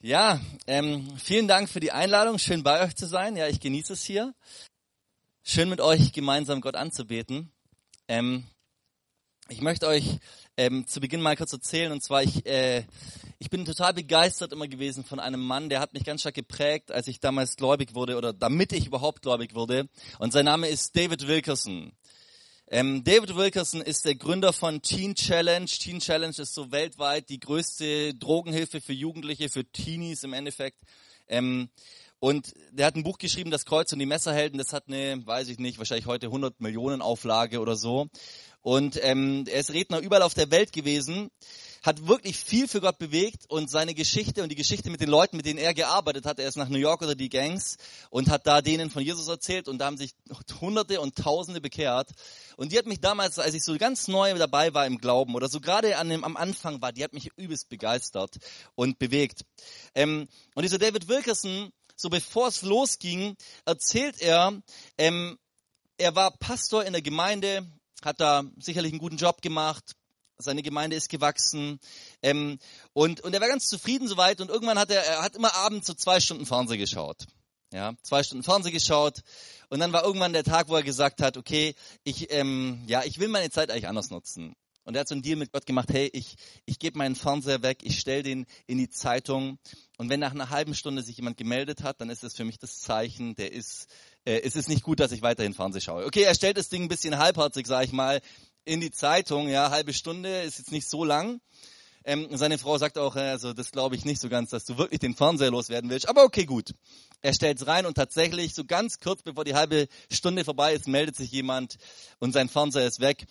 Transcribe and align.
Ja, 0.00 0.40
ähm, 0.68 1.08
vielen 1.18 1.48
Dank 1.48 1.68
für 1.68 1.80
die 1.80 1.90
Einladung. 1.90 2.38
Schön 2.38 2.62
bei 2.62 2.84
euch 2.84 2.94
zu 2.94 3.08
sein. 3.08 3.34
Ja, 3.34 3.48
ich 3.48 3.58
genieße 3.58 3.94
es 3.94 4.04
hier. 4.04 4.32
Schön 5.42 5.68
mit 5.68 5.80
euch 5.80 6.12
gemeinsam 6.12 6.60
Gott 6.60 6.76
anzubeten. 6.76 7.50
Ähm, 8.06 8.44
ich 9.48 9.60
möchte 9.60 9.88
euch 9.88 10.20
ähm, 10.56 10.86
zu 10.86 11.00
Beginn 11.00 11.20
mal 11.20 11.34
kurz 11.36 11.52
erzählen. 11.52 11.90
Und 11.90 12.04
zwar, 12.04 12.22
ich, 12.22 12.46
äh, 12.46 12.84
ich 13.40 13.50
bin 13.50 13.64
total 13.64 13.92
begeistert 13.92 14.52
immer 14.52 14.68
gewesen 14.68 15.02
von 15.02 15.18
einem 15.18 15.40
Mann, 15.40 15.68
der 15.68 15.80
hat 15.80 15.94
mich 15.94 16.04
ganz 16.04 16.20
stark 16.20 16.36
geprägt, 16.36 16.92
als 16.92 17.08
ich 17.08 17.18
damals 17.18 17.56
gläubig 17.56 17.96
wurde 17.96 18.16
oder 18.16 18.32
damit 18.32 18.72
ich 18.72 18.86
überhaupt 18.86 19.22
gläubig 19.22 19.56
wurde. 19.56 19.88
Und 20.20 20.32
sein 20.32 20.44
Name 20.44 20.68
ist 20.68 20.96
David 20.96 21.26
Wilkerson. 21.26 21.90
Ähm, 22.70 23.02
David 23.02 23.34
Wilkerson 23.34 23.80
ist 23.80 24.04
der 24.04 24.14
Gründer 24.14 24.52
von 24.52 24.82
Teen 24.82 25.14
Challenge. 25.14 25.64
Teen 25.64 26.00
Challenge 26.00 26.34
ist 26.36 26.52
so 26.52 26.70
weltweit 26.70 27.30
die 27.30 27.40
größte 27.40 28.14
Drogenhilfe 28.14 28.82
für 28.82 28.92
Jugendliche, 28.92 29.48
für 29.48 29.64
Teenies 29.64 30.22
im 30.22 30.34
Endeffekt. 30.34 30.82
Ähm, 31.28 31.70
und 32.20 32.52
der 32.72 32.84
hat 32.84 32.94
ein 32.94 33.04
Buch 33.04 33.16
geschrieben, 33.16 33.50
Das 33.50 33.64
Kreuz 33.64 33.92
und 33.94 34.00
die 34.00 34.06
Messerhelden. 34.06 34.58
Das 34.58 34.74
hat 34.74 34.88
eine, 34.88 35.26
weiß 35.26 35.48
ich 35.48 35.58
nicht, 35.58 35.78
wahrscheinlich 35.78 36.04
heute 36.04 36.26
100 36.26 36.60
Millionen 36.60 37.00
Auflage 37.00 37.60
oder 37.60 37.74
so. 37.74 38.08
Und 38.68 39.00
ähm, 39.02 39.46
er 39.50 39.60
ist 39.60 39.72
Redner 39.72 40.00
überall 40.00 40.20
auf 40.20 40.34
der 40.34 40.50
Welt 40.50 40.74
gewesen 40.74 41.30
hat 41.82 42.06
wirklich 42.06 42.36
viel 42.36 42.68
für 42.68 42.82
Gott 42.82 42.98
bewegt 42.98 43.44
und 43.48 43.70
seine 43.70 43.94
Geschichte 43.94 44.42
und 44.42 44.50
die 44.50 44.56
Geschichte 44.56 44.90
mit 44.90 45.00
den 45.00 45.08
Leuten, 45.08 45.38
mit 45.38 45.46
denen 45.46 45.58
er 45.58 45.72
gearbeitet 45.72 46.26
hat, 46.26 46.38
er 46.38 46.48
ist 46.48 46.56
nach 46.56 46.68
New 46.68 46.76
York 46.76 47.00
oder 47.00 47.14
die 47.14 47.30
Gangs 47.30 47.78
und 48.10 48.28
hat 48.28 48.46
da 48.46 48.60
denen 48.60 48.90
von 48.90 49.02
Jesus 49.02 49.28
erzählt 49.28 49.68
und 49.68 49.78
da 49.78 49.86
haben 49.86 49.96
sich 49.96 50.12
Hunderte 50.60 51.00
und 51.00 51.16
Tausende 51.16 51.62
bekehrt. 51.62 52.10
Und 52.58 52.72
die 52.72 52.78
hat 52.78 52.84
mich 52.84 53.00
damals, 53.00 53.38
als 53.38 53.54
ich 53.54 53.64
so 53.64 53.78
ganz 53.78 54.06
neu 54.06 54.34
dabei 54.34 54.74
war 54.74 54.86
im 54.86 54.98
Glauben 54.98 55.34
oder 55.34 55.48
so 55.48 55.60
gerade 55.60 55.96
an 55.96 56.10
dem, 56.10 56.24
am 56.24 56.36
Anfang 56.36 56.82
war, 56.82 56.92
die 56.92 57.04
hat 57.04 57.14
mich 57.14 57.30
übelst 57.36 57.70
begeistert 57.70 58.36
und 58.74 58.98
bewegt. 58.98 59.46
Ähm, 59.94 60.28
und 60.54 60.62
dieser 60.64 60.78
David 60.78 61.08
Wilkerson, 61.08 61.70
so 61.96 62.10
bevor 62.10 62.48
es 62.48 62.62
losging, 62.62 63.36
erzählt 63.64 64.20
er, 64.20 64.60
ähm, 64.98 65.38
er 65.96 66.14
war 66.14 66.36
Pastor 66.38 66.84
in 66.84 66.92
der 66.92 67.02
Gemeinde, 67.02 67.66
hat 68.04 68.20
da 68.20 68.44
sicherlich 68.58 68.92
einen 68.92 69.00
guten 69.00 69.16
Job 69.16 69.42
gemacht, 69.42 69.94
seine 70.38 70.62
Gemeinde 70.62 70.96
ist 70.96 71.08
gewachsen. 71.08 71.80
Ähm, 72.22 72.58
und 72.92 73.20
und 73.20 73.34
er 73.34 73.40
war 73.40 73.48
ganz 73.48 73.66
zufrieden 73.66 74.08
soweit. 74.08 74.40
Und 74.40 74.50
irgendwann 74.50 74.78
hat 74.78 74.90
er 74.90 75.04
er 75.04 75.22
hat 75.22 75.36
immer 75.36 75.54
abends 75.54 75.86
so 75.86 75.94
zwei 75.94 76.20
Stunden 76.20 76.46
Fernsehen 76.46 76.78
geschaut, 76.78 77.26
ja 77.72 77.94
zwei 78.02 78.22
Stunden 78.22 78.44
Fernsehen 78.44 78.72
geschaut. 78.72 79.20
Und 79.68 79.80
dann 79.80 79.92
war 79.92 80.04
irgendwann 80.04 80.32
der 80.32 80.44
Tag, 80.44 80.68
wo 80.68 80.76
er 80.76 80.82
gesagt 80.82 81.20
hat, 81.20 81.36
okay, 81.36 81.74
ich 82.04 82.32
ähm, 82.32 82.84
ja 82.86 83.02
ich 83.04 83.18
will 83.18 83.28
meine 83.28 83.50
Zeit 83.50 83.70
eigentlich 83.70 83.88
anders 83.88 84.10
nutzen. 84.10 84.54
Und 84.84 84.94
er 84.94 85.00
hat 85.00 85.08
so 85.08 85.14
einen 85.14 85.22
Deal 85.22 85.36
mit 85.36 85.52
Gott 85.52 85.66
gemacht, 85.66 85.90
hey 85.92 86.08
ich 86.12 86.36
ich 86.64 86.78
gebe 86.78 86.96
meinen 86.96 87.16
Fernseher 87.16 87.62
weg, 87.62 87.80
ich 87.82 87.98
stell 87.98 88.22
den 88.22 88.46
in 88.66 88.78
die 88.78 88.88
Zeitung. 88.88 89.58
Und 89.98 90.08
wenn 90.08 90.20
nach 90.20 90.30
einer 90.32 90.50
halben 90.50 90.74
Stunde 90.74 91.02
sich 91.02 91.16
jemand 91.16 91.36
gemeldet 91.36 91.82
hat, 91.82 92.00
dann 92.00 92.10
ist 92.10 92.22
das 92.22 92.36
für 92.36 92.44
mich 92.44 92.58
das 92.58 92.80
Zeichen, 92.80 93.34
der 93.34 93.52
ist 93.52 93.88
äh, 94.24 94.40
es 94.40 94.56
ist 94.56 94.68
nicht 94.68 94.82
gut, 94.82 95.00
dass 95.00 95.12
ich 95.12 95.22
weiterhin 95.22 95.54
Fernsehen 95.54 95.82
schaue. 95.82 96.06
Okay, 96.06 96.22
er 96.22 96.34
stellt 96.34 96.56
das 96.56 96.68
Ding 96.68 96.82
ein 96.82 96.88
bisschen 96.88 97.18
halbherzig, 97.18 97.66
sage 97.66 97.86
ich 97.86 97.92
mal 97.92 98.20
in 98.68 98.80
die 98.80 98.90
Zeitung, 98.90 99.48
ja, 99.48 99.70
halbe 99.70 99.94
Stunde 99.94 100.42
ist 100.42 100.58
jetzt 100.58 100.72
nicht 100.72 100.88
so 100.88 101.04
lang. 101.04 101.40
Ähm, 102.04 102.28
seine 102.32 102.58
Frau 102.58 102.78
sagt 102.78 102.98
auch, 102.98 103.16
also 103.16 103.52
das 103.52 103.70
glaube 103.70 103.96
ich 103.96 104.04
nicht 104.04 104.20
so 104.20 104.28
ganz, 104.28 104.50
dass 104.50 104.64
du 104.64 104.78
wirklich 104.78 105.00
den 105.00 105.14
Fernseher 105.14 105.50
loswerden 105.50 105.90
willst. 105.90 106.08
Aber 106.08 106.24
okay, 106.24 106.44
gut. 106.44 106.74
Er 107.20 107.34
stellt 107.34 107.60
es 107.60 107.66
rein 107.66 107.86
und 107.86 107.94
tatsächlich, 107.94 108.54
so 108.54 108.64
ganz 108.64 109.00
kurz 109.00 109.22
bevor 109.22 109.44
die 109.44 109.54
halbe 109.54 109.88
Stunde 110.10 110.44
vorbei 110.44 110.74
ist, 110.74 110.86
meldet 110.86 111.16
sich 111.16 111.32
jemand 111.32 111.76
und 112.18 112.32
sein 112.32 112.48
Fernseher 112.48 112.86
ist 112.86 113.00
weg. 113.00 113.26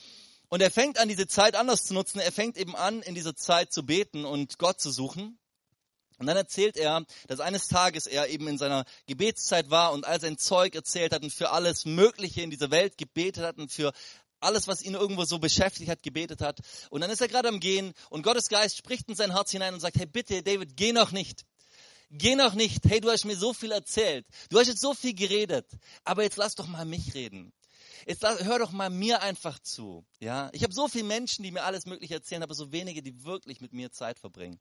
Und 0.50 0.62
er 0.62 0.72
fängt 0.72 1.00
an, 1.00 1.08
diese 1.08 1.28
Zeit 1.28 1.56
anders 1.56 1.84
zu 1.84 1.94
nutzen. 1.94 2.20
Er 2.20 2.32
fängt 2.32 2.58
eben 2.58 2.76
an, 2.76 3.02
in 3.02 3.16
dieser 3.16 3.36
Zeit 3.36 3.72
zu 3.72 3.86
beten 3.86 4.26
und 4.26 4.58
Gott 4.58 4.80
zu 4.80 4.92
suchen. 4.92 5.38
Und 6.18 6.26
dann 6.26 6.38
erzählt 6.38 6.78
er, 6.78 7.06
dass 7.28 7.40
eines 7.40 7.68
Tages 7.68 8.08
er 8.08 8.28
eben 8.30 8.48
in 8.48 8.58
seiner 8.58 8.86
Gebetszeit 9.06 9.70
war 9.70 9.94
und 9.94 10.06
all 10.06 10.20
sein 10.20 10.38
Zeug 10.38 10.76
erzählt 10.76 11.14
hat 11.14 11.24
und 11.24 11.32
für 11.32 11.52
alles 11.52 11.86
Mögliche 11.86 12.42
in 12.42 12.50
dieser 12.50 12.72
Welt 12.72 12.98
gebetet 12.98 13.44
hat 13.44 13.58
und 13.58 13.72
für 13.72 13.94
alles, 14.40 14.68
was 14.68 14.82
ihn 14.82 14.94
irgendwo 14.94 15.26
so 15.26 15.40
beschäftigt 15.40 15.90
hat, 15.90 16.04
gebetet 16.04 16.42
hat. 16.42 16.60
Und 16.90 17.02
dann 17.02 17.10
ist 17.10 17.22
er 17.22 17.28
gerade 17.28 17.50
am 17.50 17.60
Gehen 17.60 17.94
und 18.10 18.24
Gottes 18.24 18.50
Geist 18.50 18.78
spricht 18.78 19.08
in 19.10 19.16
sein 19.16 19.32
Herz 19.32 19.52
hinein 19.52 19.74
und 19.74 19.80
sagt, 19.80 19.98
hey 19.98 20.06
bitte, 20.06 20.44
David, 20.44 20.76
geh 20.76 20.92
noch 20.92 21.12
nicht. 21.12 21.46
Geh 22.10 22.36
noch 22.36 22.54
nicht. 22.54 22.86
Hey, 22.86 23.02
du 23.02 23.12
hast 23.12 23.26
mir 23.26 23.36
so 23.36 23.54
viel 23.54 23.72
erzählt. 23.72 24.26
Du 24.50 24.60
hast 24.60 24.68
jetzt 24.68 24.82
so 24.82 24.94
viel 24.94 25.14
geredet. 25.14 25.66
Aber 26.06 26.24
jetzt 26.24 26.38
lass 26.38 26.56
doch 26.56 26.68
mal 26.68 26.86
mich 26.86 27.14
reden. 27.14 27.52
Jetzt 28.06 28.22
lass, 28.22 28.46
hör 28.46 28.60
doch 28.60 28.72
mal 28.72 28.90
mir 28.90 29.22
einfach 29.22 29.60
zu. 29.60 30.06
Ja, 30.20 30.50
ich 30.54 30.64
habe 30.64 30.74
so 30.74 30.88
viele 30.88 31.04
Menschen, 31.04 31.44
die 31.44 31.52
mir 31.52 31.64
alles 31.64 31.86
Mögliche 31.86 32.14
erzählen, 32.14 32.44
aber 32.44 32.54
so 32.54 32.72
wenige, 32.72 33.02
die 33.02 33.26
wirklich 33.26 33.60
mit 33.60 33.74
mir 33.74 33.92
Zeit 33.92 34.20
verbringen. 34.20 34.60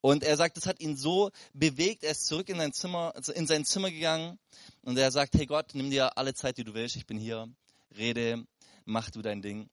Und 0.00 0.22
er 0.22 0.36
sagt, 0.36 0.56
das 0.56 0.66
hat 0.66 0.80
ihn 0.80 0.96
so 0.96 1.30
bewegt. 1.52 2.04
Er 2.04 2.12
ist 2.12 2.26
zurück 2.26 2.48
in 2.48 2.58
sein 2.58 2.72
Zimmer, 2.72 3.14
in 3.34 3.46
sein 3.46 3.64
Zimmer 3.64 3.90
gegangen 3.90 4.38
und 4.82 4.96
er 4.96 5.10
sagt, 5.10 5.34
hey 5.34 5.46
Gott, 5.46 5.74
nimm 5.74 5.90
dir 5.90 6.16
alle 6.16 6.34
Zeit, 6.34 6.58
die 6.58 6.64
du 6.64 6.74
willst. 6.74 6.96
Ich 6.96 7.06
bin 7.06 7.18
hier. 7.18 7.48
Rede, 7.96 8.44
mach 8.84 9.10
du 9.10 9.22
dein 9.22 9.42
Ding. 9.42 9.68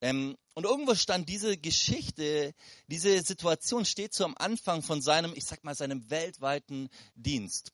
Ähm, 0.00 0.36
und 0.54 0.64
irgendwo 0.64 0.94
stand 0.94 1.28
diese 1.28 1.56
Geschichte, 1.56 2.54
diese 2.88 3.22
Situation 3.22 3.84
steht 3.84 4.14
so 4.14 4.24
am 4.24 4.34
Anfang 4.38 4.82
von 4.82 5.02
seinem, 5.02 5.32
ich 5.34 5.44
sag 5.44 5.62
mal, 5.62 5.74
seinem 5.74 6.10
weltweiten 6.10 6.88
Dienst. 7.14 7.72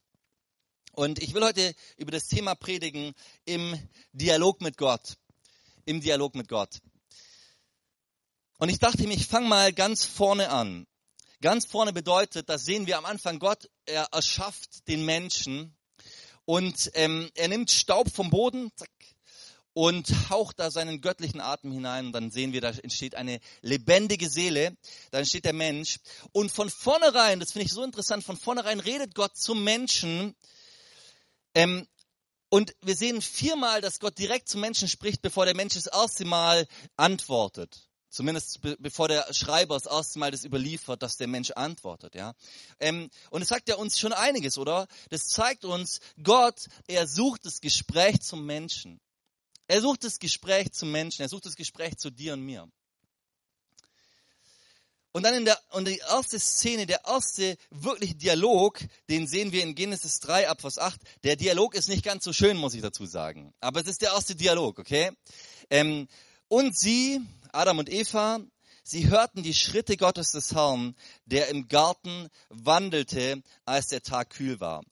Und 0.93 1.23
ich 1.23 1.35
will 1.35 1.45
heute 1.45 1.75
über 1.97 2.11
das 2.11 2.27
Thema 2.29 2.55
predigen 2.55 3.13
im 3.45 3.79
Dialog 4.13 4.61
mit 4.61 4.77
Gott. 4.77 5.17
Im 5.85 6.01
Dialog 6.01 6.35
mit 6.35 6.49
Gott. 6.49 6.81
Und 8.59 8.71
ich 8.71 8.79
dachte 8.79 9.07
mir, 9.07 9.15
ich 9.15 9.27
fange 9.27 9.47
mal 9.47 9.73
ganz 9.73 10.05
vorne 10.05 10.51
an. 10.51 10.87
Ganz 11.47 11.65
vorne 11.65 11.93
bedeutet, 11.93 12.49
das 12.49 12.65
sehen 12.65 12.89
wir 12.89 12.99
am 12.99 13.05
Anfang, 13.05 13.39
Gott, 13.39 13.71
er 13.85 14.09
erschafft 14.11 14.89
den 14.89 15.05
Menschen 15.05 15.77
und 16.45 16.91
ähm, 16.95 17.31
er 17.37 17.47
nimmt 17.47 17.71
Staub 17.71 18.11
vom 18.13 18.31
Boden, 18.31 18.73
zack, 18.75 18.91
und 19.73 20.13
haucht 20.29 20.59
da 20.59 20.73
seinen 20.73 21.01
göttlichen 21.01 21.41
Atem 21.41 21.71
hinein 21.71 22.07
und 22.07 22.13
dann 22.15 22.33
sehen 22.33 22.53
wir, 22.53 22.61
da 22.61 22.71
entsteht 22.71 23.15
eine 23.15 23.39
lebendige 23.63 24.29
Seele, 24.29 24.77
da 25.13 25.19
entsteht 25.19 25.45
der 25.45 25.53
Mensch 25.53 26.01
und 26.33 26.51
von 26.51 26.69
vornherein, 26.69 27.39
das 27.39 27.53
finde 27.53 27.67
ich 27.67 27.73
so 27.73 27.85
interessant, 27.85 28.25
von 28.25 28.37
vornherein 28.37 28.81
redet 28.81 29.15
Gott 29.15 29.37
zum 29.37 29.63
Menschen 29.63 30.35
ähm, 31.55 31.87
und 32.49 32.75
wir 32.81 32.97
sehen 32.97 33.23
viermal, 33.23 33.81
dass 33.81 34.01
Gott 34.01 34.19
direkt 34.19 34.49
zum 34.49 34.63
Menschen 34.63 34.89
spricht, 34.89 35.23
bevor 35.23 35.45
der 35.45 35.55
Mensch 35.55 35.75
das 35.75 35.87
erste 35.87 36.25
Mal 36.25 36.67
antwortet. 36.97 37.86
Zumindest 38.09 38.61
be 38.63 38.77
bevor 38.79 39.09
der 39.09 39.33
Schreiber 39.33 39.75
das 39.75 39.87
erste 39.87 40.19
Mal 40.19 40.31
das 40.31 40.45
überliefert, 40.45 41.03
dass 41.03 41.17
der 41.17 41.27
Mensch 41.27 41.51
antwortet, 41.51 42.15
ja. 42.15 42.35
Ähm, 42.79 43.11
und 43.31 43.43
es 43.43 43.49
sagt 43.49 43.69
ja 43.69 43.77
uns 43.77 43.99
schon 43.99 44.13
einiges, 44.13 44.59
oder? 44.59 44.87
Das 45.11 45.27
zeigt 45.27 45.65
uns, 45.65 46.01
Gott, 46.23 46.67
er 46.87 47.07
sucht 47.07 47.45
das 47.45 47.61
Gespräch 47.61 48.21
zum 48.21 48.47
Menschen. 48.47 49.01
Er 49.69 49.81
sucht 49.81 50.05
das 50.05 50.19
Gespräch 50.19 50.73
zum 50.73 50.93
Menschen, 50.93 51.23
er 51.23 51.29
sucht 51.29 51.47
das 51.47 51.57
Gespräch 51.57 51.97
zu 51.97 52.11
dir 52.11 52.35
und 52.35 52.43
mir. 52.43 52.71
Und 55.17 55.23
dann 55.23 55.33
in 55.33 55.47
der, 55.47 55.59
und 55.71 55.89
die 55.89 55.97
erste 55.97 56.39
Szene, 56.39 56.85
der 56.85 57.07
erste 57.07 57.57
wirkliche 57.71 58.15
Dialog, 58.15 58.79
den 59.09 59.27
sehen 59.27 59.51
wir 59.51 59.63
in 59.63 59.75
Genesis 59.75 60.21
3 60.21 60.51
ab 60.51 60.61
Vers 60.61 60.79
8. 60.79 61.01
Der 61.25 61.37
Dialog 61.37 61.75
ist 61.75 61.89
nicht 61.89 62.05
ganz 62.05 62.23
so 62.23 62.35
schön, 62.35 62.59
muss 62.59 62.75
ich 62.75 62.83
dazu 62.83 63.07
sagen. 63.07 63.55
Aber 63.61 63.81
es 63.81 63.87
ist 63.87 64.03
der 64.03 64.11
erste 64.11 64.35
Dialog, 64.35 64.79
okay? 64.79 65.13
Ähm, 65.71 66.07
und 66.49 66.79
sie, 66.79 67.23
Adam 67.53 67.79
und 67.79 67.89
Eva, 67.89 68.41
sie 68.83 69.09
hörten 69.09 69.43
die 69.43 69.55
Schritte 69.55 69.97
Gottes 69.97 70.33
des 70.33 70.55
Herrn, 70.55 70.95
der 71.25 71.49
im 71.49 71.69
Garten 71.69 72.29
wandelte, 72.49 73.43
als 73.65 73.89
der 73.89 74.03
Tag 74.03 74.31
kühl 74.31 74.61
war. 74.61 74.83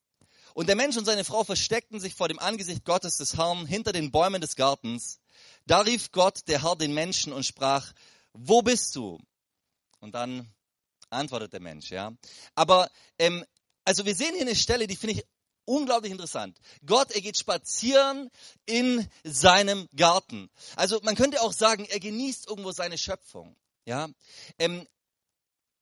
Und 0.55 0.69
der 0.69 0.77
Mensch 0.77 0.97
und 0.97 1.05
seine 1.05 1.25
Frau 1.25 1.43
versteckten 1.43 1.99
sich 1.99 2.15
vor 2.15 2.29
dem 2.29 2.39
Angesicht 2.39 2.85
Gottes 2.85 3.17
des 3.17 3.37
Herrn 3.37 3.67
hinter 3.67 3.93
den 3.93 4.13
Bäumen 4.13 4.41
des 4.41 4.55
Gartens. 4.55 5.21
Da 5.67 5.81
rief 5.81 6.13
Gott, 6.13 6.47
der 6.47 6.63
Herr, 6.63 6.77
den 6.77 6.95
Menschen 6.95 7.33
und 7.33 7.45
sprach, 7.45 7.93
wo 8.33 8.63
bist 8.63 8.95
du? 8.95 9.19
Und 10.01 10.15
dann 10.15 10.53
antwortet 11.11 11.53
der 11.53 11.61
Mensch, 11.61 11.91
ja. 11.91 12.13
Aber, 12.55 12.91
ähm, 13.19 13.45
also 13.85 14.05
wir 14.05 14.15
sehen 14.15 14.35
hier 14.35 14.43
eine 14.43 14.55
Stelle, 14.55 14.87
die 14.87 14.97
finde 14.97 15.15
ich 15.15 15.25
unglaublich 15.65 16.13
interessant. 16.13 16.59
Gott, 16.87 17.13
er 17.13 17.21
geht 17.21 17.39
spazieren 17.39 18.31
in 18.67 19.09
seinem 19.23 19.89
Garten. 19.97 20.51
Also 20.77 21.01
man 21.03 21.15
könnte 21.15 21.43
auch 21.43 21.53
sagen, 21.53 21.85
er 21.87 22.01
genießt 22.01 22.49
irgendwo 22.49 22.73
seine 22.73 22.99
Schöpfung. 22.99 23.57
Ja, 23.87 24.09
ähm, 24.59 24.87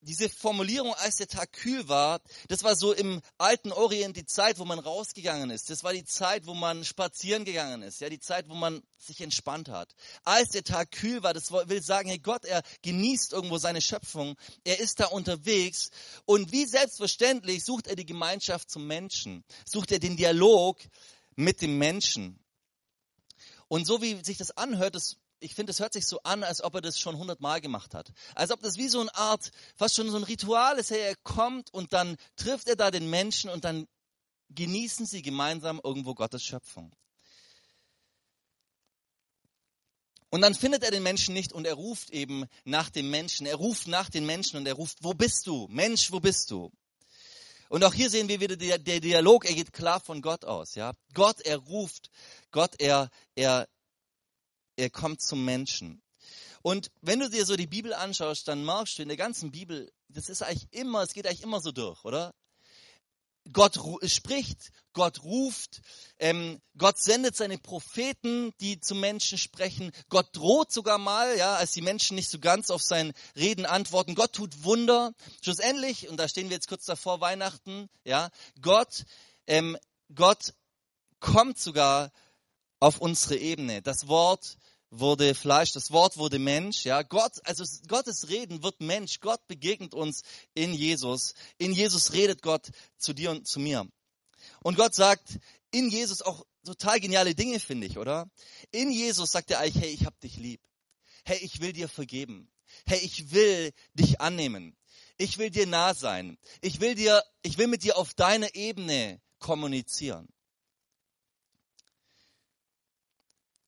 diese 0.02 0.28
Formulierung, 0.28 0.92
als 0.94 1.16
der 1.16 1.28
Tag 1.28 1.52
kühl 1.52 1.88
war, 1.88 2.20
das 2.48 2.64
war 2.64 2.74
so 2.74 2.92
im 2.92 3.22
alten 3.38 3.72
Orient 3.72 4.16
die 4.16 4.26
Zeit, 4.26 4.58
wo 4.58 4.64
man 4.64 4.80
rausgegangen 4.80 5.50
ist. 5.50 5.70
Das 5.70 5.84
war 5.84 5.92
die 5.92 6.04
Zeit, 6.04 6.46
wo 6.46 6.54
man 6.54 6.84
spazieren 6.84 7.44
gegangen 7.44 7.82
ist. 7.82 8.00
Ja, 8.00 8.08
die 8.08 8.18
Zeit, 8.18 8.48
wo 8.48 8.54
man 8.54 8.82
sich 8.98 9.20
entspannt 9.20 9.68
hat. 9.68 9.94
Als 10.24 10.50
der 10.50 10.64
Tag 10.64 10.90
kühl 10.90 11.22
war, 11.22 11.32
das 11.32 11.52
will 11.52 11.82
sagen, 11.82 12.08
hey 12.08 12.18
Gott, 12.18 12.44
er 12.44 12.62
genießt 12.82 13.32
irgendwo 13.32 13.58
seine 13.58 13.80
Schöpfung. 13.80 14.36
Er 14.64 14.80
ist 14.80 14.98
da 14.98 15.06
unterwegs. 15.06 15.90
Und 16.24 16.50
wie 16.50 16.66
selbstverständlich 16.66 17.64
sucht 17.64 17.86
er 17.86 17.96
die 17.96 18.06
Gemeinschaft 18.06 18.70
zum 18.70 18.86
Menschen. 18.86 19.44
Sucht 19.64 19.92
er 19.92 20.00
den 20.00 20.16
Dialog 20.16 20.78
mit 21.36 21.62
dem 21.62 21.78
Menschen. 21.78 22.38
Und 23.68 23.86
so 23.86 24.02
wie 24.02 24.22
sich 24.22 24.36
das 24.36 24.50
anhört, 24.56 24.96
das 24.96 25.16
ich 25.42 25.54
finde, 25.54 25.70
es 25.72 25.80
hört 25.80 25.92
sich 25.92 26.06
so 26.06 26.20
an, 26.22 26.44
als 26.44 26.62
ob 26.62 26.74
er 26.74 26.80
das 26.80 26.98
schon 26.98 27.18
hundertmal 27.18 27.60
gemacht 27.60 27.94
hat. 27.94 28.12
Als 28.34 28.50
ob 28.50 28.60
das 28.60 28.76
wie 28.76 28.88
so 28.88 29.00
eine 29.00 29.14
Art, 29.14 29.50
fast 29.76 29.96
schon 29.96 30.10
so 30.10 30.16
ein 30.16 30.22
Ritual 30.22 30.78
ist, 30.78 30.90
er 30.90 31.16
kommt 31.16 31.72
und 31.72 31.92
dann 31.92 32.16
trifft 32.36 32.68
er 32.68 32.76
da 32.76 32.90
den 32.90 33.10
Menschen 33.10 33.50
und 33.50 33.64
dann 33.64 33.86
genießen 34.50 35.06
sie 35.06 35.22
gemeinsam 35.22 35.80
irgendwo 35.82 36.14
Gottes 36.14 36.44
Schöpfung. 36.44 36.92
Und 40.30 40.40
dann 40.40 40.54
findet 40.54 40.82
er 40.82 40.90
den 40.90 41.02
Menschen 41.02 41.34
nicht 41.34 41.52
und 41.52 41.66
er 41.66 41.74
ruft 41.74 42.10
eben 42.10 42.46
nach 42.64 42.88
dem 42.88 43.10
Menschen. 43.10 43.46
Er 43.46 43.56
ruft 43.56 43.86
nach 43.86 44.08
den 44.08 44.24
Menschen 44.24 44.56
und 44.56 44.66
er 44.66 44.74
ruft, 44.74 44.98
wo 45.02 45.12
bist 45.12 45.46
du? 45.46 45.66
Mensch, 45.68 46.10
wo 46.10 46.20
bist 46.20 46.50
du? 46.50 46.72
Und 47.68 47.84
auch 47.84 47.94
hier 47.94 48.10
sehen 48.10 48.28
wir 48.28 48.40
wieder 48.40 48.56
der, 48.56 48.78
der 48.78 49.00
Dialog, 49.00 49.46
er 49.46 49.54
geht 49.54 49.72
klar 49.72 49.98
von 49.98 50.20
Gott 50.20 50.44
aus, 50.44 50.74
ja. 50.74 50.92
Gott, 51.14 51.40
er 51.40 51.56
ruft, 51.56 52.10
Gott, 52.50 52.74
er, 52.78 53.08
er, 53.34 53.66
er 54.82 54.90
kommt 54.90 55.22
zum 55.22 55.44
Menschen. 55.44 56.02
Und 56.62 56.90
wenn 57.00 57.20
du 57.20 57.30
dir 57.30 57.46
so 57.46 57.56
die 57.56 57.66
Bibel 57.66 57.92
anschaust, 57.92 58.46
dann 58.48 58.64
merkst 58.64 58.98
du 58.98 59.02
in 59.02 59.08
der 59.08 59.16
ganzen 59.16 59.50
Bibel, 59.50 59.90
das 60.08 60.28
ist 60.28 60.42
eigentlich 60.42 60.68
immer, 60.72 61.02
es 61.02 61.12
geht 61.12 61.26
eigentlich 61.26 61.42
immer 61.42 61.60
so 61.60 61.72
durch, 61.72 62.04
oder? 62.04 62.34
Gott 63.52 63.76
spricht, 64.04 64.70
Gott 64.92 65.24
ruft, 65.24 65.80
ähm, 66.18 66.60
Gott 66.78 66.98
sendet 66.98 67.34
seine 67.34 67.58
Propheten, 67.58 68.52
die 68.60 68.78
zu 68.78 68.94
Menschen 68.94 69.36
sprechen. 69.36 69.90
Gott 70.08 70.28
droht 70.32 70.70
sogar 70.70 70.98
mal, 70.98 71.36
ja, 71.36 71.56
als 71.56 71.72
die 71.72 71.82
Menschen 71.82 72.14
nicht 72.14 72.30
so 72.30 72.38
ganz 72.38 72.70
auf 72.70 72.82
sein 72.82 73.12
Reden 73.34 73.66
antworten. 73.66 74.14
Gott 74.14 74.32
tut 74.32 74.62
Wunder. 74.62 75.12
Schlussendlich, 75.42 76.08
und 76.08 76.18
da 76.18 76.28
stehen 76.28 76.50
wir 76.50 76.56
jetzt 76.56 76.68
kurz 76.68 76.84
davor 76.84 77.20
Weihnachten, 77.20 77.88
ja, 78.04 78.30
Gott, 78.60 79.04
ähm, 79.48 79.76
Gott 80.14 80.54
kommt 81.18 81.58
sogar 81.58 82.12
auf 82.78 83.00
unsere 83.00 83.36
Ebene. 83.36 83.82
Das 83.82 84.06
Wort 84.06 84.56
wurde 84.92 85.34
Fleisch, 85.34 85.72
das 85.72 85.90
Wort 85.90 86.18
wurde 86.18 86.38
Mensch, 86.38 86.84
ja. 86.84 87.02
Gott, 87.02 87.32
also 87.44 87.64
Gottes 87.88 88.28
Reden 88.28 88.62
wird 88.62 88.80
Mensch. 88.80 89.20
Gott 89.20 89.46
begegnet 89.48 89.94
uns 89.94 90.22
in 90.54 90.74
Jesus. 90.74 91.34
In 91.58 91.72
Jesus 91.72 92.12
redet 92.12 92.42
Gott 92.42 92.70
zu 92.98 93.14
dir 93.14 93.30
und 93.30 93.48
zu 93.48 93.58
mir. 93.58 93.88
Und 94.62 94.76
Gott 94.76 94.94
sagt 94.94 95.38
in 95.70 95.88
Jesus 95.88 96.20
auch 96.20 96.44
total 96.64 97.00
geniale 97.00 97.34
Dinge, 97.34 97.58
finde 97.58 97.86
ich, 97.86 97.98
oder? 97.98 98.30
In 98.70 98.92
Jesus 98.92 99.32
sagt 99.32 99.50
er 99.50 99.60
eigentlich, 99.60 99.82
hey, 99.82 99.90
ich 99.90 100.04
hab 100.04 100.20
dich 100.20 100.36
lieb. 100.36 100.60
Hey, 101.24 101.38
ich 101.38 101.60
will 101.60 101.72
dir 101.72 101.88
vergeben. 101.88 102.50
Hey, 102.84 102.98
ich 102.98 103.32
will 103.32 103.72
dich 103.94 104.20
annehmen. 104.20 104.76
Ich 105.16 105.38
will 105.38 105.50
dir 105.50 105.66
nah 105.66 105.94
sein. 105.94 106.36
Ich 106.60 106.80
will 106.80 106.94
dir, 106.94 107.22
ich 107.42 107.56
will 107.56 107.66
mit 107.66 107.82
dir 107.82 107.96
auf 107.96 108.12
deiner 108.12 108.54
Ebene 108.54 109.20
kommunizieren. 109.38 110.28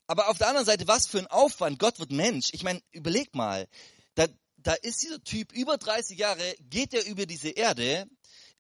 Aber 0.07 0.29
auf 0.29 0.39
der 0.39 0.49
anderen 0.49 0.67
Seite, 0.67 0.87
was 0.87 1.07
für 1.07 1.19
ein 1.19 1.27
Aufwand. 1.27 1.79
Gott 1.79 1.99
wird 1.99 2.11
Mensch. 2.11 2.51
Ich 2.53 2.63
meine, 2.63 2.83
überleg 2.93 3.35
mal. 3.35 3.67
Da, 4.15 4.27
da 4.59 4.75
ist 4.75 5.03
dieser 5.03 5.23
Typ 5.23 5.53
über 5.53 5.79
30 5.79 6.19
Jahre, 6.19 6.55
geht 6.61 6.93
er 6.93 7.07
über 7.07 7.27
diese 7.27 7.51
Erde. 7.51 8.07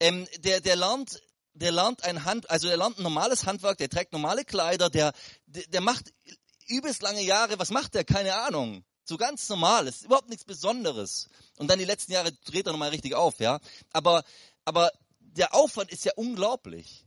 Ähm, 0.00 0.26
der, 0.38 0.60
der 0.60 0.76
lernt, 0.76 1.20
der 1.52 1.72
lernt 1.72 2.02
ein 2.04 2.24
Hand, 2.24 2.50
also 2.50 2.68
der 2.68 2.76
lernt 2.76 2.98
ein 2.98 3.02
normales 3.02 3.46
Handwerk, 3.46 3.78
der 3.78 3.90
trägt 3.90 4.12
normale 4.12 4.44
Kleider, 4.44 4.90
der, 4.90 5.12
der, 5.46 5.66
der 5.66 5.80
macht 5.80 6.12
übelst 6.66 7.02
lange 7.02 7.22
Jahre. 7.22 7.58
Was 7.58 7.70
macht 7.70 7.94
der? 7.94 8.04
Keine 8.04 8.34
Ahnung. 8.34 8.84
So 9.04 9.18
ganz 9.18 9.48
normal. 9.50 9.86
ist 9.86 10.04
überhaupt 10.04 10.30
nichts 10.30 10.46
Besonderes. 10.46 11.28
Und 11.58 11.70
dann 11.70 11.78
die 11.78 11.84
letzten 11.84 12.12
Jahre 12.12 12.32
dreht 12.32 12.66
er 12.66 12.72
nochmal 12.72 12.88
richtig 12.88 13.14
auf, 13.14 13.38
ja. 13.38 13.60
Aber, 13.92 14.24
aber 14.64 14.90
der 15.18 15.54
Aufwand 15.54 15.92
ist 15.92 16.06
ja 16.06 16.12
unglaublich 16.16 17.04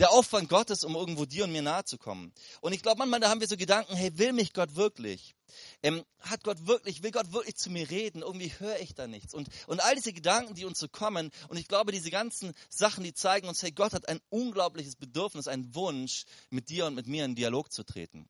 der 0.00 0.12
Aufwand 0.12 0.48
Gottes, 0.48 0.82
um 0.82 0.96
irgendwo 0.96 1.26
dir 1.26 1.44
und 1.44 1.52
mir 1.52 1.60
nahe 1.60 1.84
zu 1.84 1.98
kommen. 1.98 2.32
Und 2.62 2.72
ich 2.72 2.82
glaube, 2.82 2.98
manchmal 2.98 3.20
da 3.20 3.28
haben 3.28 3.40
wir 3.40 3.46
so 3.46 3.58
Gedanken, 3.58 3.94
hey, 3.94 4.16
will 4.16 4.32
mich 4.32 4.54
Gott 4.54 4.74
wirklich? 4.74 5.34
Ähm, 5.82 6.02
hat 6.20 6.42
Gott 6.42 6.66
wirklich, 6.66 7.02
will 7.02 7.10
Gott 7.10 7.32
wirklich 7.32 7.56
zu 7.56 7.68
mir 7.68 7.90
reden? 7.90 8.22
Irgendwie 8.22 8.50
höre 8.58 8.80
ich 8.80 8.94
da 8.94 9.06
nichts. 9.06 9.34
Und, 9.34 9.50
und 9.66 9.80
all 9.80 9.94
diese 9.94 10.14
Gedanken, 10.14 10.54
die 10.54 10.64
uns 10.64 10.78
so 10.78 10.88
kommen, 10.88 11.30
und 11.48 11.58
ich 11.58 11.68
glaube, 11.68 11.92
diese 11.92 12.10
ganzen 12.10 12.54
Sachen, 12.70 13.04
die 13.04 13.12
zeigen 13.12 13.46
uns, 13.46 13.62
hey, 13.62 13.72
Gott 13.72 13.92
hat 13.92 14.08
ein 14.08 14.20
unglaubliches 14.30 14.96
Bedürfnis, 14.96 15.48
einen 15.48 15.74
Wunsch, 15.74 16.24
mit 16.48 16.70
dir 16.70 16.86
und 16.86 16.94
mit 16.94 17.06
mir 17.06 17.26
in 17.26 17.34
Dialog 17.34 17.70
zu 17.70 17.84
treten. 17.84 18.26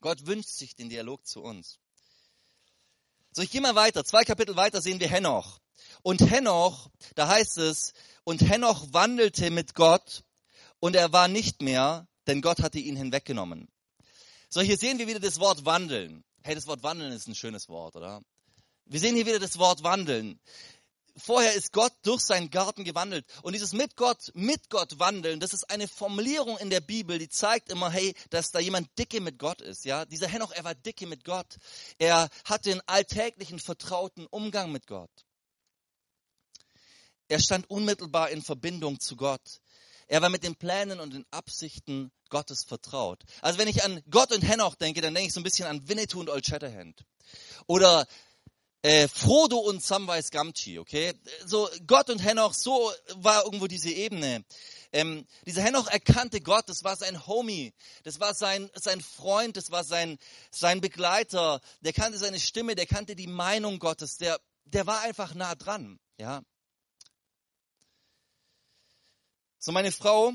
Gott 0.00 0.26
wünscht 0.26 0.50
sich 0.50 0.76
den 0.76 0.88
Dialog 0.88 1.26
zu 1.26 1.42
uns. 1.42 1.80
So, 3.32 3.42
ich 3.42 3.50
gehe 3.50 3.60
mal 3.60 3.74
weiter. 3.74 4.04
Zwei 4.04 4.22
Kapitel 4.22 4.54
weiter 4.54 4.80
sehen 4.80 5.00
wir 5.00 5.08
Henoch. 5.08 5.58
Und 6.02 6.30
Henoch, 6.30 6.88
da 7.16 7.26
heißt 7.26 7.58
es, 7.58 7.94
und 8.22 8.48
Henoch 8.48 8.86
wandelte 8.92 9.50
mit 9.50 9.74
Gott 9.74 10.22
und 10.82 10.96
er 10.96 11.12
war 11.12 11.28
nicht 11.28 11.62
mehr, 11.62 12.08
denn 12.26 12.42
Gott 12.42 12.60
hatte 12.60 12.80
ihn 12.80 12.96
hinweggenommen. 12.96 13.68
So, 14.48 14.60
hier 14.60 14.76
sehen 14.76 14.98
wir 14.98 15.06
wieder 15.06 15.20
das 15.20 15.38
Wort 15.38 15.64
wandeln. 15.64 16.24
Hey, 16.42 16.56
das 16.56 16.66
Wort 16.66 16.82
wandeln 16.82 17.12
ist 17.12 17.28
ein 17.28 17.36
schönes 17.36 17.68
Wort, 17.68 17.94
oder? 17.94 18.20
Wir 18.86 18.98
sehen 18.98 19.14
hier 19.14 19.24
wieder 19.24 19.38
das 19.38 19.58
Wort 19.58 19.84
wandeln. 19.84 20.40
Vorher 21.16 21.54
ist 21.54 21.72
Gott 21.72 21.92
durch 22.02 22.22
seinen 22.22 22.50
Garten 22.50 22.82
gewandelt. 22.82 23.24
Und 23.42 23.52
dieses 23.52 23.74
mit 23.74 23.94
Gott, 23.94 24.32
mit 24.34 24.70
Gott 24.70 24.98
wandeln, 24.98 25.38
das 25.38 25.54
ist 25.54 25.70
eine 25.70 25.86
Formulierung 25.86 26.58
in 26.58 26.68
der 26.68 26.80
Bibel, 26.80 27.16
die 27.16 27.28
zeigt 27.28 27.70
immer, 27.70 27.88
hey, 27.88 28.12
dass 28.30 28.50
da 28.50 28.58
jemand 28.58 28.88
dicke 28.98 29.20
mit 29.20 29.38
Gott 29.38 29.60
ist, 29.60 29.84
ja. 29.84 30.04
Dieser 30.04 30.26
Henoch, 30.26 30.50
er 30.50 30.64
war 30.64 30.74
dicke 30.74 31.06
mit 31.06 31.24
Gott. 31.24 31.58
Er 31.98 32.28
hatte 32.44 32.70
den 32.70 32.80
alltäglichen, 32.88 33.60
vertrauten 33.60 34.26
Umgang 34.26 34.72
mit 34.72 34.88
Gott. 34.88 35.12
Er 37.28 37.38
stand 37.38 37.70
unmittelbar 37.70 38.30
in 38.30 38.42
Verbindung 38.42 38.98
zu 38.98 39.14
Gott. 39.14 39.60
Er 40.08 40.22
war 40.22 40.28
mit 40.28 40.42
den 40.42 40.56
Plänen 40.56 41.00
und 41.00 41.14
den 41.14 41.26
Absichten 41.30 42.10
Gottes 42.28 42.64
vertraut. 42.64 43.22
Also 43.40 43.58
wenn 43.58 43.68
ich 43.68 43.84
an 43.84 44.02
Gott 44.10 44.32
und 44.32 44.42
Henoch 44.42 44.74
denke, 44.74 45.00
dann 45.00 45.14
denke 45.14 45.28
ich 45.28 45.34
so 45.34 45.40
ein 45.40 45.44
bisschen 45.44 45.66
an 45.66 45.88
Winnetou 45.88 46.20
und 46.20 46.30
Old 46.30 46.46
Shatterhand. 46.46 47.04
Oder 47.66 48.06
äh, 48.82 49.06
Frodo 49.06 49.58
und 49.58 49.82
Samwise 49.82 50.30
Gamgee, 50.30 50.78
okay? 50.78 51.14
So 51.46 51.68
Gott 51.86 52.10
und 52.10 52.18
Henoch, 52.18 52.54
so 52.54 52.92
war 53.16 53.44
irgendwo 53.44 53.68
diese 53.68 53.90
Ebene. 53.90 54.44
Ähm, 54.92 55.24
dieser 55.46 55.62
Henoch 55.62 55.88
erkannte 55.88 56.40
Gott, 56.40 56.68
das 56.68 56.84
war 56.84 56.96
sein 56.96 57.26
Homie, 57.26 57.72
das 58.02 58.20
war 58.20 58.34
sein, 58.34 58.68
sein 58.74 59.00
Freund, 59.00 59.56
das 59.56 59.70
war 59.70 59.84
sein, 59.84 60.18
sein 60.50 60.80
Begleiter, 60.80 61.60
der 61.80 61.92
kannte 61.92 62.18
seine 62.18 62.40
Stimme, 62.40 62.74
der 62.74 62.86
kannte 62.86 63.16
die 63.16 63.26
Meinung 63.26 63.78
Gottes, 63.78 64.18
der, 64.18 64.38
der 64.64 64.86
war 64.86 65.00
einfach 65.00 65.34
nah 65.34 65.54
dran, 65.54 65.98
ja. 66.18 66.42
So, 69.64 69.70
meine 69.70 69.92
Frau, 69.92 70.32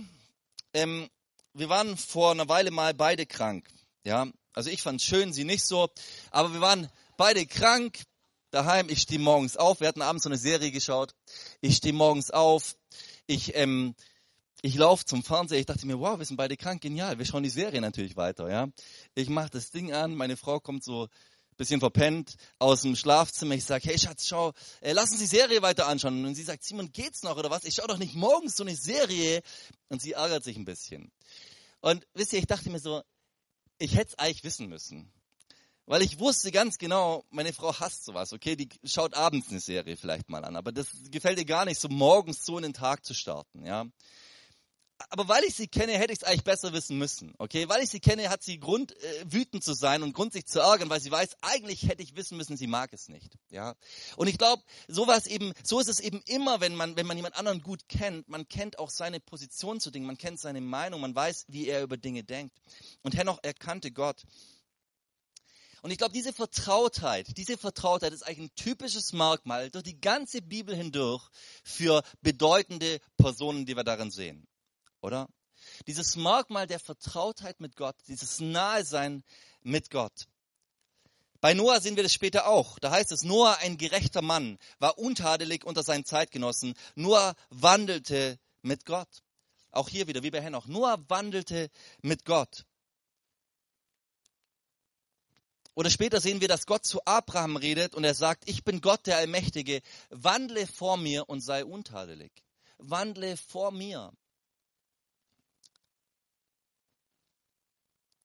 ähm, 0.74 1.10
wir 1.52 1.68
waren 1.68 1.98
vor 1.98 2.32
einer 2.32 2.48
Weile 2.48 2.72
mal 2.72 2.94
beide 2.94 3.26
krank. 3.26 3.68
Ja, 4.06 4.26
also 4.54 4.70
ich 4.70 4.82
fand 4.82 5.02
schön, 5.02 5.34
sie 5.34 5.44
nicht 5.44 5.66
so, 5.66 5.90
aber 6.32 6.54
wir 6.54 6.62
waren 6.62 6.90
beide 7.18 7.46
krank 7.46 8.04
daheim. 8.52 8.88
Ich 8.88 9.02
stehe 9.02 9.20
morgens 9.20 9.58
auf. 9.58 9.82
Wir 9.82 9.90
hatten 9.90 10.02
abends 10.02 10.24
so 10.24 10.30
eine 10.30 10.38
Serie 10.38 10.72
geschaut. 10.72 11.14
Ich 11.60 11.76
stehe 11.76 11.94
morgens 11.94 12.32
auf. 12.32 12.78
Ich 13.26 13.54
ähm, 13.56 13.96
ich 14.62 14.76
laufe 14.76 15.04
zum 15.04 15.22
Fernseher. 15.24 15.60
Ich 15.60 15.66
dachte 15.66 15.86
mir, 15.86 16.00
wow, 16.00 16.18
wir 16.18 16.26
sind 16.26 16.38
beide 16.38 16.56
krank, 16.56 16.82
genial. 16.82 17.18
Wir 17.18 17.26
schauen 17.26 17.44
die 17.44 17.50
Serie 17.50 17.82
natürlich 17.82 18.16
weiter. 18.16 18.50
Ja, 18.50 18.70
ich 19.14 19.28
mache 19.28 19.50
das 19.50 19.72
Ding 19.72 19.92
an. 19.92 20.16
Meine 20.16 20.38
Frau 20.38 20.62
kommt 20.62 20.86
so 20.86 21.10
bisschen 21.58 21.80
verpennt 21.80 22.36
aus 22.60 22.84
dem 22.84 22.96
Schlafzimmer. 22.96 23.56
Ich 23.56 23.66
sage, 23.66 23.90
hey 23.90 24.00
Schatz, 24.00 24.28
schau, 24.28 24.54
äh, 24.82 24.94
lass 24.94 25.12
uns 25.12 25.20
die 25.20 25.26
Serie 25.26 25.62
weiter 25.62 25.88
anschauen. 25.88 26.26
Und 26.26 26.36
sie 26.36 26.44
sagt, 26.44 26.64
Simon, 26.64 26.92
geht's 26.92 27.24
noch 27.24 27.38
oder 27.38 27.50
was? 27.50 27.66
Ich 27.66 27.76
schau 27.76 27.88
doch 27.88 27.98
nicht 27.98 28.16
morgens 28.16 28.56
so 28.56 28.64
eine 28.64 28.76
Serie. 28.76 29.42
Und 29.90 30.02
sie 30.02 30.14
ärgert 30.14 30.44
sich 30.44 30.58
ein 30.58 30.66
bisschen. 30.66 31.12
Und 31.82 32.08
wisst 32.14 32.34
ihr, 32.34 32.40
ich 32.40 32.48
dachte 32.48 32.70
mir 32.70 32.80
so, 32.80 33.02
ich 33.80 33.96
hätte 33.96 34.12
es 34.12 34.20
eigentlich 34.20 34.44
wissen 34.44 34.68
müssen. 34.68 35.12
Weil 35.86 36.02
ich 36.02 36.20
wusste 36.20 36.52
ganz 36.52 36.78
genau, 36.78 37.24
meine 37.30 37.54
Frau 37.54 37.74
hasst 37.80 38.04
sowas, 38.04 38.34
okay? 38.34 38.58
Die 38.58 38.68
schaut 38.84 39.14
abends 39.14 39.50
eine 39.50 39.62
Serie 39.62 39.96
vielleicht 39.96 40.30
mal 40.30 40.44
an, 40.44 40.58
aber 40.58 40.74
das 40.74 40.90
gefällt 41.12 41.40
ihr 41.40 41.46
gar 41.46 41.64
nicht, 41.64 41.80
so 41.80 41.88
morgens 41.88 42.46
so 42.46 42.58
in 42.58 42.64
den 42.64 42.74
Tag 42.74 43.06
zu 43.06 43.14
starten, 43.14 43.66
ja? 43.66 43.86
Aber 45.10 45.28
weil 45.28 45.44
ich 45.44 45.56
sie 45.56 45.68
kenne, 45.68 45.94
hätte 45.94 46.12
ich 46.12 46.20
es 46.20 46.24
eigentlich 46.24 46.44
besser 46.44 46.74
wissen 46.74 46.98
müssen. 46.98 47.34
Okay, 47.38 47.70
weil 47.70 47.84
ich 47.84 47.90
sie 47.90 48.00
kenne, 48.00 48.30
hat 48.30 48.44
sie 48.44 48.60
Grund 48.60 48.92
äh, 49.04 49.26
wütend 49.32 49.64
zu 49.64 49.74
sein 49.74 50.02
und 50.02 50.14
Grund 50.14 50.34
sich 50.34 50.46
zu 50.46 50.60
ärgern, 50.60 50.90
weil 50.90 51.00
sie 51.00 51.12
weiß, 51.12 51.38
eigentlich 51.42 51.88
hätte 51.88 52.02
ich 52.02 52.16
wissen 52.16 52.38
müssen, 52.38 52.58
sie 52.58 52.68
mag 52.68 52.92
es 52.94 53.08
nicht. 53.08 53.38
Ja, 53.50 53.76
und 54.16 54.28
ich 54.28 54.38
glaube, 54.38 54.64
sowas 54.88 55.28
eben, 55.28 55.54
so 55.64 55.80
ist 55.80 55.88
es 55.88 56.00
eben 56.00 56.22
immer, 56.26 56.62
wenn 56.62 56.76
man, 56.76 56.96
wenn 56.96 57.06
man 57.06 57.18
jemand 57.18 57.38
anderen 57.38 57.62
gut 57.62 57.88
kennt. 57.88 58.28
Man 58.28 58.48
kennt 58.48 58.80
auch 58.80 58.90
seine 58.90 59.20
Position 59.20 59.80
zu 59.80 59.92
Dingen, 59.92 60.08
man 60.08 60.18
kennt 60.18 60.40
seine 60.40 60.62
Meinung, 60.62 61.02
man 61.02 61.16
weiß, 61.16 61.46
wie 61.48 61.68
er 61.68 61.84
über 61.84 61.98
Dinge 61.98 62.24
denkt. 62.24 62.58
Und 63.04 63.16
Henoch 63.16 63.40
erkannte 63.44 63.92
Gott. 63.92 64.24
Und 65.84 65.92
ich 65.92 66.00
glaube, 66.00 66.14
diese 66.14 66.34
Vertrautheit, 66.34 67.38
diese 67.38 67.56
Vertrautheit 67.58 68.12
ist 68.12 68.24
eigentlich 68.24 68.50
ein 68.50 68.56
typisches 68.56 69.14
Merkmal 69.14 69.70
durch 69.70 69.84
die 69.84 70.02
ganze 70.02 70.42
Bibel 70.42 70.76
hindurch 70.76 71.30
für 71.64 72.02
bedeutende 72.22 73.00
Personen, 73.16 73.66
die 73.68 73.76
wir 73.76 73.84
darin 73.84 74.10
sehen 74.10 74.48
oder? 75.02 75.28
Dieses 75.88 76.16
Merkmal 76.16 76.68
der 76.68 76.80
Vertrautheit 76.80 77.60
mit 77.60 77.76
Gott, 77.76 77.96
dieses 78.08 78.40
Nahesein 78.40 79.24
mit 79.62 79.90
Gott. 79.90 80.28
Bei 81.40 81.54
Noah 81.54 81.80
sehen 81.82 81.96
wir 81.96 82.04
das 82.04 82.14
später 82.14 82.48
auch. 82.48 82.80
Da 82.80 82.92
heißt 82.92 83.12
es, 83.12 83.24
Noah, 83.24 83.58
ein 83.62 83.78
gerechter 83.78 84.22
Mann, 84.22 84.58
war 84.80 84.98
untadelig 84.98 85.66
unter 85.66 85.84
seinen 85.84 86.06
Zeitgenossen. 86.06 86.74
Noah 86.96 87.36
wandelte 87.50 88.40
mit 88.62 88.86
Gott. 88.86 89.24
Auch 89.72 89.90
hier 89.90 90.08
wieder, 90.08 90.24
wie 90.24 90.32
bei 90.32 90.42
Henoch. 90.42 90.66
Noah 90.68 90.98
wandelte 91.08 91.70
mit 92.02 92.26
Gott. 92.26 92.66
Oder 95.76 95.92
später 95.92 96.20
sehen 96.20 96.42
wir, 96.42 96.48
dass 96.48 96.66
Gott 96.66 96.86
zu 96.86 97.06
Abraham 97.06 97.56
redet 97.56 97.94
und 97.94 98.04
er 98.04 98.16
sagt, 98.16 98.50
ich 98.50 98.64
bin 98.64 98.82
Gott 98.82 99.06
der 99.06 99.18
Allmächtige, 99.18 99.84
wandle 100.10 100.66
vor 100.66 100.98
mir 100.98 101.30
und 101.30 101.42
sei 101.42 101.64
untadelig. 101.64 102.32
Wandle 102.80 103.38
vor 103.38 103.72
mir. 103.72 104.12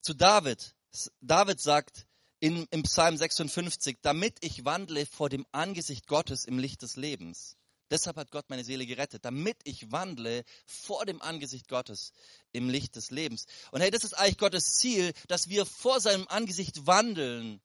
Zu 0.03 0.13
David. 0.13 0.75
David 1.21 1.61
sagt 1.61 2.07
in, 2.41 2.67
im 2.71 2.83
Psalm 2.83 3.15
56, 3.15 3.99
damit 4.01 4.35
ich 4.41 4.65
wandle 4.65 5.05
vor 5.05 5.29
dem 5.29 5.45
Angesicht 5.53 6.07
Gottes 6.07 6.43
im 6.43 6.59
Licht 6.59 6.81
des 6.81 6.97
Lebens. 6.97 7.55
Deshalb 7.89 8.17
hat 8.17 8.29
Gott 8.29 8.49
meine 8.49 8.65
Seele 8.65 8.85
gerettet, 8.85 9.23
damit 9.23 9.57
ich 9.63 9.93
wandle 9.93 10.43
vor 10.65 11.05
dem 11.05 11.21
Angesicht 11.21 11.69
Gottes 11.69 12.11
im 12.51 12.69
Licht 12.69 12.97
des 12.97 13.11
Lebens. 13.11 13.45
Und 13.71 13.79
hey, 13.79 13.91
das 13.91 14.03
ist 14.03 14.13
eigentlich 14.13 14.39
Gottes 14.39 14.73
Ziel, 14.75 15.13
dass 15.29 15.47
wir 15.47 15.65
vor 15.65 16.01
seinem 16.01 16.27
Angesicht 16.27 16.85
wandeln 16.85 17.61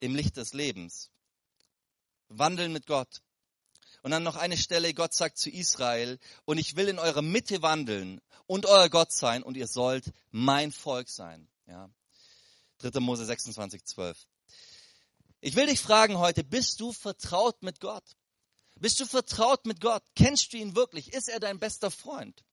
im 0.00 0.14
Licht 0.14 0.36
des 0.36 0.52
Lebens. 0.52 1.10
Wandeln 2.28 2.74
mit 2.74 2.86
Gott. 2.86 3.22
Und 4.02 4.10
dann 4.10 4.22
noch 4.22 4.36
eine 4.36 4.56
Stelle, 4.56 4.94
Gott 4.94 5.14
sagt 5.14 5.38
zu 5.38 5.50
Israel, 5.50 6.18
und 6.44 6.58
ich 6.58 6.76
will 6.76 6.88
in 6.88 6.98
eurer 6.98 7.22
Mitte 7.22 7.62
wandeln 7.62 8.20
und 8.46 8.66
euer 8.66 8.88
Gott 8.88 9.12
sein 9.12 9.42
und 9.42 9.56
ihr 9.56 9.66
sollt 9.66 10.12
mein 10.30 10.72
Volk 10.72 11.08
sein. 11.08 11.48
Ja. 11.66 11.90
3. 12.78 13.00
Mose 13.00 13.24
26, 13.26 13.84
12. 13.84 14.26
Ich 15.40 15.54
will 15.56 15.66
dich 15.66 15.80
fragen 15.80 16.18
heute, 16.18 16.44
bist 16.44 16.80
du 16.80 16.92
vertraut 16.92 17.62
mit 17.62 17.80
Gott? 17.80 18.04
Bist 18.76 19.00
du 19.00 19.06
vertraut 19.06 19.66
mit 19.66 19.80
Gott? 19.80 20.02
Kennst 20.14 20.52
du 20.52 20.56
ihn 20.56 20.76
wirklich? 20.76 21.12
Ist 21.12 21.28
er 21.28 21.40
dein 21.40 21.58
bester 21.58 21.90
Freund? 21.90 22.44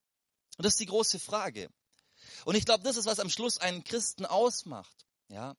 Und 0.58 0.66
das 0.66 0.74
ist 0.74 0.80
die 0.80 0.88
große 0.88 1.20
Frage. 1.20 1.70
Und 2.46 2.56
ich 2.56 2.66
glaube, 2.66 2.84
das 2.84 2.98
ist, 2.98 3.06
was 3.06 3.20
am 3.20 3.30
Schluss 3.30 3.60
einen 3.60 3.84
Christen 3.84 4.25
ausmacht. 4.25 5.06
Ja. 5.30 5.56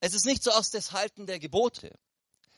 Es 0.00 0.14
ist 0.14 0.26
nicht 0.26 0.42
so 0.42 0.50
aus 0.50 0.70
des 0.70 0.92
Halten 0.92 1.26
der 1.26 1.38
Gebote. 1.38 1.98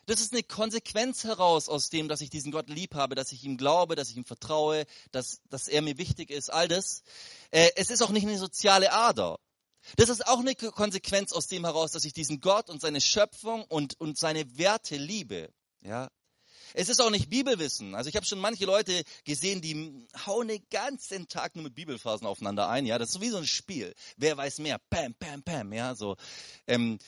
Das 0.06 0.20
ist 0.20 0.32
eine 0.32 0.44
Konsequenz 0.44 1.24
heraus 1.24 1.68
aus 1.68 1.88
dem, 1.90 2.08
dass 2.08 2.20
ich 2.20 2.30
diesen 2.30 2.52
Gott 2.52 2.68
lieb 2.68 2.94
habe, 2.94 3.16
dass 3.16 3.32
ich 3.32 3.44
ihm 3.44 3.56
glaube, 3.56 3.96
dass 3.96 4.10
ich 4.10 4.16
ihm 4.16 4.24
vertraue, 4.24 4.86
dass, 5.10 5.40
dass 5.50 5.66
er 5.66 5.82
mir 5.82 5.98
wichtig 5.98 6.30
ist, 6.30 6.48
all 6.52 6.68
das. 6.68 7.02
Äh, 7.50 7.70
es 7.74 7.90
ist 7.90 8.02
auch 8.02 8.10
nicht 8.10 8.26
eine 8.26 8.38
soziale 8.38 8.92
Ader. 8.92 9.38
Das 9.96 10.08
ist 10.08 10.26
auch 10.26 10.40
eine 10.40 10.54
Konsequenz 10.54 11.32
aus 11.32 11.46
dem 11.46 11.64
heraus, 11.64 11.92
dass 11.92 12.04
ich 12.04 12.12
diesen 12.12 12.40
Gott 12.40 12.70
und 12.70 12.80
seine 12.80 13.00
Schöpfung 13.00 13.64
und, 13.64 14.00
und 14.00 14.18
seine 14.18 14.58
Werte 14.58 14.96
liebe. 14.96 15.50
Ja. 15.82 16.08
Es 16.74 16.88
ist 16.88 17.00
auch 17.00 17.10
nicht 17.10 17.30
Bibelwissen. 17.30 17.94
Also 17.94 18.08
ich 18.08 18.16
habe 18.16 18.26
schon 18.26 18.40
manche 18.40 18.66
Leute 18.66 19.04
gesehen, 19.24 19.62
die 19.62 20.06
hauen 20.26 20.48
den 20.48 20.62
ganzen 20.70 21.28
Tag 21.28 21.54
nur 21.54 21.64
mit 21.64 21.74
Bibelphasen 21.74 22.26
aufeinander 22.26 22.68
ein. 22.68 22.86
Ja, 22.86 22.98
das 22.98 23.08
ist 23.08 23.14
so 23.14 23.20
wie 23.20 23.30
so 23.30 23.38
ein 23.38 23.46
Spiel. 23.46 23.94
Wer 24.16 24.36
weiß 24.36 24.58
mehr? 24.58 24.78
Pam, 24.90 25.14
pam, 25.14 25.42
pam. 25.42 25.72
Ja, 25.72 25.94
so. 25.94 26.16
Ähm, 26.66 26.98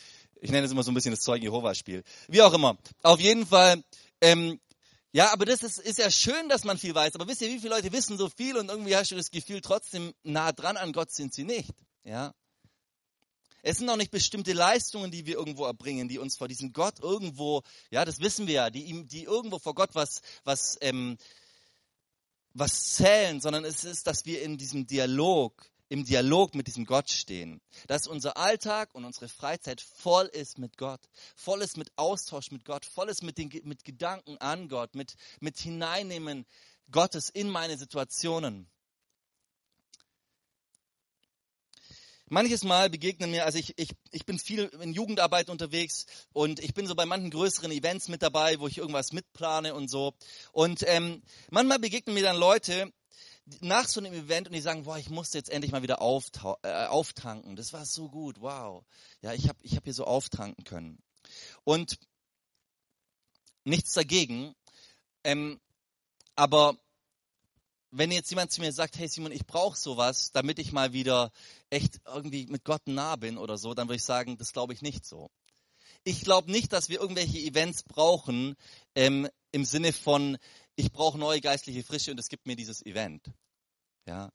ich 0.40 0.50
nenne 0.50 0.66
es 0.66 0.72
immer 0.72 0.82
so 0.82 0.90
ein 0.90 0.94
bisschen 0.94 1.12
das 1.12 1.20
Zeugen 1.20 1.44
Jehovas 1.44 1.78
Spiel. 1.78 2.02
Wie 2.28 2.42
auch 2.42 2.52
immer. 2.52 2.76
Auf 3.02 3.20
jeden 3.20 3.46
Fall. 3.46 3.82
Ähm, 4.20 4.60
ja, 5.12 5.32
aber 5.32 5.46
das 5.46 5.62
ist, 5.62 5.78
ist 5.78 5.98
ja 5.98 6.10
schön, 6.10 6.48
dass 6.48 6.64
man 6.64 6.78
viel 6.78 6.94
weiß. 6.94 7.14
Aber 7.14 7.26
wisst 7.26 7.40
ihr, 7.40 7.48
wie 7.48 7.58
viele 7.58 7.74
Leute 7.74 7.92
wissen 7.92 8.18
so 8.18 8.28
viel 8.28 8.56
und 8.56 8.68
irgendwie 8.68 8.94
hast 8.94 9.10
du 9.10 9.16
das 9.16 9.30
Gefühl, 9.30 9.60
trotzdem 9.60 10.12
nah 10.22 10.52
dran 10.52 10.76
an 10.76 10.92
Gott 10.92 11.10
sind 11.10 11.32
sie 11.32 11.44
nicht. 11.44 11.74
Ja. 12.04 12.34
Es 13.62 13.78
sind 13.78 13.88
auch 13.88 13.96
nicht 13.96 14.10
bestimmte 14.10 14.52
Leistungen, 14.52 15.10
die 15.10 15.26
wir 15.26 15.36
irgendwo 15.36 15.64
erbringen, 15.64 16.08
die 16.08 16.18
uns 16.18 16.36
vor 16.36 16.46
diesem 16.46 16.72
Gott 16.72 17.00
irgendwo, 17.00 17.62
ja, 17.90 18.04
das 18.04 18.20
wissen 18.20 18.46
wir 18.46 18.54
ja, 18.54 18.70
die, 18.70 19.04
die 19.06 19.24
irgendwo 19.24 19.58
vor 19.58 19.74
Gott 19.74 19.90
was, 19.94 20.20
was, 20.44 20.78
ähm, 20.80 21.18
was 22.54 22.94
zählen, 22.94 23.40
sondern 23.40 23.64
es 23.64 23.84
ist, 23.84 24.06
dass 24.06 24.26
wir 24.26 24.42
in 24.42 24.58
diesem 24.58 24.86
Dialog, 24.86 25.70
im 25.88 26.04
Dialog 26.04 26.54
mit 26.54 26.66
diesem 26.66 26.84
Gott 26.84 27.10
stehen. 27.10 27.60
Dass 27.86 28.06
unser 28.06 28.36
Alltag 28.36 28.94
und 28.94 29.04
unsere 29.04 29.28
Freizeit 29.28 29.80
voll 29.80 30.26
ist 30.26 30.58
mit 30.58 30.76
Gott, 30.76 31.00
voll 31.34 31.62
ist 31.62 31.76
mit 31.76 31.90
Austausch 31.96 32.50
mit 32.50 32.64
Gott, 32.64 32.84
voll 32.84 33.08
ist 33.08 33.22
mit, 33.22 33.38
den, 33.38 33.50
mit 33.64 33.84
Gedanken 33.84 34.38
an 34.38 34.68
Gott, 34.68 34.94
mit, 34.94 35.14
mit 35.40 35.58
Hineinnehmen 35.58 36.46
Gottes 36.90 37.30
in 37.30 37.48
meine 37.48 37.76
Situationen. 37.76 38.68
Manches 42.30 42.62
Mal 42.62 42.90
begegnen 42.90 43.30
mir, 43.30 43.46
also 43.46 43.58
ich, 43.58 43.72
ich, 43.78 43.88
ich 44.10 44.26
bin 44.26 44.38
viel 44.38 44.64
in 44.82 44.92
Jugendarbeit 44.92 45.48
unterwegs 45.48 46.04
und 46.34 46.60
ich 46.60 46.74
bin 46.74 46.86
so 46.86 46.94
bei 46.94 47.06
manchen 47.06 47.30
größeren 47.30 47.72
Events 47.72 48.08
mit 48.08 48.22
dabei, 48.22 48.60
wo 48.60 48.68
ich 48.68 48.76
irgendwas 48.76 49.12
mitplane 49.12 49.74
und 49.74 49.88
so. 49.88 50.12
Und 50.52 50.84
ähm, 50.86 51.22
manchmal 51.50 51.78
begegnen 51.78 52.12
mir 52.12 52.22
dann 52.22 52.36
Leute 52.36 52.92
nach 53.60 53.88
so 53.88 54.00
einem 54.00 54.12
Event 54.12 54.48
und 54.48 54.54
die 54.54 54.60
sagen, 54.60 54.84
boah, 54.84 54.98
ich 54.98 55.10
musste 55.10 55.38
jetzt 55.38 55.50
endlich 55.50 55.72
mal 55.72 55.82
wieder 55.82 55.98
äh, 56.00 56.86
auftanken. 56.86 57.56
Das 57.56 57.72
war 57.72 57.84
so 57.86 58.08
gut, 58.08 58.40
wow. 58.40 58.84
Ja, 59.22 59.32
ich 59.32 59.48
habe 59.48 59.58
ich 59.62 59.76
hab 59.76 59.84
hier 59.84 59.94
so 59.94 60.04
auftanken 60.04 60.64
können. 60.64 60.98
Und 61.64 61.98
nichts 63.64 63.92
dagegen. 63.92 64.54
Ähm, 65.24 65.60
aber 66.34 66.76
wenn 67.90 68.10
jetzt 68.10 68.30
jemand 68.30 68.52
zu 68.52 68.60
mir 68.60 68.72
sagt, 68.72 68.98
hey 68.98 69.08
Simon, 69.08 69.32
ich 69.32 69.46
brauche 69.46 69.76
sowas, 69.76 70.30
damit 70.32 70.58
ich 70.58 70.72
mal 70.72 70.92
wieder 70.92 71.30
echt 71.70 72.00
irgendwie 72.06 72.46
mit 72.46 72.64
Gott 72.64 72.86
nah 72.86 73.16
bin 73.16 73.38
oder 73.38 73.56
so, 73.56 73.74
dann 73.74 73.88
würde 73.88 73.96
ich 73.96 74.04
sagen, 74.04 74.36
das 74.36 74.52
glaube 74.52 74.72
ich 74.72 74.82
nicht 74.82 75.06
so. 75.06 75.30
Ich 76.04 76.22
glaube 76.22 76.50
nicht, 76.50 76.72
dass 76.72 76.88
wir 76.88 77.00
irgendwelche 77.00 77.38
Events 77.38 77.82
brauchen 77.82 78.56
ähm, 78.94 79.28
im 79.52 79.64
Sinne 79.64 79.92
von, 79.92 80.38
ich 80.78 80.92
brauche 80.92 81.18
neue 81.18 81.40
geistliche 81.40 81.82
Frische 81.82 82.12
und 82.12 82.20
es 82.20 82.28
gibt 82.28 82.46
mir 82.46 82.54
dieses 82.54 82.86
Event. 82.86 83.32
Ja. 84.06 84.30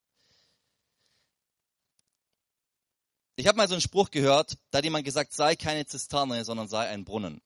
Ich 3.38 3.48
habe 3.48 3.58
mal 3.58 3.68
so 3.70 3.76
einen 3.76 3.82
Spruch 3.82 4.12
gehört, 4.12 4.58
da 4.70 4.80
hat 4.80 4.84
jemand 4.84 5.06
gesagt, 5.06 5.34
sei 5.34 5.56
keine 5.56 5.86
Zisterne, 5.86 6.44
sondern 6.44 6.68
sei 6.68 6.90
ein 6.90 7.06
Brunnen. 7.06 7.42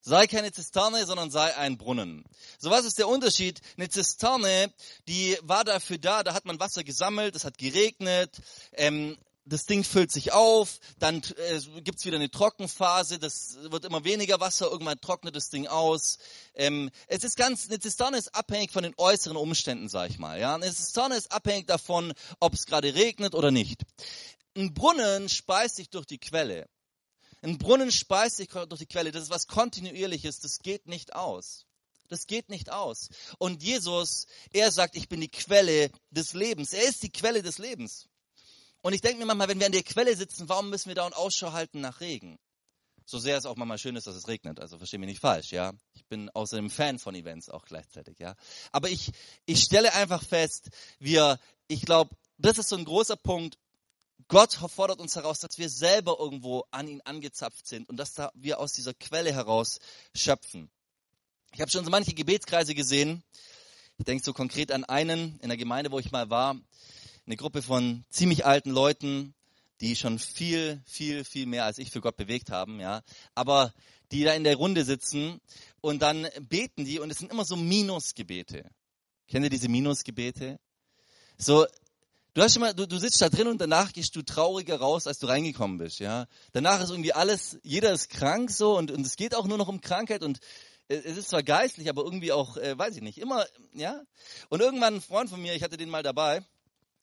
Sei 0.00 0.28
keine 0.28 0.52
Zisterne, 0.52 1.04
sondern 1.04 1.32
sei 1.32 1.56
ein 1.56 1.76
Brunnen. 1.76 2.24
So 2.58 2.70
was 2.70 2.84
ist 2.84 2.98
der 2.98 3.08
Unterschied? 3.08 3.60
Eine 3.76 3.88
Zisterne, 3.88 4.72
die 5.08 5.36
war 5.42 5.64
dafür 5.64 5.98
da, 5.98 6.22
da 6.22 6.32
hat 6.32 6.44
man 6.44 6.60
Wasser 6.60 6.84
gesammelt, 6.84 7.34
es 7.34 7.44
hat 7.44 7.58
geregnet, 7.58 8.40
ähm, 8.72 9.18
das 9.46 9.66
Ding 9.66 9.84
füllt 9.84 10.10
sich 10.10 10.32
auf, 10.32 10.78
dann 10.98 11.22
äh, 11.36 11.60
gibt's 11.82 12.04
wieder 12.04 12.16
eine 12.16 12.30
Trockenphase, 12.30 13.18
das 13.18 13.58
wird 13.62 13.84
immer 13.84 14.04
weniger 14.04 14.40
Wasser, 14.40 14.70
irgendwann 14.70 15.00
trocknet 15.00 15.36
das 15.36 15.50
Ding 15.50 15.66
aus. 15.66 16.18
Ähm, 16.54 16.90
es 17.06 17.24
ist 17.24 17.36
ganz, 17.36 17.68
eine 17.68 17.78
Zisterne 17.78 18.16
ist 18.16 18.34
abhängig 18.34 18.72
von 18.72 18.82
den 18.82 18.94
äußeren 18.96 19.36
Umständen, 19.36 19.88
sag 19.88 20.10
ich 20.10 20.18
mal. 20.18 20.40
Ja, 20.40 20.54
eine 20.54 20.72
Zisterne 20.72 21.16
ist 21.16 21.32
abhängig 21.32 21.66
davon, 21.66 22.12
ob 22.40 22.54
es 22.54 22.66
gerade 22.66 22.94
regnet 22.94 23.34
oder 23.34 23.50
nicht. 23.50 23.82
Ein 24.56 24.72
Brunnen 24.72 25.28
speist 25.28 25.76
sich 25.76 25.90
durch 25.90 26.06
die 26.06 26.18
Quelle. 26.18 26.68
Ein 27.42 27.58
Brunnen 27.58 27.92
speist 27.92 28.38
sich 28.38 28.48
durch 28.48 28.78
die 28.78 28.86
Quelle. 28.86 29.12
Das 29.12 29.24
ist 29.24 29.30
was 29.30 29.46
kontinuierliches. 29.46 30.40
Das 30.40 30.60
geht 30.60 30.86
nicht 30.86 31.14
aus. 31.14 31.66
Das 32.08 32.26
geht 32.26 32.48
nicht 32.48 32.70
aus. 32.70 33.08
Und 33.38 33.62
Jesus, 33.62 34.26
er 34.52 34.70
sagt, 34.70 34.96
ich 34.96 35.08
bin 35.08 35.20
die 35.20 35.30
Quelle 35.30 35.90
des 36.10 36.32
Lebens. 36.32 36.72
Er 36.72 36.84
ist 36.84 37.02
die 37.02 37.10
Quelle 37.10 37.42
des 37.42 37.58
Lebens. 37.58 38.08
Und 38.84 38.92
ich 38.92 39.00
denke 39.00 39.18
mir 39.18 39.24
manchmal, 39.24 39.48
wenn 39.48 39.58
wir 39.60 39.64
an 39.64 39.72
der 39.72 39.82
Quelle 39.82 40.14
sitzen, 40.14 40.46
warum 40.50 40.68
müssen 40.68 40.88
wir 40.88 40.94
da 40.94 41.06
und 41.06 41.16
Ausschau 41.16 41.52
halten 41.52 41.80
nach 41.80 42.02
Regen? 42.02 42.38
So 43.06 43.18
sehr 43.18 43.38
es 43.38 43.46
auch 43.46 43.56
manchmal 43.56 43.78
schön 43.78 43.96
ist, 43.96 44.06
dass 44.06 44.14
es 44.14 44.28
regnet. 44.28 44.60
Also 44.60 44.76
verstehe 44.76 45.00
mich 45.00 45.08
nicht 45.08 45.20
falsch, 45.20 45.52
ja. 45.52 45.72
Ich 45.94 46.04
bin 46.04 46.28
außerdem 46.28 46.68
Fan 46.68 46.98
von 46.98 47.14
Events 47.14 47.48
auch 47.48 47.64
gleichzeitig, 47.64 48.18
ja. 48.18 48.34
Aber 48.72 48.90
ich, 48.90 49.10
ich 49.46 49.62
stelle 49.62 49.94
einfach 49.94 50.22
fest, 50.22 50.68
wir, 50.98 51.38
ich 51.66 51.80
glaube, 51.86 52.14
das 52.36 52.58
ist 52.58 52.68
so 52.68 52.76
ein 52.76 52.84
großer 52.84 53.16
Punkt. 53.16 53.56
Gott 54.28 54.52
fordert 54.52 55.00
uns 55.00 55.16
heraus, 55.16 55.38
dass 55.38 55.56
wir 55.56 55.70
selber 55.70 56.18
irgendwo 56.18 56.64
an 56.70 56.86
ihn 56.86 57.00
angezapft 57.06 57.66
sind 57.66 57.88
und 57.88 57.96
dass 57.96 58.12
da 58.12 58.32
wir 58.34 58.60
aus 58.60 58.74
dieser 58.74 58.92
Quelle 58.92 59.32
heraus 59.32 59.78
schöpfen. 60.14 60.70
Ich 61.54 61.62
habe 61.62 61.70
schon 61.70 61.86
so 61.86 61.90
manche 61.90 62.12
Gebetskreise 62.12 62.74
gesehen. 62.74 63.22
Ich 63.96 64.04
denke 64.04 64.22
so 64.22 64.34
konkret 64.34 64.70
an 64.70 64.84
einen 64.84 65.38
in 65.40 65.48
der 65.48 65.56
Gemeinde, 65.56 65.90
wo 65.90 65.98
ich 65.98 66.10
mal 66.10 66.28
war. 66.28 66.60
Eine 67.26 67.36
Gruppe 67.36 67.62
von 67.62 68.04
ziemlich 68.10 68.44
alten 68.44 68.70
Leuten, 68.70 69.34
die 69.80 69.96
schon 69.96 70.18
viel, 70.18 70.82
viel, 70.86 71.24
viel 71.24 71.46
mehr 71.46 71.64
als 71.64 71.78
ich 71.78 71.90
für 71.90 72.00
Gott 72.00 72.16
bewegt 72.16 72.50
haben, 72.50 72.80
ja. 72.80 73.02
Aber 73.34 73.72
die 74.12 74.24
da 74.24 74.34
in 74.34 74.44
der 74.44 74.56
Runde 74.56 74.84
sitzen 74.84 75.40
und 75.80 76.02
dann 76.02 76.28
beten 76.48 76.84
die 76.84 77.00
und 77.00 77.10
es 77.10 77.18
sind 77.18 77.32
immer 77.32 77.44
so 77.44 77.56
Minusgebete. 77.56 78.70
Kennt 79.26 79.44
ihr 79.44 79.50
diese 79.50 79.68
Minusgebete? 79.68 80.58
So, 81.38 81.66
Du 82.34 82.42
hast 82.42 82.58
mal, 82.58 82.74
du, 82.74 82.84
du 82.84 82.98
sitzt 82.98 83.22
da 83.22 83.28
drin 83.28 83.46
und 83.46 83.60
danach 83.60 83.92
gehst 83.92 84.16
du 84.16 84.22
trauriger 84.22 84.80
raus, 84.80 85.06
als 85.06 85.20
du 85.20 85.28
reingekommen 85.28 85.78
bist, 85.78 86.00
ja. 86.00 86.26
Danach 86.50 86.82
ist 86.82 86.90
irgendwie 86.90 87.12
alles, 87.12 87.60
jeder 87.62 87.92
ist 87.92 88.10
krank 88.10 88.50
so 88.50 88.76
und, 88.76 88.90
und 88.90 89.06
es 89.06 89.14
geht 89.14 89.36
auch 89.36 89.46
nur 89.46 89.56
noch 89.56 89.68
um 89.68 89.80
Krankheit 89.80 90.24
und 90.24 90.40
es 90.88 91.16
ist 91.16 91.28
zwar 91.28 91.44
geistlich, 91.44 91.88
aber 91.88 92.02
irgendwie 92.02 92.32
auch, 92.32 92.56
äh, 92.56 92.76
weiß 92.76 92.96
ich 92.96 93.02
nicht, 93.02 93.18
immer, 93.18 93.46
ja. 93.72 94.02
Und 94.48 94.60
irgendwann 94.60 94.96
ein 94.96 95.00
Freund 95.00 95.30
von 95.30 95.40
mir, 95.40 95.54
ich 95.54 95.62
hatte 95.62 95.76
den 95.76 95.88
mal 95.88 96.02
dabei, 96.02 96.44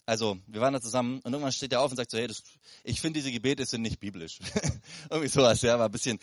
also 0.06 0.38
wir 0.48 0.62
waren 0.62 0.74
da 0.74 0.82
zusammen 0.82 1.22
und 1.24 1.32
irgendwann 1.32 1.52
steht 1.52 1.74
er 1.74 1.82
auf 1.82 1.92
und 1.92 1.98
sagt 1.98 2.12
so, 2.12 2.18
hey, 2.18 2.28
das, 2.28 2.44
ich 2.84 3.02
finde 3.02 3.20
diese 3.20 3.32
Gebete 3.32 3.66
sind 3.66 3.82
nicht 3.82 4.00
biblisch. 4.00 4.40
irgendwie 5.10 5.30
sowas, 5.30 5.62
ja, 5.62 5.78
war 5.78 5.86
ein 5.86 5.92
bisschen. 5.92 6.20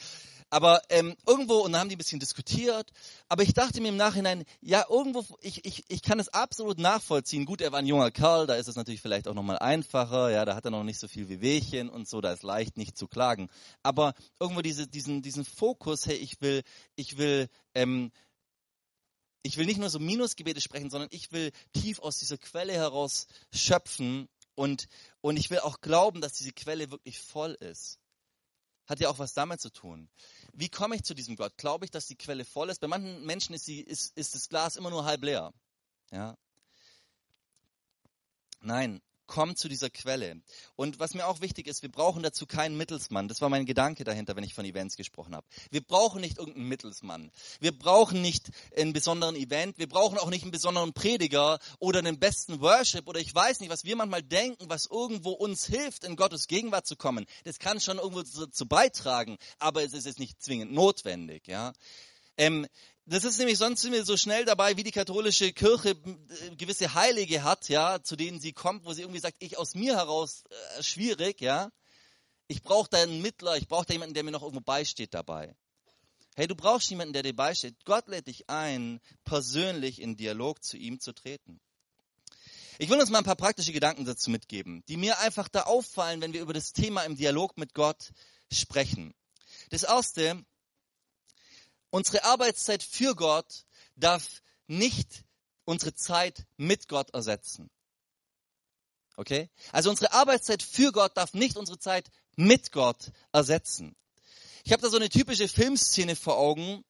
Aber 0.51 0.81
ähm, 0.89 1.15
irgendwo, 1.27 1.59
und 1.59 1.73
dann 1.73 1.83
haben 1.83 1.89
die 1.91 1.97
ein 1.97 1.99
bisschen 1.99 2.21
diskutiert, 2.21 2.91
aber 3.29 3.43
ich 3.43 3.53
dachte 3.53 3.83
mir 3.83 3.89
im 3.89 3.97
Nachhinein, 3.97 4.45
ja, 4.63 4.87
irgendwo, 4.89 5.25
ich, 5.43 5.65
ich, 5.67 5.85
ich 5.89 6.01
kann 6.01 6.19
es 6.19 6.31
absolut 6.31 6.79
nachvollziehen. 6.79 7.45
Gut, 7.45 7.61
er 7.61 7.71
war 7.71 7.81
ein 7.81 7.87
junger 7.87 8.11
Kerl, 8.11 8.47
da 8.47 8.55
ist 8.55 8.67
es 8.67 8.77
natürlich 8.77 9.03
vielleicht 9.03 9.29
auch 9.29 9.35
nochmal 9.35 9.59
einfacher, 9.59 10.31
ja, 10.31 10.47
da 10.47 10.57
hat 10.57 10.65
er 10.65 10.71
noch 10.71 10.85
nicht 10.85 11.01
so 11.01 11.07
viel 11.07 11.29
wie 11.29 11.43
Wehchen 11.43 11.91
und 11.91 12.09
so, 12.09 12.23
da 12.23 12.33
ist 12.33 12.43
leicht 12.43 12.79
nicht 12.79 12.97
zu 12.97 13.09
klagen. 13.09 13.49
Aber 13.83 14.15
irgendwo 14.41 14.63
diese, 14.63 14.87
diesen, 14.87 15.21
diesen 15.21 15.45
Fokus, 15.45 16.07
hey, 16.07 16.17
ich 16.17 16.41
will, 16.41 16.63
ich 16.97 17.19
will, 17.19 17.49
ähm, 17.75 18.11
ich 19.43 19.57
will 19.57 19.67
nicht 19.67 19.79
nur 19.79 19.91
so 19.91 19.99
Minusgebete 19.99 20.61
sprechen, 20.61 20.91
sondern 20.91 21.09
ich 21.13 21.33
will 21.33 21.53
tief 21.73 22.01
aus 22.01 22.19
dieser 22.19 22.39
Quelle 22.39 22.73
heraus 22.73 23.27
schöpfen 23.53 24.29
und, 24.55 24.89
und 25.21 25.37
ich 25.37 25.51
will 25.51 25.61
auch 25.61 25.81
glauben, 25.81 26.21
dass 26.21 26.35
diese 26.35 26.53
Quelle 26.53 26.91
wirklich 26.91 27.21
voll 27.21 27.53
ist. 27.61 27.99
Hat 28.87 29.01
ja 29.01 29.09
auch 29.11 29.19
was 29.19 29.35
damit 29.35 29.61
zu 29.61 29.71
tun. 29.71 30.09
Wie 30.55 30.69
komme 30.69 30.97
ich 30.97 31.05
zu 31.05 31.15
diesem 31.15 31.37
Gott? 31.37 31.57
Glaube 31.57 31.85
ich, 31.85 31.91
dass 31.91 32.07
die 32.07 32.17
Quelle 32.17 32.45
voll 32.45 32.71
ist? 32.71 32.81
Bei 32.81 32.89
manchen 32.89 33.25
Menschen 33.25 33.55
ist, 33.55 33.67
die, 33.67 33.81
ist, 33.81 34.17
ist 34.17 34.35
das 34.35 34.49
Glas 34.49 34.77
immer 34.77 34.91
nur 34.91 35.05
halb 35.05 35.23
leer. 35.23 35.53
Ja? 36.11 36.37
Nein, 38.61 39.01
komm 39.29 39.55
zu 39.55 39.69
dieser 39.69 39.91
Quelle. 39.91 40.41
Und 40.75 40.99
was 40.99 41.15
mir 41.15 41.29
auch 41.29 41.41
wichtig 41.41 41.69
ist, 41.69 41.83
wir 41.83 41.93
brauchen 41.93 42.25
dazu 42.25 42.47
keinen 42.47 42.77
Mittelsmann. 42.77 43.29
Das 43.29 43.41
war 43.41 43.49
mein 43.49 43.67
Gedanke 43.67 44.03
dahinter, 44.03 44.35
wenn 44.35 44.43
ich 44.43 44.55
von 44.55 44.65
Events 44.65 44.97
gesprochen 44.97 45.37
habe. 45.37 45.47
Wir 45.71 45.83
brauchen 45.83 46.21
nicht 46.21 46.39
irgendeinen 46.39 46.67
Mittelsmann. 46.67 47.31
Wir 47.61 47.79
brauchen 47.79 48.21
nicht 48.21 48.51
einen 48.77 48.93
besonderen 48.93 49.37
Event. 49.37 49.79
Wir 49.79 49.89
brauchen 49.89 50.19
auch 50.19 50.31
nicht 50.31 50.43
einen 50.43 50.51
besonderen 50.51 50.93
Prediger 50.93 51.61
oder 51.79 52.01
einen 52.01 52.19
besten 52.19 52.61
Worship 52.61 53.07
oder 53.07 53.21
ich 53.21 53.33
weiß 53.33 53.61
nicht, 53.61 53.71
was 53.71 53.85
wir 53.85 53.95
manchmal 53.95 54.23
denken, 54.23 54.69
was 54.69 54.87
irgendwo 54.87 55.31
uns 55.31 55.67
hilft, 55.67 56.03
in 56.03 56.17
Gottes 56.17 56.49
Gegenwart 56.49 56.87
zu 56.87 56.97
kommen. 56.97 57.27
Das 57.45 57.59
kann 57.59 57.81
schon 57.81 57.99
irgendwo 57.99 58.23
dazu 58.23 58.67
beitragen, 58.67 59.37
aber 59.59 59.85
es 59.85 59.93
ist 59.93 60.07
jetzt 60.07 60.19
nicht 60.19 60.43
zwingend 60.43 60.73
notwendig. 60.73 61.47
Ja. 61.47 61.73
Ähm, 62.39 62.67
das 63.11 63.25
ist 63.25 63.39
nämlich, 63.39 63.57
sonst 63.59 63.81
sind 63.81 63.95
so 64.05 64.17
schnell 64.17 64.45
dabei, 64.45 64.77
wie 64.77 64.83
die 64.83 64.91
katholische 64.91 65.53
Kirche 65.53 65.91
äh, 65.91 66.57
gewisse 66.57 66.95
Heilige 66.95 67.43
hat, 67.43 67.69
ja, 67.69 68.03
zu 68.03 68.17
denen 68.17 68.39
sie 68.39 68.53
kommt, 68.53 68.85
wo 68.85 68.93
sie 68.93 69.03
irgendwie 69.03 69.21
sagt, 69.21 69.37
ich 69.41 69.57
aus 69.57 69.75
mir 69.75 69.97
heraus, 69.97 70.45
äh, 70.77 70.83
schwierig, 70.83 71.41
ja. 71.41 71.71
Ich 72.49 72.63
brauche 72.63 72.89
da 72.91 72.99
einen 72.99 73.23
Mittler, 73.23 73.57
ich 73.57 73.67
brauche 73.67 73.87
da 73.87 73.95
jemanden, 73.95 74.15
der 74.15 74.25
mir 74.25 74.31
noch 74.31 74.43
irgendwo 74.43 74.61
beisteht 74.61 75.15
dabei. 75.15 75.55
Hey, 76.37 76.47
du 76.47 76.55
brauchst 76.55 76.89
jemanden, 76.91 77.13
der 77.15 77.23
dir 77.23 77.35
beisteht. 77.35 77.75
Gott 77.85 78.09
lädt 78.09 78.27
dich 78.29 78.49
ein, 78.49 79.01
persönlich 79.25 80.01
in 80.01 80.17
Dialog 80.17 80.63
zu 80.63 80.77
ihm 80.77 81.01
zu 81.01 81.13
treten. 81.13 81.61
Ich 82.79 82.89
will 82.89 83.01
uns 83.01 83.11
mal 83.11 83.19
ein 83.19 83.25
paar 83.25 83.37
praktische 83.37 83.73
Gedanken 83.73 84.05
dazu 84.05 84.31
mitgeben, 84.31 84.85
die 84.87 84.97
mir 84.97 85.19
einfach 85.19 85.49
da 85.49 85.63
auffallen, 85.63 86.21
wenn 86.21 86.33
wir 86.33 86.43
über 86.43 86.53
das 86.53 86.73
Thema 86.73 87.03
im 87.03 87.17
Dialog 87.17 87.59
mit 87.59 87.75
Gott 87.75 88.13
sprechen. 88.53 89.15
Das 89.71 89.83
erste, 89.83 90.45
Unsere 91.91 92.25
Arbeitszeit 92.25 92.83
für 92.83 93.15
Gott 93.15 93.65
darf 93.97 94.43
nicht 94.67 95.25
unsere 95.65 95.95
Zeit 95.95 96.47
mit 96.57 96.89
Gott 96.89 97.11
ersetzen. 97.11 97.71
Okay? 99.17 99.51
Also 99.73 99.91
unsere 99.91 100.13
Arbeitszeit 100.13 100.63
für 100.63 100.93
Gott 100.93 101.17
darf 101.17 101.35
nicht 101.35 101.57
unsere 101.57 101.79
Zeit 101.79 102.11
mit 102.37 102.73
Gott 102.73 103.11
ersetzen. 103.33 103.97
Ich 104.65 104.73
habe 104.73 104.83
da 104.83 104.91
so 104.91 104.97
eine 104.97 105.09
typische 105.09 105.49
Filmszene 105.49 106.15
vor 106.15 106.37
Augen. 106.37 106.85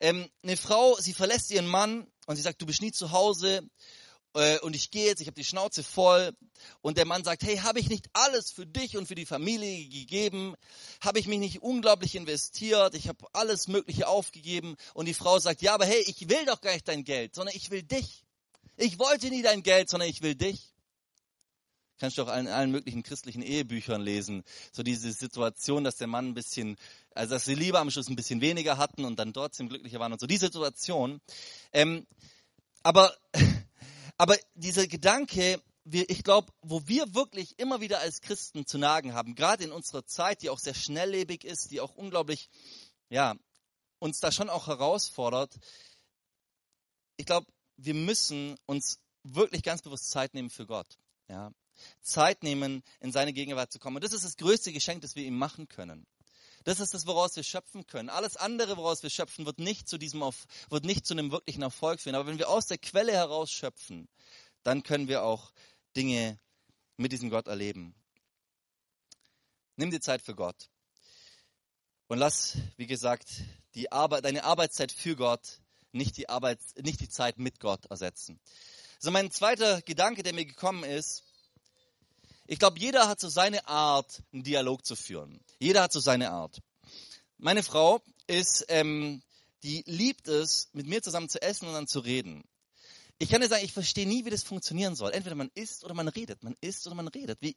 Ähm, 0.00 0.30
eine 0.42 0.56
Frau, 0.56 0.96
sie 1.00 1.14
verlässt 1.14 1.50
ihren 1.50 1.66
Mann 1.66 2.06
und 2.26 2.36
sie 2.36 2.42
sagt, 2.42 2.62
du 2.62 2.66
bist 2.66 2.82
nie 2.82 2.92
zu 2.92 3.10
Hause 3.10 3.68
äh, 4.34 4.58
und 4.60 4.76
ich 4.76 4.90
gehe 4.90 5.06
jetzt, 5.06 5.20
ich 5.20 5.26
habe 5.26 5.34
die 5.34 5.44
Schnauze 5.44 5.82
voll. 5.82 6.32
Und 6.80 6.98
der 6.98 7.06
Mann 7.06 7.24
sagt, 7.24 7.42
hey, 7.42 7.58
habe 7.58 7.80
ich 7.80 7.88
nicht 7.88 8.08
alles 8.12 8.50
für 8.50 8.66
dich 8.66 8.96
und 8.96 9.06
für 9.06 9.14
die 9.14 9.26
Familie 9.26 9.88
gegeben? 9.88 10.54
Habe 11.00 11.18
ich 11.18 11.26
mich 11.26 11.38
nicht 11.38 11.62
unglaublich 11.62 12.14
investiert? 12.14 12.94
Ich 12.94 13.08
habe 13.08 13.26
alles 13.32 13.68
Mögliche 13.68 14.08
aufgegeben. 14.08 14.76
Und 14.94 15.06
die 15.06 15.14
Frau 15.14 15.38
sagt, 15.38 15.62
ja, 15.62 15.74
aber 15.74 15.86
hey, 15.86 16.02
ich 16.06 16.28
will 16.28 16.44
doch 16.46 16.60
gar 16.60 16.72
nicht 16.72 16.88
dein 16.88 17.04
Geld, 17.04 17.34
sondern 17.34 17.54
ich 17.56 17.70
will 17.70 17.82
dich. 17.82 18.24
Ich 18.76 18.98
wollte 18.98 19.28
nie 19.28 19.42
dein 19.42 19.62
Geld, 19.62 19.90
sondern 19.90 20.08
ich 20.08 20.22
will 20.22 20.34
dich. 20.34 20.72
Kannst 21.98 22.16
du 22.16 22.22
auch 22.22 22.36
in 22.36 22.46
allen 22.46 22.70
möglichen 22.70 23.02
christlichen 23.02 23.42
Ehebüchern 23.42 24.00
lesen. 24.00 24.44
So 24.70 24.84
diese 24.84 25.10
Situation, 25.12 25.82
dass 25.82 25.96
der 25.96 26.06
Mann 26.06 26.28
ein 26.28 26.34
bisschen, 26.34 26.76
also 27.12 27.34
dass 27.34 27.44
sie 27.44 27.56
lieber 27.56 27.80
am 27.80 27.90
Schluss 27.90 28.08
ein 28.08 28.14
bisschen 28.14 28.40
weniger 28.40 28.78
hatten 28.78 29.04
und 29.04 29.18
dann 29.18 29.32
trotzdem 29.32 29.68
glücklicher 29.68 29.98
waren 29.98 30.12
und 30.12 30.20
so. 30.20 30.28
Die 30.28 30.36
Situation. 30.36 31.20
Ähm, 31.72 32.06
aber 32.84 33.12
aber 34.18 34.36
dieser 34.54 34.86
Gedanke, 34.86 35.62
ich 35.84 36.24
glaube, 36.24 36.52
wo 36.60 36.86
wir 36.86 37.14
wirklich 37.14 37.58
immer 37.58 37.80
wieder 37.80 38.00
als 38.00 38.20
Christen 38.20 38.66
zu 38.66 38.76
nagen 38.76 39.14
haben, 39.14 39.34
gerade 39.34 39.64
in 39.64 39.72
unserer 39.72 40.04
Zeit, 40.04 40.42
die 40.42 40.50
auch 40.50 40.58
sehr 40.58 40.74
schnelllebig 40.74 41.44
ist, 41.44 41.70
die 41.70 41.80
auch 41.80 41.94
unglaublich, 41.94 42.50
ja, 43.08 43.36
uns 44.00 44.20
da 44.20 44.30
schon 44.30 44.50
auch 44.50 44.66
herausfordert, 44.66 45.56
ich 47.16 47.26
glaube, 47.26 47.46
wir 47.76 47.94
müssen 47.94 48.56
uns 48.66 48.98
wirklich 49.22 49.62
ganz 49.62 49.82
bewusst 49.82 50.10
Zeit 50.10 50.34
nehmen 50.34 50.50
für 50.50 50.66
Gott. 50.66 50.98
Ja. 51.28 51.52
Zeit 52.00 52.42
nehmen, 52.42 52.82
in 53.00 53.12
seine 53.12 53.32
Gegenwart 53.32 53.72
zu 53.72 53.78
kommen. 53.78 53.96
Und 53.96 54.04
das 54.04 54.12
ist 54.12 54.24
das 54.24 54.36
größte 54.36 54.72
Geschenk, 54.72 55.02
das 55.02 55.14
wir 55.14 55.24
ihm 55.24 55.38
machen 55.38 55.68
können. 55.68 56.06
Das 56.68 56.80
ist 56.80 56.92
das, 56.92 57.06
woraus 57.06 57.34
wir 57.34 57.44
schöpfen 57.44 57.86
können. 57.86 58.10
Alles 58.10 58.36
andere, 58.36 58.76
woraus 58.76 59.02
wir 59.02 59.08
schöpfen, 59.08 59.46
wird 59.46 59.58
nicht 59.58 59.88
zu 59.88 59.96
diesem, 59.96 60.20
wird 60.20 60.84
nicht 60.84 61.06
zu 61.06 61.14
einem 61.14 61.30
wirklichen 61.32 61.62
Erfolg 61.62 61.98
führen. 61.98 62.14
Aber 62.14 62.26
wenn 62.26 62.38
wir 62.38 62.50
aus 62.50 62.66
der 62.66 62.76
Quelle 62.76 63.12
heraus 63.12 63.50
schöpfen, 63.50 64.06
dann 64.64 64.82
können 64.82 65.08
wir 65.08 65.22
auch 65.22 65.50
Dinge 65.96 66.38
mit 66.98 67.12
diesem 67.12 67.30
Gott 67.30 67.46
erleben. 67.46 67.94
Nimm 69.76 69.90
dir 69.90 70.02
Zeit 70.02 70.20
für 70.20 70.34
Gott. 70.34 70.68
Und 72.06 72.18
lass, 72.18 72.58
wie 72.76 72.86
gesagt, 72.86 73.28
die 73.74 73.90
Arbeit, 73.90 74.26
deine 74.26 74.44
Arbeitszeit 74.44 74.92
für 74.92 75.16
Gott 75.16 75.62
nicht 75.92 76.18
die, 76.18 76.28
Arbeit, 76.28 76.60
nicht 76.76 77.00
die 77.00 77.08
Zeit 77.08 77.38
mit 77.38 77.60
Gott 77.60 77.86
ersetzen. 77.86 78.38
So 78.98 79.10
mein 79.10 79.30
zweiter 79.30 79.80
Gedanke, 79.80 80.22
der 80.22 80.34
mir 80.34 80.44
gekommen 80.44 80.84
ist, 80.84 81.24
ich 82.48 82.58
glaube, 82.58 82.80
jeder 82.80 83.08
hat 83.08 83.20
so 83.20 83.28
seine 83.28 83.68
Art, 83.68 84.22
einen 84.32 84.42
Dialog 84.42 84.84
zu 84.84 84.96
führen. 84.96 85.38
Jeder 85.60 85.82
hat 85.82 85.92
so 85.92 86.00
seine 86.00 86.30
Art. 86.30 86.60
Meine 87.36 87.62
Frau 87.62 88.02
ist, 88.26 88.64
ähm, 88.68 89.22
die 89.62 89.84
liebt 89.86 90.28
es, 90.28 90.70
mit 90.72 90.86
mir 90.86 91.02
zusammen 91.02 91.28
zu 91.28 91.42
essen 91.42 91.68
und 91.68 91.74
dann 91.74 91.86
zu 91.86 92.00
reden. 92.00 92.42
Ich 93.18 93.28
kann 93.28 93.42
dir 93.42 93.48
sagen, 93.48 93.64
ich 93.64 93.72
verstehe 93.72 94.08
nie, 94.08 94.24
wie 94.24 94.30
das 94.30 94.44
funktionieren 94.44 94.96
soll. 94.96 95.12
Entweder 95.12 95.34
man 95.34 95.50
isst 95.54 95.84
oder 95.84 95.92
man 95.92 96.08
redet. 96.08 96.42
Man 96.42 96.56
isst 96.62 96.86
oder 96.86 96.96
man 96.96 97.08
redet. 97.08 97.38
Wie, 97.42 97.54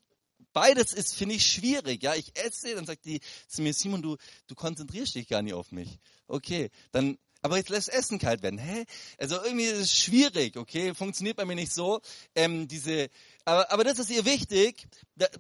beides 0.51 0.91
ist, 0.91 1.15
finde 1.15 1.35
ich, 1.35 1.45
schwierig. 1.45 2.03
Ja, 2.03 2.15
ich 2.15 2.37
esse, 2.37 2.75
dann 2.75 2.85
sagt 2.85 3.05
die 3.05 3.21
zu 3.47 3.61
mir, 3.61 3.73
Simon, 3.73 4.01
du, 4.01 4.17
du 4.47 4.55
konzentrierst 4.55 5.15
dich 5.15 5.29
gar 5.29 5.41
nicht 5.41 5.53
auf 5.53 5.71
mich. 5.71 5.99
Okay, 6.27 6.69
dann, 6.91 7.17
aber 7.41 7.57
jetzt 7.57 7.69
lässt 7.69 7.89
Essen 7.89 8.19
kalt 8.19 8.43
werden. 8.43 8.59
Hä? 8.59 8.85
Also 9.17 9.41
irgendwie 9.43 9.65
ist 9.65 9.79
es 9.79 9.95
schwierig, 9.97 10.57
okay? 10.57 10.93
Funktioniert 10.93 11.37
bei 11.37 11.45
mir 11.45 11.55
nicht 11.55 11.73
so. 11.73 12.01
Ähm, 12.35 12.67
diese, 12.67 13.09
aber, 13.45 13.71
aber 13.71 13.83
das 13.83 13.99
ist 13.99 14.09
ihr 14.09 14.25
wichtig. 14.25 14.87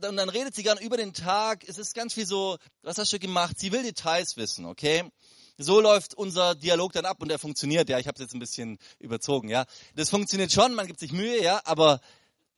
und 0.07 0.17
dann 0.17 0.29
redet 0.29 0.55
sie 0.55 0.63
gerne 0.63 0.81
über 0.81 0.97
den 0.97 1.13
Tag. 1.13 1.63
Es 1.67 1.77
ist 1.77 1.93
ganz 1.93 2.13
viel 2.13 2.25
so, 2.25 2.57
was 2.81 2.97
hast 2.97 3.13
du 3.13 3.19
gemacht? 3.19 3.59
Sie 3.59 3.71
will 3.71 3.83
Details 3.83 4.37
wissen, 4.37 4.65
okay? 4.65 5.09
So 5.57 5.79
läuft 5.79 6.15
unser 6.15 6.55
Dialog 6.55 6.93
dann 6.93 7.05
ab 7.05 7.21
und 7.21 7.31
er 7.31 7.37
funktioniert. 7.37 7.87
Ja, 7.89 7.99
ich 7.99 8.07
habe 8.07 8.15
es 8.15 8.21
jetzt 8.21 8.33
ein 8.33 8.39
bisschen 8.39 8.79
überzogen. 8.99 9.49
Ja, 9.49 9.65
das 9.95 10.09
funktioniert 10.09 10.51
schon. 10.51 10.73
Man 10.73 10.87
gibt 10.87 10.99
sich 10.99 11.11
Mühe, 11.11 11.43
ja, 11.43 11.61
aber 11.65 12.01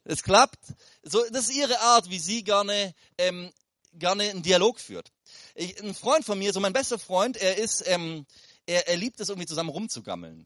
es 0.06 0.24
klappt. 0.24 0.60
So, 1.04 1.22
das 1.32 1.50
ist 1.50 1.56
ihre 1.56 1.80
Art, 1.80 2.10
wie 2.10 2.20
sie 2.20 2.44
gerne 2.44 2.94
ähm, 3.18 3.52
gerne 3.94 4.24
einen 4.24 4.44
Dialog 4.44 4.80
führt. 4.80 5.12
Ich, 5.56 5.82
ein 5.82 5.94
Freund 5.94 6.26
von 6.26 6.40
mir, 6.40 6.54
so 6.54 6.60
mein 6.60 6.74
bester 6.74 7.00
Freund, 7.00 7.38
er 7.38 7.58
ist, 7.58 7.84
ähm, 7.88 8.26
er, 8.66 8.88
er 8.88 8.98
liebt 8.98 9.20
es 9.20 9.30
irgendwie 9.30 9.48
zusammen 9.48 9.70
rumzugammeln. 9.70 10.46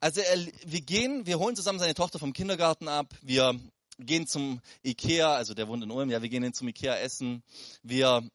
Also 0.00 0.20
er, 0.20 0.38
wir 0.64 0.80
gehen, 0.80 1.26
wir 1.26 1.38
holen 1.38 1.56
zusammen 1.56 1.78
seine 1.78 1.94
Tochter 1.94 2.18
vom 2.18 2.32
Kindergarten 2.32 2.88
ab. 2.88 3.14
Wir 3.22 3.58
gehen 3.98 4.26
zum 4.26 4.60
Ikea, 4.84 5.34
also 5.34 5.54
der 5.54 5.68
wohnt 5.68 5.82
in 5.82 5.90
Ulm, 5.90 6.10
ja, 6.10 6.20
wir 6.20 6.28
gehen 6.28 6.52
zum 6.52 6.68
Ikea 6.68 6.96
essen, 6.96 7.42
wir, 7.82 8.28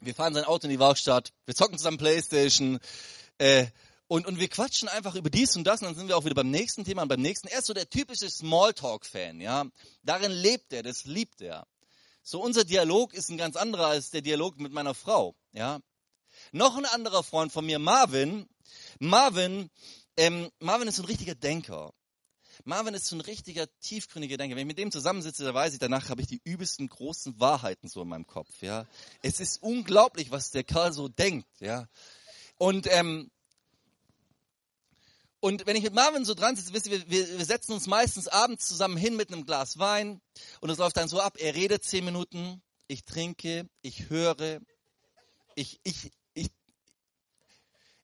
wir 0.00 0.14
fahren 0.14 0.34
sein 0.34 0.44
Auto 0.44 0.66
in 0.66 0.70
die 0.70 0.80
Werkstatt, 0.80 1.32
wir 1.46 1.54
zocken 1.54 1.78
zusammen 1.78 1.98
Playstation, 1.98 2.80
äh, 3.38 3.66
und, 4.08 4.26
und 4.26 4.38
wir 4.38 4.48
quatschen 4.48 4.88
einfach 4.88 5.14
über 5.14 5.30
dies 5.30 5.56
und 5.56 5.64
das 5.64 5.80
und 5.80 5.86
dann 5.86 5.94
sind 5.94 6.08
wir 6.08 6.18
auch 6.18 6.26
wieder 6.26 6.34
beim 6.34 6.50
nächsten 6.50 6.84
Thema 6.84 7.00
und 7.00 7.08
beim 7.08 7.22
nächsten. 7.22 7.48
Er 7.48 7.60
ist 7.60 7.66
so 7.66 7.72
der 7.72 7.88
typische 7.88 8.28
Smalltalk-Fan, 8.28 9.40
ja. 9.40 9.64
Darin 10.02 10.32
lebt 10.32 10.72
er, 10.74 10.82
das 10.82 11.04
liebt 11.04 11.40
er. 11.40 11.66
So 12.22 12.42
unser 12.42 12.64
Dialog 12.64 13.14
ist 13.14 13.30
ein 13.30 13.38
ganz 13.38 13.56
anderer 13.56 13.86
als 13.86 14.10
der 14.10 14.20
Dialog 14.20 14.60
mit 14.60 14.70
meiner 14.70 14.92
Frau, 14.92 15.34
ja. 15.52 15.80
Noch 16.54 16.76
ein 16.76 16.84
anderer 16.84 17.22
Freund 17.22 17.50
von 17.50 17.64
mir, 17.64 17.78
Marvin. 17.78 18.46
Marvin, 18.98 19.70
ähm, 20.18 20.50
Marvin 20.60 20.86
ist 20.86 20.96
so 20.96 21.02
ein 21.02 21.06
richtiger 21.06 21.34
Denker. 21.34 21.94
Marvin 22.64 22.92
ist 22.92 23.06
so 23.06 23.16
ein 23.16 23.22
richtiger, 23.22 23.66
tiefgründiger 23.80 24.36
Denker. 24.36 24.54
Wenn 24.54 24.62
ich 24.62 24.66
mit 24.66 24.78
dem 24.78 24.92
zusammensitze, 24.92 25.44
da 25.44 25.54
weiß 25.54 25.72
ich, 25.72 25.78
danach 25.78 26.10
habe 26.10 26.20
ich 26.20 26.26
die 26.26 26.42
übelsten 26.44 26.88
großen 26.88 27.40
Wahrheiten 27.40 27.88
so 27.88 28.02
in 28.02 28.08
meinem 28.08 28.26
Kopf. 28.26 28.50
Ja, 28.60 28.86
Es 29.22 29.40
ist 29.40 29.62
unglaublich, 29.62 30.30
was 30.30 30.50
der 30.50 30.62
Karl 30.62 30.92
so 30.92 31.08
denkt. 31.08 31.48
Ja, 31.58 31.88
Und, 32.58 32.86
ähm, 32.90 33.30
und 35.40 35.66
wenn 35.66 35.74
ich 35.74 35.82
mit 35.84 35.94
Marvin 35.94 36.26
so 36.26 36.34
dran 36.34 36.54
sitze, 36.54 36.74
wisst 36.74 36.86
ihr, 36.86 37.10
wir, 37.10 37.38
wir 37.38 37.44
setzen 37.46 37.72
uns 37.72 37.86
meistens 37.86 38.28
abends 38.28 38.68
zusammen 38.68 38.98
hin 38.98 39.16
mit 39.16 39.32
einem 39.32 39.46
Glas 39.46 39.78
Wein 39.78 40.20
und 40.60 40.68
es 40.68 40.76
läuft 40.76 40.98
dann 40.98 41.08
so 41.08 41.18
ab, 41.18 41.38
er 41.38 41.54
redet 41.54 41.82
zehn 41.82 42.04
Minuten, 42.04 42.62
ich 42.88 43.04
trinke, 43.04 43.68
ich 43.80 44.10
höre, 44.10 44.60
ich, 45.56 45.80
ich, 45.82 46.12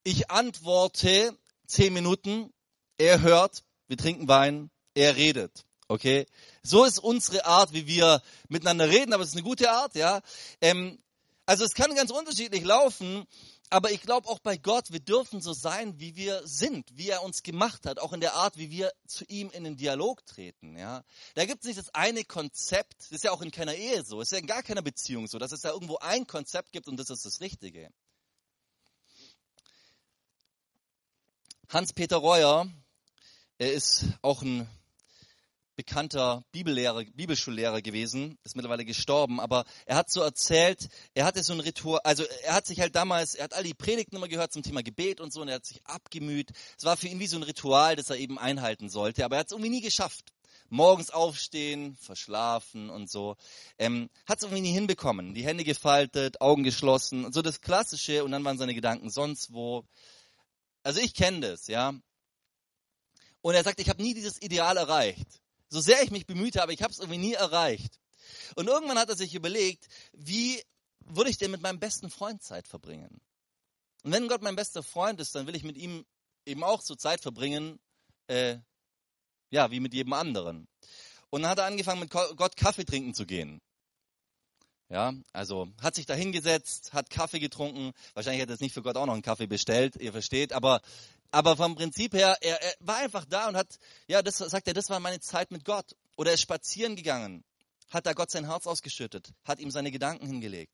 ich 0.09 0.31
antworte 0.31 1.37
zehn 1.67 1.93
Minuten, 1.93 2.51
er 2.97 3.21
hört, 3.21 3.63
wir 3.89 3.99
trinken 3.99 4.27
Wein, 4.27 4.71
er 4.95 5.17
redet. 5.17 5.67
Okay, 5.87 6.27
so 6.63 6.85
ist 6.85 6.99
unsere 6.99 7.45
Art, 7.45 7.75
wie 7.75 7.87
wir 7.87 8.23
miteinander 8.49 8.89
reden, 8.89 9.13
aber 9.13 9.23
es 9.23 9.31
ist 9.31 9.35
eine 9.35 9.43
gute 9.43 9.71
Art, 9.71 9.95
ja. 9.95 10.23
Ähm, 10.63 10.99
also 11.45 11.65
es 11.65 11.75
kann 11.75 11.95
ganz 11.95 12.11
unterschiedlich 12.11 12.65
laufen, 12.65 13.27
aber 13.69 13.91
ich 13.91 14.01
glaube 14.01 14.29
auch 14.29 14.39
bei 14.39 14.57
Gott, 14.57 14.91
wir 14.91 15.01
dürfen 15.01 15.43
so 15.43 15.53
sein, 15.53 16.01
wie 16.01 16.17
wir 16.17 16.41
sind, 16.47 16.89
wie 16.97 17.11
er 17.11 17.23
uns 17.23 17.43
gemacht 17.43 17.85
hat, 17.85 17.99
auch 17.99 18.15
in 18.15 18.21
der 18.21 18.33
Art, 18.33 18.57
wie 18.57 18.71
wir 18.71 18.91
zu 19.07 19.27
ihm 19.27 19.51
in 19.51 19.65
den 19.65 19.77
Dialog 19.77 20.25
treten. 20.25 20.79
Ja, 20.79 21.05
da 21.35 21.45
gibt 21.45 21.61
es 21.61 21.67
nicht 21.67 21.79
das 21.79 21.95
eine 21.95 22.25
Konzept. 22.25 22.99
Das 22.99 23.11
ist 23.13 23.25
ja 23.25 23.33
auch 23.33 23.43
in 23.43 23.51
keiner 23.51 23.75
Ehe 23.75 24.05
so, 24.05 24.21
das 24.21 24.29
ist 24.29 24.33
ja 24.33 24.39
in 24.39 24.47
gar 24.47 24.63
keiner 24.63 24.83
Beziehung 24.83 25.27
so, 25.27 25.39
dass 25.39 25.53
es 25.53 25.61
da 25.61 25.71
irgendwo 25.71 25.99
ein 25.99 26.27
Konzept 26.27 26.73
gibt 26.73 26.89
und 26.89 26.97
das 26.97 27.11
ist 27.11 27.27
das 27.27 27.43
Richtige. 27.43 27.91
Hans-Peter 31.71 32.17
Reuer, 32.17 32.67
er 33.59 33.73
ist 33.75 34.07
auch 34.23 34.41
ein 34.41 34.67
bekannter 35.77 36.43
Bibellehrer, 36.51 37.05
Bibelschullehrer 37.05 37.83
gewesen, 37.83 38.39
ist 38.43 38.57
mittlerweile 38.57 38.87
gestorben, 38.87 39.39
aber 39.39 39.67
er 39.85 39.97
hat 39.97 40.11
so 40.11 40.23
erzählt, 40.23 40.89
er 41.13 41.27
hatte 41.27 41.43
so 41.43 41.53
ein 41.53 41.61
Ritual, 41.61 42.01
also 42.05 42.25
er 42.43 42.55
hat 42.55 42.67
sich 42.67 42.81
halt 42.81 42.97
damals, 42.97 43.35
er 43.35 43.45
hat 43.45 43.53
all 43.53 43.65
die 43.65 43.75
Predigten 43.75 44.17
immer 44.17 44.29
gehört 44.29 44.51
zum 44.51 44.63
Thema 44.63 44.83
Gebet 44.83 45.21
und 45.21 45.31
so 45.31 45.43
und 45.43 45.49
er 45.49 45.57
hat 45.57 45.67
sich 45.67 45.85
abgemüht. 45.85 46.53
Es 46.79 46.85
war 46.85 46.97
für 46.97 47.09
ihn 47.09 47.21
wie 47.21 47.27
so 47.27 47.37
ein 47.37 47.43
Ritual, 47.43 47.97
das 47.97 48.09
er 48.09 48.17
eben 48.17 48.39
einhalten 48.39 48.89
sollte, 48.89 49.27
aber 49.27 49.37
er 49.37 49.41
hat 49.41 49.49
es 49.49 49.53
irgendwie 49.53 49.71
nie 49.71 49.83
geschafft. 49.83 50.33
Morgens 50.71 51.11
aufstehen, 51.11 51.97
verschlafen 51.97 52.89
und 52.89 53.11
so. 53.11 53.37
Ähm, 53.79 54.09
hat 54.27 54.39
es 54.39 54.45
irgendwie 54.45 54.63
nie 54.63 54.73
hinbekommen. 54.73 55.35
Die 55.35 55.45
Hände 55.45 55.65
gefaltet, 55.65 56.41
Augen 56.41 56.65
geschlossen 56.65 57.27
und 57.27 57.35
so 57.35 57.43
das 57.43 57.61
Klassische 57.61 58.25
und 58.25 58.33
dann 58.33 58.45
waren 58.45 58.57
seine 58.57 58.75
Gedanken 58.75 59.11
sonst 59.11 59.53
wo. 59.53 59.85
Also 60.89 61.01
ich 61.01 61.13
kenne 61.13 61.41
das, 61.41 61.67
ja. 61.67 61.93
Und 63.43 63.55
er 63.55 63.63
sagt, 63.63 63.79
ich 63.79 63.91
habe 63.91 64.03
nie 64.03 64.15
dieses 64.15 64.41
Ideal 64.41 64.79
erreicht. 64.79 65.27
So 65.69 65.83
sehr 65.83 66.03
ich 66.03 66.11
mich 66.11 66.27
bemüht 66.27 66.57
habe, 66.57 66.73
ich 66.73 66.83
habe 66.83 66.91
es 66.91 66.99
irgendwie 66.99 67.19
nie 67.19 67.35
erreicht. 67.35 68.01
Und 68.57 68.69
irgendwann 68.69 68.99
hat 68.99 69.11
er 69.11 69.15
sich 69.15 69.35
überlegt, 69.35 69.87
wie 70.15 70.63
würde 71.05 71.29
ich 71.29 71.37
denn 71.37 71.51
mit 71.51 71.61
meinem 71.61 71.79
besten 71.79 72.09
Freund 72.09 72.43
Zeit 72.43 72.67
verbringen? 72.67 73.21
Und 74.03 74.13
wenn 74.13 74.29
Gott 74.29 74.41
mein 74.41 74.57
bester 74.57 74.83
Freund 74.83 75.21
ist, 75.21 75.35
dann 75.35 75.47
will 75.47 75.57
ich 75.57 75.63
mit 75.63 75.77
ihm 75.77 76.07
eben 76.47 76.65
auch 76.65 76.81
so 76.81 76.95
Zeit 76.95 77.21
verbringen, 77.21 77.79
äh, 78.29 78.57
ja, 79.51 79.71
wie 79.71 79.81
mit 79.81 79.93
jedem 79.93 80.15
anderen. 80.15 80.69
Und 81.29 81.43
dann 81.43 81.51
hat 81.51 81.59
er 81.59 81.67
angefangen, 81.67 82.01
mit 82.01 82.11
Gott 82.11 82.57
Kaffee 82.57 82.87
trinken 82.87 83.13
zu 83.13 83.27
gehen. 83.27 83.61
Ja, 84.91 85.13
also 85.33 85.69
hat 85.83 85.95
sich 85.95 86.07
da 86.07 86.15
hingesetzt, 86.15 86.95
hat 86.95 87.11
Kaffee 87.11 87.41
getrunken. 87.41 87.93
Wahrscheinlich 88.15 88.41
hat 88.41 88.49
er 88.49 88.55
jetzt 88.55 88.63
nicht 88.63 88.73
für 88.73 88.83
Gott 88.83 88.97
auch 88.97 89.05
noch 89.05 89.13
einen 89.13 89.23
Kaffee 89.23 89.47
bestellt, 89.47 89.97
ihr 89.97 90.13
versteht. 90.13 90.53
Aber 90.53 90.81
aber 91.31 91.57
vom 91.57 91.75
Prinzip 91.75 92.15
her, 92.15 92.39
er, 92.41 92.63
er 92.63 92.75
war 92.81 92.97
einfach 92.97 93.25
da 93.27 93.49
und 93.49 93.57
hat, 93.57 93.79
ja, 94.07 94.23
das 94.23 94.39
sagt 94.39 94.67
er, 94.67 94.75
das 94.75 94.89
war 94.89 94.99
meine 94.99 95.21
Zeit 95.21 95.51
mit 95.51 95.65
Gott. 95.65 95.95
Oder 96.17 96.31
er 96.31 96.35
ist 96.35 96.41
spazieren 96.41 96.97
gegangen, 96.97 97.45
hat 97.91 98.07
da 98.07 98.13
Gott 98.13 98.31
sein 98.31 98.47
Herz 98.47 98.67
ausgeschüttet, 98.67 99.33
hat 99.45 99.61
ihm 99.61 99.71
seine 99.71 99.91
Gedanken 99.91 100.27
hingelegt. 100.27 100.73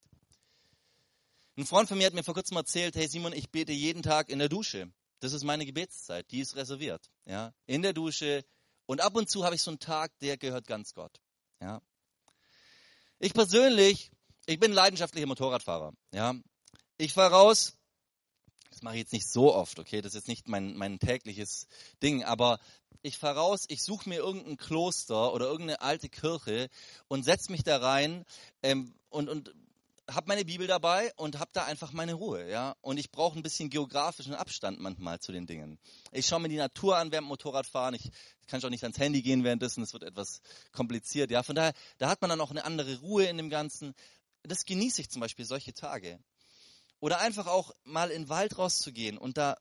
Ein 1.57 1.67
Freund 1.67 1.89
von 1.89 1.99
mir 1.99 2.07
hat 2.07 2.15
mir 2.15 2.25
vor 2.25 2.35
kurzem 2.35 2.57
erzählt, 2.57 2.97
hey 2.97 3.09
Simon, 3.09 3.33
ich 3.33 3.51
bete 3.51 3.73
jeden 3.73 4.03
Tag 4.03 4.29
in 4.29 4.39
der 4.39 4.49
Dusche. 4.49 4.91
Das 5.21 5.33
ist 5.33 5.45
meine 5.45 5.67
Gebetszeit, 5.67 6.31
die 6.31 6.41
ist 6.41 6.57
reserviert. 6.57 7.11
Ja, 7.27 7.53
in 7.67 7.83
der 7.83 7.93
Dusche. 7.93 8.45
Und 8.87 9.01
ab 9.01 9.17
und 9.17 9.31
zu 9.31 9.45
habe 9.45 9.55
ich 9.55 9.63
so 9.63 9.71
einen 9.71 9.79
Tag, 9.79 10.13
der 10.21 10.37
gehört 10.37 10.67
ganz 10.67 10.95
Gott. 10.95 11.21
Ja. 11.61 11.81
Ich 13.25 13.33
persönlich, 13.33 14.11
ich 14.45 14.59
bin 14.59 14.71
leidenschaftlicher 14.71 15.27
Motorradfahrer. 15.27 15.95
Ja. 16.13 16.35
Ich 16.99 17.15
fahre 17.15 17.33
raus, 17.33 17.73
das 18.69 18.83
mache 18.83 18.97
ich 18.97 19.01
jetzt 19.01 19.15
nicht 19.15 19.27
so 19.27 19.55
oft, 19.55 19.79
okay, 19.79 20.03
das 20.03 20.11
ist 20.13 20.17
jetzt 20.17 20.29
nicht 20.29 20.47
mein, 20.47 20.77
mein 20.77 20.99
tägliches 20.99 21.67
Ding, 22.03 22.23
aber 22.23 22.61
ich 23.01 23.17
fahre 23.17 23.39
raus, 23.39 23.65
ich 23.69 23.83
suche 23.83 24.11
mir 24.11 24.17
irgendein 24.17 24.59
Kloster 24.59 25.33
oder 25.33 25.47
irgendeine 25.47 25.81
alte 25.81 26.11
Kirche 26.11 26.69
und 27.09 27.25
setze 27.25 27.51
mich 27.51 27.63
da 27.63 27.79
rein 27.79 28.27
ähm, 28.63 28.93
und, 29.09 29.31
und 29.31 29.55
habe 30.11 30.29
meine 30.29 30.45
Bibel 30.45 30.67
dabei 30.67 31.13
und 31.17 31.39
habe 31.39 31.51
da 31.53 31.65
einfach 31.65 31.93
meine 31.93 32.15
Ruhe, 32.15 32.49
ja. 32.51 32.77
Und 32.81 32.99
ich 32.99 33.11
brauche 33.11 33.39
ein 33.39 33.43
bisschen 33.43 33.71
geografischen 33.71 34.35
Abstand 34.35 34.79
manchmal 34.81 35.21
zu 35.21 35.33
den 35.33 35.47
Dingen. 35.47 35.79
Ich 36.13 36.27
schaue 36.27 36.41
mir 36.41 36.49
die 36.49 36.57
Natur 36.57 36.97
an 36.99 37.11
während 37.11 37.29
Motorradfahren. 37.29 37.95
Ich 37.95 38.11
kann 38.47 38.61
schon 38.61 38.71
nicht 38.71 38.83
ans 38.83 38.99
Handy 38.99 39.23
gehen 39.23 39.45
währenddessen. 39.45 39.81
Das 39.81 39.93
wird 39.93 40.03
etwas 40.03 40.41
kompliziert, 40.73 41.31
ja. 41.31 41.43
Von 41.43 41.55
daher, 41.55 41.73
da 41.99 42.09
hat 42.09 42.21
man 42.21 42.31
dann 42.31 42.41
auch 42.41 42.51
eine 42.51 42.65
andere 42.65 43.01
Ruhe 43.01 43.25
in 43.25 43.37
dem 43.37 43.51
Ganzen. 43.51 43.95
Das 44.43 44.65
genieße 44.65 45.01
ich 45.01 45.11
zum 45.11 45.21
Beispiel 45.21 45.47
solche 45.47 45.73
Tage. 45.73 46.19
Oder 47.01 47.21
einfach 47.21 47.47
auch 47.47 47.73
mal 47.85 48.11
in 48.11 48.23
den 48.23 48.29
Wald 48.29 48.59
rauszugehen 48.59 49.19
und 49.19 49.37
da 49.37 49.57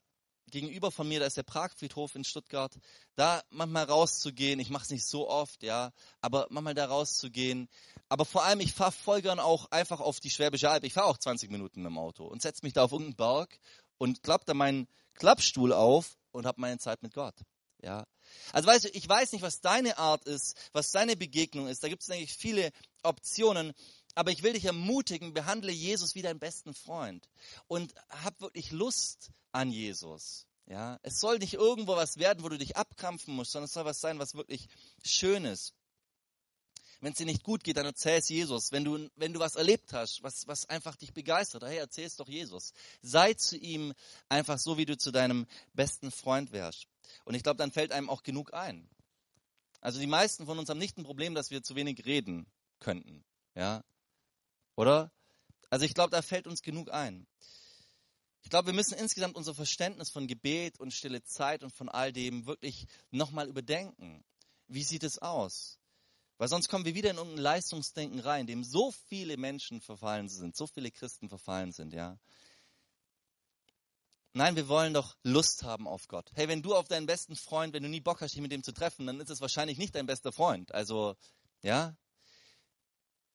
gegenüber 0.54 0.92
von 0.92 1.08
mir, 1.08 1.18
da 1.18 1.26
ist 1.26 1.36
der 1.36 1.42
Pragfriedhof 1.42 2.14
in 2.14 2.24
Stuttgart, 2.24 2.72
da 3.16 3.42
manchmal 3.50 3.84
rauszugehen. 3.84 4.60
Ich 4.60 4.70
mache 4.70 4.84
es 4.84 4.90
nicht 4.90 5.04
so 5.04 5.28
oft, 5.28 5.62
ja, 5.64 5.92
aber 6.20 6.46
manchmal 6.48 6.74
da 6.74 6.86
rauszugehen. 6.86 7.68
Aber 8.08 8.24
vor 8.24 8.44
allem, 8.44 8.60
ich 8.60 8.72
fahre 8.72 8.92
voll 8.92 9.20
gern 9.20 9.40
auch 9.40 9.70
einfach 9.72 10.00
auf 10.00 10.20
die 10.20 10.30
Schwäbische 10.30 10.70
Alb. 10.70 10.84
Ich 10.84 10.92
fahre 10.92 11.08
auch 11.08 11.18
20 11.18 11.50
Minuten 11.50 11.82
mit 11.82 11.90
dem 11.90 11.98
Auto 11.98 12.24
und 12.24 12.40
setze 12.40 12.64
mich 12.64 12.72
da 12.72 12.84
auf 12.84 12.92
irgendeinen 12.92 13.16
Berg 13.16 13.58
und 13.98 14.22
klappe 14.22 14.44
da 14.46 14.54
meinen 14.54 14.86
Klappstuhl 15.14 15.72
auf 15.72 16.16
und 16.30 16.46
habe 16.46 16.60
meine 16.60 16.78
Zeit 16.78 17.02
mit 17.02 17.14
Gott. 17.14 17.34
Ja. 17.82 18.06
Also 18.52 18.68
weißt 18.68 18.84
du, 18.84 18.88
ich 18.90 19.08
weiß 19.08 19.32
nicht, 19.32 19.42
was 19.42 19.60
deine 19.60 19.98
Art 19.98 20.24
ist, 20.24 20.56
was 20.72 20.92
deine 20.92 21.16
Begegnung 21.16 21.66
ist. 21.66 21.82
Da 21.82 21.88
gibt 21.88 22.02
es 22.02 22.10
eigentlich 22.10 22.34
viele 22.34 22.70
Optionen. 23.02 23.72
Aber 24.14 24.30
ich 24.30 24.44
will 24.44 24.52
dich 24.52 24.64
ermutigen, 24.64 25.34
behandle 25.34 25.72
Jesus 25.72 26.14
wie 26.14 26.22
deinen 26.22 26.38
besten 26.38 26.72
Freund 26.72 27.28
und 27.66 27.92
hab 28.08 28.40
wirklich 28.40 28.70
Lust 28.70 29.32
an 29.54 29.70
Jesus. 29.70 30.46
Ja, 30.66 30.98
es 31.02 31.20
soll 31.20 31.38
nicht 31.38 31.54
irgendwo 31.54 31.94
was 31.94 32.16
werden, 32.16 32.42
wo 32.42 32.48
du 32.48 32.58
dich 32.58 32.76
abkrampfen 32.76 33.34
musst, 33.34 33.52
sondern 33.52 33.66
es 33.66 33.74
soll 33.74 33.84
was 33.84 34.00
sein, 34.00 34.18
was 34.18 34.34
wirklich 34.34 34.68
schön 35.04 35.44
ist. 35.44 35.74
Wenn 37.00 37.12
es 37.12 37.18
dir 37.18 37.26
nicht 37.26 37.42
gut 37.42 37.64
geht, 37.64 37.76
dann 37.76 37.84
erzähl 37.84 38.18
es 38.18 38.30
Jesus. 38.30 38.72
Wenn 38.72 38.82
du, 38.82 39.10
wenn 39.16 39.34
du 39.34 39.40
was 39.40 39.56
erlebt 39.56 39.92
hast, 39.92 40.22
was, 40.22 40.46
was 40.46 40.66
einfach 40.70 40.96
dich 40.96 41.12
begeistert, 41.12 41.62
hey, 41.62 41.76
erzähl 41.76 42.06
es 42.06 42.16
doch 42.16 42.28
Jesus. 42.28 42.72
Sei 43.02 43.34
zu 43.34 43.58
ihm 43.58 43.92
einfach 44.30 44.58
so, 44.58 44.78
wie 44.78 44.86
du 44.86 44.96
zu 44.96 45.10
deinem 45.10 45.46
besten 45.74 46.10
Freund 46.10 46.52
wärst. 46.52 46.86
Und 47.26 47.34
ich 47.34 47.42
glaube, 47.42 47.58
dann 47.58 47.72
fällt 47.72 47.92
einem 47.92 48.08
auch 48.08 48.22
genug 48.22 48.54
ein. 48.54 48.88
Also 49.82 50.00
die 50.00 50.06
meisten 50.06 50.46
von 50.46 50.58
uns 50.58 50.70
haben 50.70 50.78
nicht 50.78 50.96
ein 50.96 51.04
Problem, 51.04 51.34
dass 51.34 51.50
wir 51.50 51.62
zu 51.62 51.76
wenig 51.76 52.06
reden 52.06 52.46
könnten. 52.80 53.22
Ja, 53.54 53.84
oder? 54.76 55.12
Also 55.68 55.84
ich 55.84 55.92
glaube, 55.92 56.10
da 56.10 56.22
fällt 56.22 56.46
uns 56.46 56.62
genug 56.62 56.90
ein. 56.90 57.26
Ich 58.44 58.50
glaube, 58.50 58.66
wir 58.66 58.74
müssen 58.74 58.96
insgesamt 58.98 59.36
unser 59.36 59.54
Verständnis 59.54 60.10
von 60.10 60.26
Gebet 60.26 60.78
und 60.78 60.92
stille 60.92 61.24
Zeit 61.24 61.64
und 61.64 61.72
von 61.72 61.88
all 61.88 62.12
dem 62.12 62.46
wirklich 62.46 62.86
nochmal 63.10 63.48
überdenken. 63.48 64.22
Wie 64.68 64.84
sieht 64.84 65.02
es 65.02 65.18
aus? 65.18 65.78
Weil 66.36 66.48
sonst 66.48 66.68
kommen 66.68 66.84
wir 66.84 66.94
wieder 66.94 67.10
in 67.10 67.16
irgendein 67.16 67.42
Leistungsdenken 67.42 68.20
rein, 68.20 68.42
in 68.42 68.46
dem 68.46 68.64
so 68.64 68.92
viele 69.08 69.38
Menschen 69.38 69.80
verfallen 69.80 70.28
sind, 70.28 70.56
so 70.56 70.66
viele 70.66 70.90
Christen 70.90 71.30
verfallen 71.30 71.72
sind, 71.72 71.94
ja. 71.94 72.18
Nein, 74.34 74.56
wir 74.56 74.68
wollen 74.68 74.92
doch 74.92 75.16
Lust 75.22 75.62
haben 75.62 75.88
auf 75.88 76.06
Gott. 76.06 76.30
Hey, 76.34 76.46
wenn 76.46 76.60
du 76.60 76.74
auf 76.74 76.86
deinen 76.86 77.06
besten 77.06 77.36
Freund, 77.36 77.72
wenn 77.72 77.84
du 77.84 77.88
nie 77.88 78.00
Bock 78.00 78.20
hast, 78.20 78.34
dich 78.34 78.42
mit 78.42 78.52
dem 78.52 78.62
zu 78.62 78.72
treffen, 78.72 79.06
dann 79.06 79.20
ist 79.20 79.30
es 79.30 79.40
wahrscheinlich 79.40 79.78
nicht 79.78 79.94
dein 79.94 80.06
bester 80.06 80.32
Freund. 80.32 80.74
Also, 80.74 81.16
ja, 81.62 81.96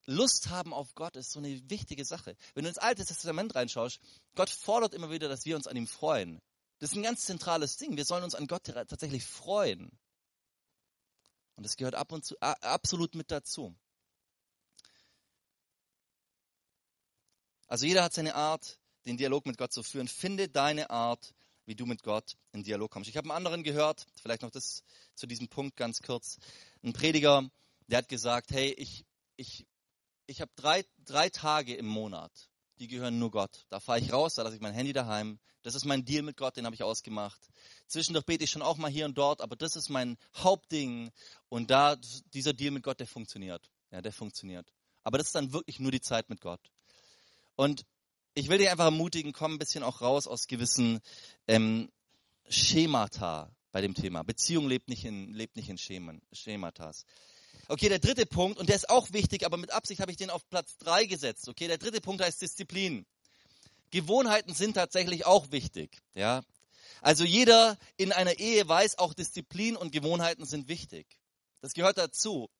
Lust 0.06 0.48
haben 0.48 0.72
auf 0.72 0.94
Gott 0.94 1.16
ist 1.16 1.30
so 1.30 1.38
eine 1.38 1.68
wichtige 1.70 2.04
Sache. 2.04 2.36
Wenn 2.54 2.64
du 2.64 2.68
ins 2.68 2.78
Alte 2.78 3.04
Testament 3.04 3.54
reinschaust, 3.54 4.00
Gott 4.34 4.50
fordert 4.50 4.94
immer 4.94 5.10
wieder, 5.10 5.28
dass 5.28 5.44
wir 5.44 5.56
uns 5.56 5.66
an 5.66 5.76
ihm 5.76 5.86
freuen. 5.86 6.40
Das 6.78 6.92
ist 6.92 6.96
ein 6.96 7.02
ganz 7.02 7.26
zentrales 7.26 7.76
Ding. 7.76 7.96
Wir 7.96 8.04
sollen 8.04 8.24
uns 8.24 8.34
an 8.34 8.46
Gott 8.46 8.64
tatsächlich 8.64 9.24
freuen. 9.24 9.90
Und 11.56 11.64
das 11.64 11.76
gehört 11.76 11.94
ab 11.94 12.10
und 12.12 12.24
zu 12.24 12.40
absolut 12.40 13.14
mit 13.14 13.30
dazu. 13.30 13.76
Also 17.66 17.86
jeder 17.86 18.02
hat 18.02 18.14
seine 18.14 18.34
Art, 18.34 18.78
den 19.04 19.16
Dialog 19.16 19.46
mit 19.46 19.58
Gott 19.58 19.72
zu 19.72 19.82
führen. 19.82 20.08
Finde 20.08 20.48
deine 20.48 20.90
Art, 20.90 21.34
wie 21.66 21.76
du 21.76 21.86
mit 21.86 22.02
Gott 22.02 22.36
in 22.52 22.64
Dialog 22.64 22.90
kommst. 22.90 23.10
Ich 23.10 23.16
habe 23.16 23.26
einen 23.26 23.36
anderen 23.36 23.62
gehört, 23.62 24.06
vielleicht 24.20 24.42
noch 24.42 24.50
das 24.50 24.82
zu 25.14 25.26
diesem 25.26 25.48
Punkt 25.48 25.76
ganz 25.76 26.00
kurz. 26.02 26.38
Ein 26.82 26.94
Prediger, 26.94 27.48
der 27.86 27.98
hat 27.98 28.08
gesagt, 28.08 28.50
hey, 28.50 28.72
ich, 28.72 29.04
ich 29.36 29.66
ich 30.30 30.40
habe 30.40 30.52
drei, 30.54 30.84
drei 31.04 31.28
Tage 31.28 31.74
im 31.74 31.86
Monat, 31.86 32.30
die 32.78 32.86
gehören 32.86 33.18
nur 33.18 33.32
Gott. 33.32 33.66
Da 33.68 33.80
fahre 33.80 33.98
ich 33.98 34.12
raus, 34.12 34.36
da 34.36 34.42
lasse 34.42 34.54
ich 34.54 34.62
mein 34.62 34.72
Handy 34.72 34.92
daheim. 34.92 35.40
Das 35.62 35.74
ist 35.74 35.84
mein 35.84 36.04
Deal 36.04 36.22
mit 36.22 36.36
Gott, 36.36 36.56
den 36.56 36.66
habe 36.66 36.74
ich 36.74 36.84
ausgemacht. 36.84 37.40
Zwischendurch 37.88 38.24
bete 38.24 38.44
ich 38.44 38.50
schon 38.50 38.62
auch 38.62 38.76
mal 38.76 38.90
hier 38.90 39.06
und 39.06 39.18
dort, 39.18 39.40
aber 39.40 39.56
das 39.56 39.74
ist 39.74 39.88
mein 39.88 40.16
Hauptding. 40.36 41.10
Und 41.48 41.70
da, 41.72 41.96
dieser 42.32 42.52
Deal 42.52 42.70
mit 42.70 42.84
Gott, 42.84 43.00
der 43.00 43.08
funktioniert. 43.08 43.70
Ja, 43.90 44.00
der 44.00 44.12
funktioniert. 44.12 44.72
Aber 45.02 45.18
das 45.18 45.26
ist 45.26 45.34
dann 45.34 45.52
wirklich 45.52 45.80
nur 45.80 45.90
die 45.90 46.00
Zeit 46.00 46.30
mit 46.30 46.40
Gott. 46.40 46.60
Und 47.56 47.84
ich 48.34 48.48
will 48.48 48.58
dich 48.58 48.70
einfach 48.70 48.84
ermutigen, 48.84 49.32
komm 49.32 49.54
ein 49.54 49.58
bisschen 49.58 49.82
auch 49.82 50.00
raus 50.00 50.28
aus 50.28 50.46
gewissen 50.46 51.00
ähm, 51.48 51.90
Schemata 52.48 53.50
bei 53.72 53.80
dem 53.80 53.94
Thema. 53.94 54.22
Beziehung 54.22 54.68
lebt 54.68 54.88
nicht 54.88 55.04
in, 55.04 55.34
lebt 55.34 55.56
nicht 55.56 55.68
in 55.68 55.76
Schemen, 55.76 56.22
Schematas. 56.32 57.04
Okay, 57.68 57.88
der 57.88 57.98
dritte 57.98 58.26
Punkt, 58.26 58.58
und 58.58 58.68
der 58.68 58.76
ist 58.76 58.90
auch 58.90 59.12
wichtig, 59.12 59.46
aber 59.46 59.56
mit 59.56 59.70
Absicht 59.70 60.00
habe 60.00 60.10
ich 60.10 60.16
den 60.16 60.30
auf 60.30 60.48
Platz 60.48 60.76
drei 60.78 61.04
gesetzt. 61.04 61.48
Okay, 61.48 61.68
der 61.68 61.78
dritte 61.78 62.00
Punkt 62.00 62.22
heißt 62.22 62.42
Disziplin. 62.42 63.06
Gewohnheiten 63.90 64.54
sind 64.54 64.74
tatsächlich 64.74 65.26
auch 65.26 65.50
wichtig, 65.50 65.98
ja. 66.14 66.42
Also 67.02 67.24
jeder 67.24 67.78
in 67.96 68.12
einer 68.12 68.38
Ehe 68.38 68.68
weiß, 68.68 68.98
auch 68.98 69.14
Disziplin 69.14 69.76
und 69.76 69.92
Gewohnheiten 69.92 70.44
sind 70.44 70.68
wichtig. 70.68 71.06
Das 71.60 71.72
gehört 71.72 71.98
dazu. 71.98 72.50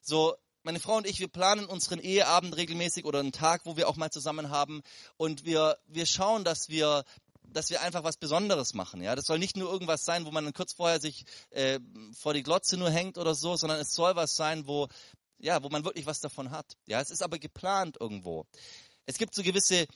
So, 0.00 0.34
meine 0.62 0.80
Frau 0.80 0.96
und 0.96 1.06
ich, 1.06 1.20
wir 1.20 1.28
planen 1.28 1.66
unseren 1.66 2.00
Eheabend 2.00 2.56
regelmäßig 2.56 3.04
oder 3.04 3.20
einen 3.20 3.32
Tag, 3.32 3.66
wo 3.66 3.76
wir 3.76 3.88
auch 3.88 3.96
mal 3.96 4.10
zusammen 4.10 4.48
haben 4.48 4.82
und 5.16 5.44
wir, 5.44 5.78
wir 5.86 6.06
schauen, 6.06 6.42
dass 6.42 6.68
wir 6.70 7.04
dass 7.48 7.70
wir 7.70 7.82
einfach 7.82 8.04
was 8.04 8.16
Besonderes 8.16 8.74
machen. 8.74 9.02
Ja, 9.02 9.14
das 9.14 9.26
soll 9.26 9.38
nicht 9.38 9.56
nur 9.56 9.70
irgendwas 9.70 10.04
sein, 10.04 10.24
wo 10.26 10.30
man 10.30 10.52
kurz 10.52 10.72
vorher 10.72 11.00
sich 11.00 11.24
äh, 11.50 11.78
vor 12.16 12.34
die 12.34 12.42
Glotze 12.42 12.76
nur 12.76 12.90
hängt 12.90 13.18
oder 13.18 13.34
so, 13.34 13.56
sondern 13.56 13.80
es 13.80 13.94
soll 13.94 14.16
was 14.16 14.36
sein, 14.36 14.66
wo 14.66 14.88
ja, 15.38 15.62
wo 15.62 15.68
man 15.68 15.84
wirklich 15.84 16.06
was 16.06 16.20
davon 16.20 16.50
hat. 16.50 16.76
Ja, 16.86 17.00
es 17.00 17.10
ist 17.10 17.22
aber 17.22 17.38
geplant 17.38 17.96
irgendwo. 18.00 18.46
Es 19.04 19.18
gibt 19.18 19.34
so 19.34 19.42
gewisse 19.42 19.86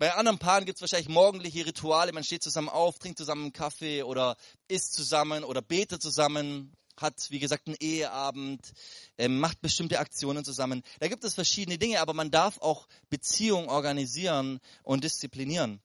bei 0.00 0.14
anderen 0.14 0.38
Paaren 0.38 0.64
gibt 0.64 0.76
es 0.76 0.80
wahrscheinlich 0.80 1.10
morgendliche 1.10 1.66
Rituale. 1.66 2.12
Man 2.14 2.24
steht 2.24 2.42
zusammen 2.42 2.70
auf, 2.70 2.98
trinkt 2.98 3.18
zusammen 3.18 3.42
einen 3.42 3.52
Kaffee 3.52 4.02
oder 4.02 4.38
isst 4.66 4.94
zusammen 4.94 5.44
oder 5.44 5.60
betet 5.60 6.00
zusammen, 6.00 6.72
hat, 6.96 7.30
wie 7.30 7.38
gesagt, 7.38 7.66
einen 7.66 7.76
Eheabend, 7.80 8.72
äh, 9.18 9.28
macht 9.28 9.60
bestimmte 9.60 9.98
Aktionen 9.98 10.42
zusammen. 10.42 10.82
Da 11.00 11.08
gibt 11.08 11.22
es 11.22 11.34
verschiedene 11.34 11.76
Dinge, 11.76 12.00
aber 12.00 12.14
man 12.14 12.30
darf 12.30 12.56
auch 12.62 12.88
Beziehungen 13.10 13.68
organisieren 13.68 14.60
und 14.82 15.04
disziplinieren. 15.04 15.82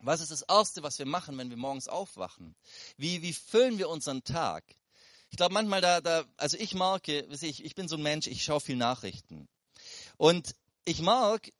Was 0.00 0.20
ist 0.20 0.30
das 0.30 0.42
Erste, 0.42 0.82
was 0.82 0.98
wir 0.98 1.06
machen, 1.06 1.38
wenn 1.38 1.50
wir 1.50 1.56
morgens 1.56 1.88
aufwachen? 1.88 2.54
Wie, 2.96 3.22
wie 3.22 3.32
füllen 3.32 3.78
wir 3.78 3.88
unseren 3.88 4.24
Tag? 4.24 4.64
Ich 5.30 5.36
glaube 5.36 5.54
manchmal 5.54 5.80
da, 5.80 6.00
da, 6.00 6.24
also 6.36 6.56
ich 6.56 6.74
merke, 6.74 7.26
ich, 7.40 7.64
ich 7.64 7.74
bin 7.74 7.88
so 7.88 7.96
ein 7.96 8.02
Mensch, 8.02 8.26
ich 8.26 8.44
schaue 8.44 8.60
viel 8.60 8.76
Nachrichten. 8.76 9.48
Und 10.16 10.54
ich 10.84 11.00
mag, 11.02 11.52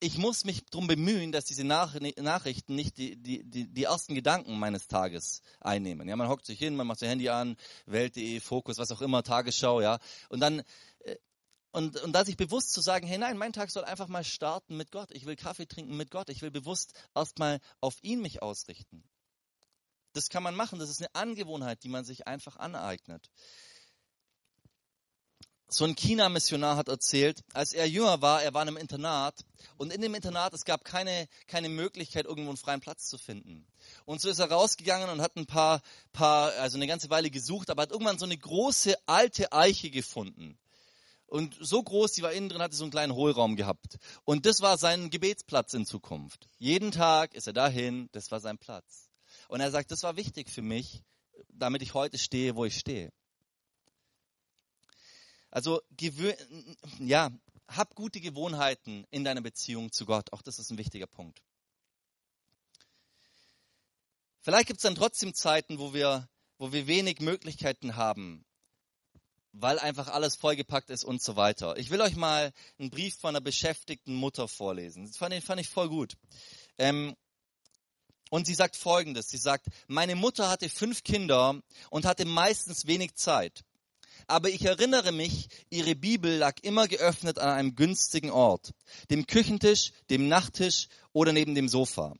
ich 0.00 0.18
muss 0.18 0.44
mich 0.44 0.64
darum 0.66 0.86
bemühen, 0.86 1.32
dass 1.32 1.44
diese 1.46 1.64
Nach 1.64 1.98
Nachrichten 2.16 2.74
nicht 2.74 2.98
die, 2.98 3.16
die, 3.16 3.42
die, 3.42 3.66
die 3.66 3.84
ersten 3.84 4.14
Gedanken 4.14 4.58
meines 4.58 4.86
Tages 4.86 5.42
einnehmen. 5.60 6.08
Ja, 6.08 6.16
man 6.16 6.28
hockt 6.28 6.46
sich 6.46 6.58
hin, 6.58 6.76
man 6.76 6.86
macht 6.86 7.00
sein 7.00 7.08
Handy 7.08 7.28
an, 7.28 7.56
Welt.de, 7.86 8.40
Fokus, 8.40 8.78
was 8.78 8.92
auch 8.92 9.00
immer, 9.00 9.22
Tagesschau, 9.22 9.80
ja. 9.80 9.98
Und 10.28 10.40
dann, 10.40 10.62
und, 11.70 12.00
und 12.00 12.12
da 12.12 12.24
sich 12.24 12.36
bewusst 12.36 12.72
zu 12.72 12.80
sagen, 12.80 13.06
hey 13.06 13.18
nein, 13.18 13.36
mein 13.36 13.52
Tag 13.52 13.70
soll 13.70 13.84
einfach 13.84 14.08
mal 14.08 14.24
starten 14.24 14.76
mit 14.76 14.90
Gott. 14.90 15.10
Ich 15.12 15.26
will 15.26 15.36
Kaffee 15.36 15.66
trinken 15.66 15.96
mit 15.96 16.10
Gott. 16.10 16.30
Ich 16.30 16.42
will 16.42 16.50
bewusst 16.50 16.92
erstmal 17.14 17.60
auf 17.80 17.96
ihn 18.02 18.20
mich 18.20 18.42
ausrichten. 18.42 19.04
Das 20.14 20.30
kann 20.30 20.42
man 20.42 20.56
machen. 20.56 20.78
Das 20.78 20.88
ist 20.88 21.00
eine 21.00 21.14
Angewohnheit, 21.14 21.82
die 21.84 21.88
man 21.88 22.04
sich 22.04 22.26
einfach 22.26 22.56
aneignet. 22.56 23.30
So 25.70 25.84
ein 25.84 25.94
China-Missionar 25.94 26.78
hat 26.78 26.88
erzählt, 26.88 27.44
als 27.52 27.74
er 27.74 27.86
jünger 27.86 28.22
war, 28.22 28.42
er 28.42 28.54
war 28.54 28.62
in 28.62 28.68
einem 28.68 28.78
Internat 28.78 29.44
und 29.76 29.92
in 29.92 30.00
dem 30.00 30.14
Internat, 30.14 30.54
es 30.54 30.64
gab 30.64 30.82
keine, 30.82 31.28
keine 31.46 31.68
Möglichkeit, 31.68 32.24
irgendwo 32.24 32.48
einen 32.48 32.56
freien 32.56 32.80
Platz 32.80 33.06
zu 33.06 33.18
finden. 33.18 33.66
Und 34.06 34.22
so 34.22 34.30
ist 34.30 34.38
er 34.38 34.50
rausgegangen 34.50 35.10
und 35.10 35.20
hat 35.20 35.36
ein 35.36 35.44
paar, 35.44 35.82
paar, 36.14 36.52
also 36.54 36.78
eine 36.78 36.86
ganze 36.86 37.10
Weile 37.10 37.28
gesucht, 37.28 37.68
aber 37.68 37.82
hat 37.82 37.90
irgendwann 37.90 38.18
so 38.18 38.24
eine 38.24 38.38
große 38.38 38.96
alte 39.04 39.52
Eiche 39.52 39.90
gefunden. 39.90 40.58
Und 41.28 41.56
so 41.60 41.82
groß, 41.82 42.12
die 42.12 42.22
war 42.22 42.32
innen 42.32 42.48
drin, 42.48 42.62
hatte 42.62 42.74
so 42.74 42.84
einen 42.84 42.90
kleinen 42.90 43.14
Hohlraum 43.14 43.56
gehabt. 43.56 43.98
Und 44.24 44.46
das 44.46 44.62
war 44.62 44.78
sein 44.78 45.10
Gebetsplatz 45.10 45.74
in 45.74 45.84
Zukunft. 45.84 46.48
Jeden 46.58 46.90
Tag 46.90 47.34
ist 47.34 47.46
er 47.46 47.52
dahin, 47.52 48.08
das 48.12 48.30
war 48.30 48.40
sein 48.40 48.56
Platz. 48.56 49.10
Und 49.48 49.60
er 49.60 49.70
sagt, 49.70 49.90
das 49.90 50.02
war 50.02 50.16
wichtig 50.16 50.48
für 50.50 50.62
mich, 50.62 51.02
damit 51.50 51.82
ich 51.82 51.92
heute 51.92 52.16
stehe, 52.16 52.56
wo 52.56 52.64
ich 52.64 52.78
stehe. 52.78 53.12
Also 55.50 55.82
ja, 56.98 57.30
hab 57.68 57.94
gute 57.94 58.20
Gewohnheiten 58.20 59.04
in 59.10 59.24
deiner 59.24 59.42
Beziehung 59.42 59.92
zu 59.92 60.06
Gott. 60.06 60.32
Auch 60.32 60.42
das 60.42 60.58
ist 60.58 60.70
ein 60.70 60.78
wichtiger 60.78 61.06
Punkt. 61.06 61.42
Vielleicht 64.40 64.66
gibt 64.66 64.78
es 64.78 64.82
dann 64.84 64.94
trotzdem 64.94 65.34
Zeiten, 65.34 65.78
wo 65.78 65.92
wir, 65.92 66.26
wo 66.56 66.72
wir 66.72 66.86
wenig 66.86 67.20
Möglichkeiten 67.20 67.96
haben, 67.96 68.46
weil 69.60 69.78
einfach 69.78 70.08
alles 70.08 70.36
vollgepackt 70.36 70.90
ist 70.90 71.04
und 71.04 71.22
so 71.22 71.36
weiter. 71.36 71.76
Ich 71.76 71.90
will 71.90 72.00
euch 72.00 72.16
mal 72.16 72.52
einen 72.78 72.90
Brief 72.90 73.16
von 73.16 73.30
einer 73.30 73.40
beschäftigten 73.40 74.14
Mutter 74.14 74.48
vorlesen. 74.48 75.06
Das 75.06 75.16
fand 75.16 75.34
ich, 75.34 75.44
fand 75.44 75.60
ich 75.60 75.68
voll 75.68 75.88
gut. 75.88 76.14
Ähm, 76.78 77.14
und 78.30 78.46
sie 78.46 78.54
sagt 78.54 78.76
Folgendes. 78.76 79.28
Sie 79.28 79.38
sagt, 79.38 79.66
meine 79.86 80.14
Mutter 80.14 80.50
hatte 80.50 80.68
fünf 80.68 81.02
Kinder 81.02 81.60
und 81.90 82.04
hatte 82.04 82.24
meistens 82.24 82.86
wenig 82.86 83.14
Zeit 83.14 83.64
aber 84.28 84.50
ich 84.50 84.64
erinnere 84.64 85.10
mich, 85.10 85.48
ihre 85.70 85.94
Bibel 85.94 86.36
lag 86.36 86.54
immer 86.62 86.86
geöffnet 86.86 87.38
an 87.38 87.48
einem 87.48 87.74
günstigen 87.74 88.30
Ort, 88.30 88.72
dem 89.10 89.26
Küchentisch, 89.26 89.92
dem 90.10 90.28
Nachttisch 90.28 90.88
oder 91.12 91.32
neben 91.32 91.54
dem 91.54 91.68
Sofa. 91.68 92.14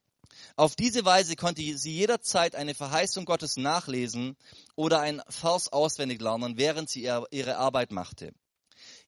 Auf 0.57 0.77
diese 0.77 1.05
Weise 1.05 1.37
konnte 1.37 1.63
sie 1.79 1.93
jederzeit 1.93 2.55
eine 2.55 2.75
Verheißung 2.75 3.25
Gottes 3.25 3.57
nachlesen 3.57 4.37
oder 4.77 5.01
ein 5.01 5.23
Vers 5.29 5.73
auswendig 5.73 6.21
lernen, 6.21 6.57
während 6.57 6.89
sie 6.91 7.03
ihre 7.03 7.57
Arbeit 7.57 7.93
machte. 7.93 8.33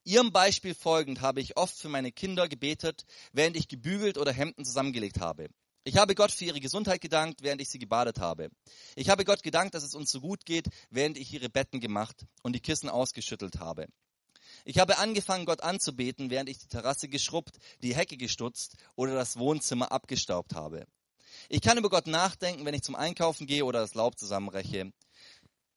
Ihrem 0.05 0.33
Beispiel 0.33 0.75
folgend 0.75 1.21
habe 1.21 1.41
ich 1.41 1.57
oft 1.57 1.77
für 1.77 1.89
meine 1.89 2.11
Kinder 2.11 2.49
gebetet, 2.49 3.05
während 3.33 3.57
ich 3.57 3.69
gebügelt 3.69 4.19
oder 4.19 4.33
Hemden 4.33 4.65
zusammengelegt 4.65 5.21
habe. 5.21 5.49
Ich 5.85 5.97
habe 5.97 6.15
Gott 6.15 6.31
für 6.31 6.45
ihre 6.45 6.61
Gesundheit 6.61 7.01
gedankt, 7.01 7.43
während 7.43 7.61
ich 7.63 7.69
sie 7.69 7.79
gebadet 7.79 8.19
habe. 8.19 8.51
Ich 8.97 9.09
habe 9.09 9.25
Gott 9.25 9.43
gedankt, 9.43 9.75
dass 9.75 9.83
es 9.83 9.95
uns 9.95 10.11
so 10.11 10.21
gut 10.21 10.45
geht, 10.45 10.67
während 10.91 11.17
ich 11.17 11.33
ihre 11.33 11.49
Betten 11.49 11.81
gemacht 11.81 12.27
und 12.43 12.55
die 12.55 12.61
Kissen 12.61 12.91
ausgeschüttelt 12.91 13.61
habe. 13.61 13.87
Ich 14.65 14.79
habe 14.79 14.99
angefangen, 14.99 15.47
Gott 15.47 15.63
anzubeten, 15.63 16.31
während 16.31 16.49
ich 16.49 16.59
die 16.59 16.69
Terrasse 16.69 17.09
geschrubbt, 17.09 17.59
die 17.83 17.95
Hecke 17.95 18.17
gestutzt 18.17 18.77
oder 18.95 19.15
das 19.15 19.39
Wohnzimmer 19.39 19.91
abgestaubt 19.91 20.55
habe. 20.55 20.87
Ich 21.49 21.61
kann 21.61 21.79
über 21.79 21.91
Gott 21.91 22.07
nachdenken, 22.07 22.65
wenn 22.65 22.75
ich 22.75 22.83
zum 22.83 22.95
Einkaufen 22.95 23.47
gehe 23.47 23.65
oder 23.65 23.81
das 23.81 23.95
Laub 23.95 24.19
zusammenreche. 24.19 24.93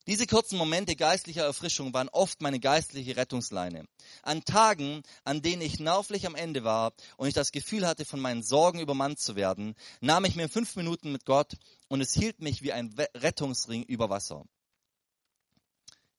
Diese 0.05 0.27
kurzen 0.27 0.57
Momente 0.57 0.97
geistlicher 0.97 1.45
Erfrischung 1.45 1.93
waren 1.93 2.09
oft 2.09 2.41
meine 2.41 2.59
geistliche 2.59 3.15
Rettungsleine. 3.15 3.85
An 4.21 4.43
Tagen, 4.43 5.01
an 5.23 5.41
denen 5.41 5.61
ich 5.61 5.79
nervlich 5.79 6.25
am 6.25 6.35
Ende 6.35 6.65
war 6.65 6.91
und 7.15 7.29
ich 7.29 7.33
das 7.33 7.53
Gefühl 7.53 7.87
hatte, 7.87 8.03
von 8.03 8.19
meinen 8.19 8.43
Sorgen 8.43 8.81
übermannt 8.81 9.19
zu 9.19 9.37
werden, 9.37 9.75
nahm 10.01 10.25
ich 10.25 10.35
mir 10.35 10.49
fünf 10.49 10.75
Minuten 10.75 11.13
mit 11.13 11.25
Gott 11.25 11.53
und 11.87 12.01
es 12.01 12.13
hielt 12.13 12.41
mich 12.41 12.63
wie 12.63 12.73
ein 12.73 12.93
Rettungsring 13.15 13.83
über 13.83 14.09
Wasser. 14.09 14.43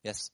Yes. 0.02 0.32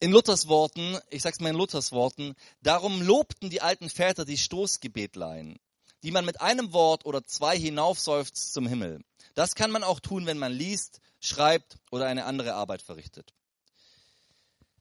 In 0.00 0.10
Luthers 0.10 0.48
Worten, 0.48 0.98
ich 1.10 1.22
sag's 1.22 1.38
mal 1.38 1.50
in 1.50 1.56
Luthers 1.56 1.92
Worten, 1.92 2.34
darum 2.62 3.00
lobten 3.00 3.48
die 3.48 3.60
alten 3.60 3.88
Väter 3.88 4.24
die 4.24 4.38
Stoßgebetlein, 4.38 5.60
die 6.02 6.10
man 6.10 6.24
mit 6.24 6.40
einem 6.40 6.72
Wort 6.72 7.06
oder 7.06 7.24
zwei 7.24 7.58
hinaufseufzt 7.58 8.52
zum 8.52 8.66
Himmel. 8.66 9.02
Das 9.34 9.54
kann 9.54 9.70
man 9.70 9.84
auch 9.84 10.00
tun, 10.00 10.26
wenn 10.26 10.38
man 10.38 10.52
liest, 10.52 11.00
schreibt 11.20 11.76
oder 11.90 12.06
eine 12.06 12.24
andere 12.24 12.54
Arbeit 12.54 12.82
verrichtet. 12.82 13.32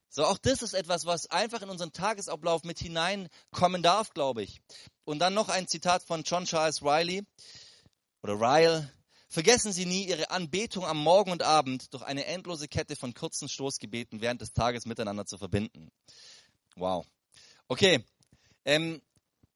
So, 0.09 0.25
auch 0.25 0.37
das 0.37 0.61
ist 0.61 0.73
etwas, 0.73 1.05
was 1.05 1.27
einfach 1.27 1.61
in 1.61 1.69
unseren 1.69 1.93
Tagesablauf 1.93 2.63
mit 2.63 2.79
hineinkommen 2.79 3.81
darf, 3.81 4.13
glaube 4.13 4.43
ich. 4.43 4.61
Und 5.05 5.19
dann 5.19 5.33
noch 5.33 5.47
ein 5.47 5.67
Zitat 5.67 6.03
von 6.03 6.23
John 6.23 6.43
Charles 6.43 6.81
Riley 6.81 7.23
oder 8.21 8.33
Ryle. 8.33 8.91
Vergessen 9.29 9.71
Sie 9.71 9.85
nie, 9.85 10.09
Ihre 10.09 10.29
Anbetung 10.29 10.83
am 10.83 10.97
Morgen 11.01 11.31
und 11.31 11.43
Abend 11.43 11.93
durch 11.93 12.03
eine 12.03 12.25
endlose 12.25 12.67
Kette 12.67 12.97
von 12.97 13.13
kurzen 13.13 13.47
Stoßgebeten 13.47 14.19
während 14.19 14.41
des 14.41 14.51
Tages 14.51 14.85
miteinander 14.85 15.25
zu 15.25 15.37
verbinden. 15.37 15.89
Wow. 16.75 17.05
Okay. 17.69 18.03
Ähm, 18.65 19.01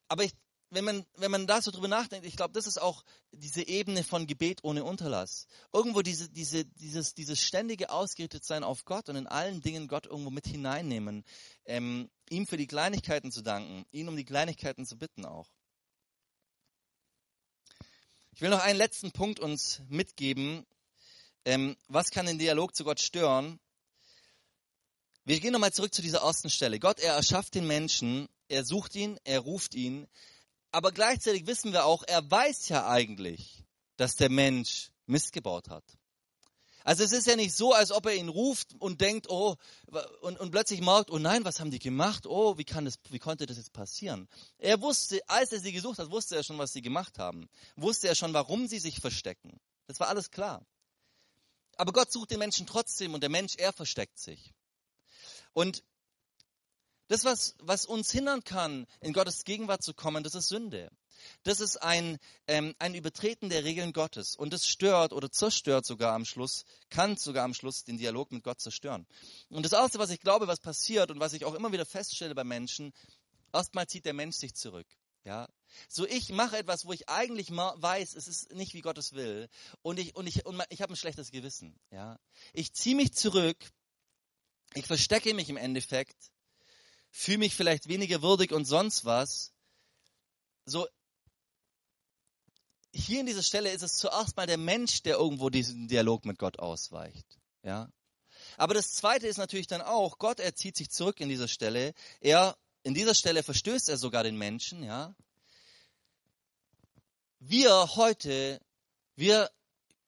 aber 0.08 0.24
ich 0.24 0.32
wenn 0.70 0.84
man, 0.84 1.06
wenn 1.16 1.32
man 1.32 1.48
da 1.48 1.62
so 1.62 1.72
drüber 1.72 1.88
nachdenkt, 1.88 2.26
ich 2.26 2.36
glaube, 2.36 2.54
das 2.54 2.68
ist 2.68 2.82
auch 2.82 3.04
diese 3.32 3.68
Ebene 3.68 4.04
von 4.04 4.28
Gebet 4.28 4.64
ohne 4.64 4.84
Unterlass. 4.84 5.48
Irgendwo 5.72 6.02
diese, 6.02 6.30
diese, 6.30 6.66
dieses, 6.66 7.14
dieses 7.14 7.42
ständige 7.42 7.90
Ausgerichtetsein 7.90 8.64
auf 8.64 8.86
Gott 8.86 9.10
und 9.10 9.16
in 9.16 9.28
allen 9.28 9.62
Dingen 9.62 9.88
Gott 9.88 10.06
irgendwo 10.06 10.32
mit 10.32 10.48
hineinnehmen, 10.48 11.24
ähm, 11.66 12.10
ihm 12.30 12.48
für 12.48 12.58
die 12.58 12.68
Kleinigkeiten 12.68 13.32
zu 13.32 13.42
danken, 13.42 13.86
ihn 13.92 14.08
um 14.10 14.18
die 14.18 14.26
Kleinigkeiten 14.26 14.86
zu 14.86 14.98
bitten 14.98 15.26
auch. 15.26 15.50
Ich 18.32 18.42
will 18.42 18.50
noch 18.50 18.60
einen 18.62 18.78
letzten 18.78 19.12
Punkt 19.12 19.40
uns 19.40 19.82
mitgeben. 19.88 20.66
Ähm, 21.46 21.78
was 21.88 22.12
kann 22.12 22.26
den 22.26 22.40
Dialog 22.40 22.76
zu 22.76 22.84
Gott 22.84 23.00
stören? 23.00 23.60
Wir 25.24 25.40
gehen 25.40 25.54
nochmal 25.54 25.74
zurück 25.74 25.94
zu 25.94 26.02
dieser 26.02 26.20
ersten 26.20 26.50
Stelle. 26.50 26.80
Gott, 26.80 27.00
er 27.00 27.14
erschafft 27.14 27.56
den 27.56 27.66
Menschen, 27.66 28.28
er 28.50 28.66
sucht 28.66 28.96
ihn, 28.96 29.18
er 29.24 29.40
ruft 29.40 29.74
ihn, 29.74 30.08
aber 30.76 30.92
gleichzeitig 30.92 31.48
wissen 31.48 31.72
wir 31.72 31.86
auch, 31.86 32.04
er 32.06 32.30
weiß 32.30 32.68
ja 32.68 32.86
eigentlich, 32.86 33.64
dass 33.96 34.16
der 34.16 34.30
Mensch 34.30 34.92
Mist 35.06 35.32
gebaut 35.32 35.70
hat. 35.70 35.86
Also 36.84 37.02
es 37.02 37.14
ist 37.14 37.28
ja 37.28 37.38
nicht 37.38 37.56
so, 37.56 37.72
als 37.72 37.94
ob 37.94 38.06
er 38.08 38.16
ihn 38.16 38.28
ruft 38.28 38.76
und 38.80 39.00
denkt, 39.00 39.30
oh, 39.30 39.56
und, 40.20 40.38
und 40.38 40.52
plötzlich 40.52 40.82
merkt, 40.82 41.12
oh 41.12 41.18
nein, 41.18 41.46
was 41.46 41.62
haben 41.62 41.72
die 41.72 41.80
gemacht? 41.80 42.28
Oh, 42.28 42.58
wie, 42.58 42.66
kann 42.66 42.84
das, 42.84 42.96
wie 43.10 43.20
konnte 43.20 43.46
das 43.46 43.56
jetzt 43.56 43.72
passieren? 43.72 44.28
Er 44.58 44.82
wusste, 44.82 45.22
als 45.30 45.54
er 45.54 45.62
sie 45.62 45.72
gesucht 45.72 45.98
hat, 45.98 46.12
wusste 46.12 46.36
er 46.36 46.44
schon, 46.44 46.58
was 46.58 46.74
sie 46.74 46.82
gemacht 46.82 47.20
haben. 47.20 47.48
Wusste 47.78 48.10
er 48.10 48.16
schon, 48.16 48.34
warum 48.34 48.68
sie 48.68 48.80
sich 48.80 49.00
verstecken. 49.00 49.58
Das 49.88 50.02
war 50.02 50.10
alles 50.10 50.30
klar. 50.30 50.66
Aber 51.78 51.94
Gott 51.94 52.12
sucht 52.12 52.32
den 52.32 52.40
Menschen 52.40 52.68
trotzdem 52.68 53.14
und 53.14 53.22
der 53.22 53.30
Mensch, 53.30 53.56
er 53.56 53.72
versteckt 53.72 54.20
sich. 54.20 54.54
Und 55.54 55.84
das, 57.08 57.24
was, 57.26 57.56
was 57.60 57.86
uns 57.86 58.12
hindern 58.12 58.44
kann, 58.44 58.88
in 59.02 59.14
Gottes 59.14 59.44
Gegenwart 59.44 59.84
zu 59.84 59.94
kommen, 59.94 60.24
das 60.24 60.36
ist 60.36 60.48
Sünde. 60.48 60.90
das 61.44 61.60
ist 61.60 61.78
ein, 61.78 62.18
ähm, 62.48 62.76
ein 62.80 62.96
Übertreten 62.96 63.50
der 63.50 63.64
Regeln 63.64 63.94
Gottes. 63.94 64.36
Und 64.36 64.54
das 64.54 64.68
stört 64.68 65.14
oder 65.14 65.32
zerstört 65.32 65.86
sogar 65.86 66.14
am 66.14 66.26
Schluss, 66.26 66.66
kann 66.90 67.16
sogar 67.18 67.46
am 67.46 67.54
Schluss 67.54 67.84
den 67.84 67.98
Dialog 67.98 68.32
mit 68.32 68.44
Gott 68.44 68.60
zerstören. 68.60 69.06
Und 69.50 69.64
das 69.64 69.74
Erste, 69.74 70.00
was 70.00 70.10
ich 70.10 70.20
glaube, 70.20 70.48
was 70.48 70.60
passiert 70.60 71.12
und 71.12 71.20
was 71.20 71.34
ich 71.34 71.46
auch 71.46 71.54
immer 71.54 71.72
wieder 71.72 71.86
feststelle 71.86 72.36
bei 72.36 72.44
Menschen, 72.44 72.94
erstmal 73.54 73.88
zieht 73.88 74.06
der 74.06 74.14
Mensch 74.14 74.36
sich 74.36 74.54
zurück. 74.56 74.88
Ja, 75.24 75.50
so 75.90 76.06
ich 76.06 76.30
mache 76.30 76.58
etwas, 76.58 76.86
wo 76.86 76.94
ich 76.94 77.10
eigentlich 77.10 77.50
weiß, 77.50 78.14
es 78.14 78.28
ist 78.28 78.54
nicht 78.54 78.76
wie 78.76 78.82
Gott 78.82 79.00
es 79.00 79.14
will, 79.14 79.50
und 79.82 79.98
ich 79.98 80.16
und 80.16 80.28
ich 80.28 80.46
und 80.46 80.62
ich 80.70 80.84
habe 80.84 80.94
ein 80.94 80.96
schlechtes 80.96 81.32
Gewissen. 81.32 81.80
Ja, 81.90 82.20
ich 82.54 82.74
ziehe 82.74 82.96
mich 82.96 83.12
zurück, 83.16 83.58
ich 84.76 84.86
verstecke 84.86 85.34
mich 85.34 85.50
im 85.50 85.58
Endeffekt, 85.58 86.32
fühle 87.16 87.38
mich 87.38 87.56
vielleicht 87.56 87.88
weniger 87.88 88.22
würdig 88.22 88.52
und 88.52 88.66
sonst 88.66 89.06
was. 89.06 89.54
So 90.66 90.86
hier 92.94 93.22
in 93.22 93.26
dieser 93.26 93.44
Stelle 93.44 93.72
ist 93.72 93.84
es 93.84 93.96
zuerst 93.96 94.36
mal 94.36 94.48
der 94.48 94.58
Mensch, 94.58 95.02
der 95.02 95.16
irgendwo 95.16 95.50
diesen 95.50 95.88
Dialog 95.88 96.26
mit 96.26 96.38
Gott 96.38 96.60
ausweicht. 96.60 97.26
Ja, 97.64 97.90
aber 98.58 98.74
das 98.74 98.94
Zweite 98.94 99.28
ist 99.28 99.38
natürlich 99.38 99.68
dann 99.68 99.82
auch, 99.82 100.18
Gott 100.18 100.40
er 100.40 100.56
zieht 100.56 100.76
sich 100.76 100.90
zurück 100.90 101.22
in 101.22 101.30
dieser 101.30 101.48
Stelle. 101.48 101.94
Er 102.20 102.58
in 102.84 102.94
dieser 102.94 103.16
Stelle 103.16 103.44
verstößt 103.44 103.90
er 103.90 103.98
sogar 103.98 104.24
den 104.24 104.38
Menschen, 104.38 104.84
ja. 104.84 105.16
Wir 107.40 107.96
heute, 107.96 108.62
wir 109.16 109.50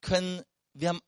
können, 0.02 0.42
wir 0.74 0.90
haben, 0.90 1.00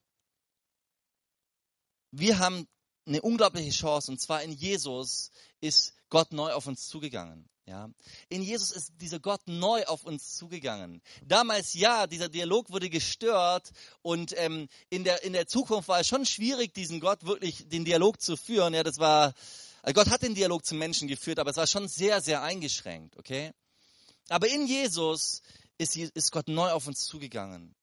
wir 2.10 2.38
haben 2.38 2.66
eine 3.10 3.22
unglaubliche 3.22 3.70
Chance 3.70 4.10
und 4.10 4.20
zwar 4.20 4.42
in 4.42 4.52
Jesus 4.52 5.30
ist 5.60 5.94
Gott 6.08 6.32
neu 6.32 6.52
auf 6.52 6.66
uns 6.66 6.88
zugegangen. 6.88 7.48
Ja, 7.66 7.88
in 8.28 8.42
Jesus 8.42 8.72
ist 8.72 8.94
dieser 9.00 9.20
Gott 9.20 9.42
neu 9.46 9.84
auf 9.84 10.04
uns 10.04 10.36
zugegangen. 10.36 11.02
Damals 11.24 11.74
ja, 11.74 12.08
dieser 12.08 12.28
Dialog 12.28 12.70
wurde 12.70 12.90
gestört 12.90 13.70
und 14.02 14.34
ähm, 14.38 14.68
in 14.88 15.04
der 15.04 15.22
in 15.22 15.32
der 15.32 15.46
Zukunft 15.46 15.88
war 15.88 16.00
es 16.00 16.08
schon 16.08 16.26
schwierig, 16.26 16.74
diesen 16.74 16.98
Gott 16.98 17.24
wirklich 17.24 17.68
den 17.68 17.84
Dialog 17.84 18.20
zu 18.20 18.36
führen. 18.36 18.74
Ja, 18.74 18.82
das 18.82 18.98
war 18.98 19.34
also 19.82 19.94
Gott 19.94 20.10
hat 20.10 20.22
den 20.22 20.34
Dialog 20.34 20.64
zum 20.64 20.78
Menschen 20.78 21.06
geführt, 21.06 21.38
aber 21.38 21.50
es 21.50 21.56
war 21.56 21.66
schon 21.66 21.88
sehr, 21.88 22.20
sehr 22.20 22.42
eingeschränkt, 22.42 23.16
okay? 23.16 23.52
Aber 24.28 24.48
in 24.48 24.66
Jesus 24.66 25.42
ist, 25.78 25.96
ist 25.96 26.32
Gott 26.32 26.48
neu 26.48 26.70
auf 26.70 26.86
uns 26.86 27.04
zugegangen. 27.04 27.74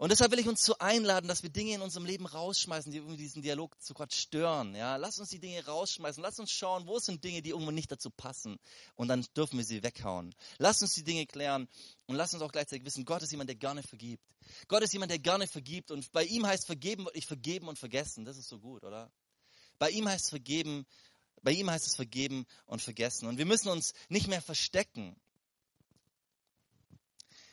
Und 0.00 0.08
deshalb 0.08 0.32
will 0.32 0.38
ich 0.38 0.48
uns 0.48 0.64
so 0.64 0.78
einladen, 0.78 1.28
dass 1.28 1.42
wir 1.42 1.50
Dinge 1.50 1.74
in 1.74 1.82
unserem 1.82 2.06
Leben 2.06 2.24
rausschmeißen, 2.24 2.90
die 2.90 2.96
irgendwie 2.96 3.18
diesen 3.18 3.42
Dialog 3.42 3.78
zu 3.82 3.92
Gott 3.92 4.14
stören. 4.14 4.74
Ja, 4.74 4.96
lass 4.96 5.18
uns 5.18 5.28
die 5.28 5.40
Dinge 5.40 5.62
rausschmeißen. 5.66 6.22
Lass 6.22 6.38
uns 6.38 6.50
schauen, 6.50 6.86
wo 6.86 6.98
sind 6.98 7.22
Dinge, 7.22 7.42
die 7.42 7.50
irgendwo 7.50 7.70
nicht 7.70 7.92
dazu 7.92 8.08
passen. 8.08 8.56
Und 8.94 9.08
dann 9.08 9.26
dürfen 9.36 9.58
wir 9.58 9.64
sie 9.66 9.82
weghauen. 9.82 10.34
Lass 10.56 10.80
uns 10.80 10.94
die 10.94 11.04
Dinge 11.04 11.26
klären. 11.26 11.68
Und 12.06 12.16
lass 12.16 12.32
uns 12.32 12.42
auch 12.42 12.50
gleichzeitig 12.50 12.86
wissen, 12.86 13.04
Gott 13.04 13.22
ist 13.22 13.30
jemand, 13.30 13.50
der 13.50 13.56
gerne 13.56 13.82
vergibt. 13.82 14.24
Gott 14.68 14.82
ist 14.82 14.94
jemand, 14.94 15.10
der 15.10 15.18
gerne 15.18 15.46
vergibt. 15.46 15.90
Und 15.90 16.10
bei 16.12 16.24
ihm 16.24 16.46
heißt 16.46 16.64
vergeben 16.64 17.04
wirklich 17.04 17.26
vergeben 17.26 17.68
und 17.68 17.78
vergessen. 17.78 18.24
Das 18.24 18.38
ist 18.38 18.48
so 18.48 18.58
gut, 18.58 18.84
oder? 18.84 19.12
Bei 19.78 19.90
ihm 19.90 20.08
heißt 20.08 20.30
vergeben, 20.30 20.86
bei 21.42 21.50
ihm 21.50 21.70
heißt 21.70 21.86
es 21.86 21.96
vergeben 21.96 22.46
und 22.64 22.80
vergessen. 22.80 23.28
Und 23.28 23.36
wir 23.36 23.44
müssen 23.44 23.68
uns 23.68 23.92
nicht 24.08 24.28
mehr 24.28 24.40
verstecken. 24.40 25.14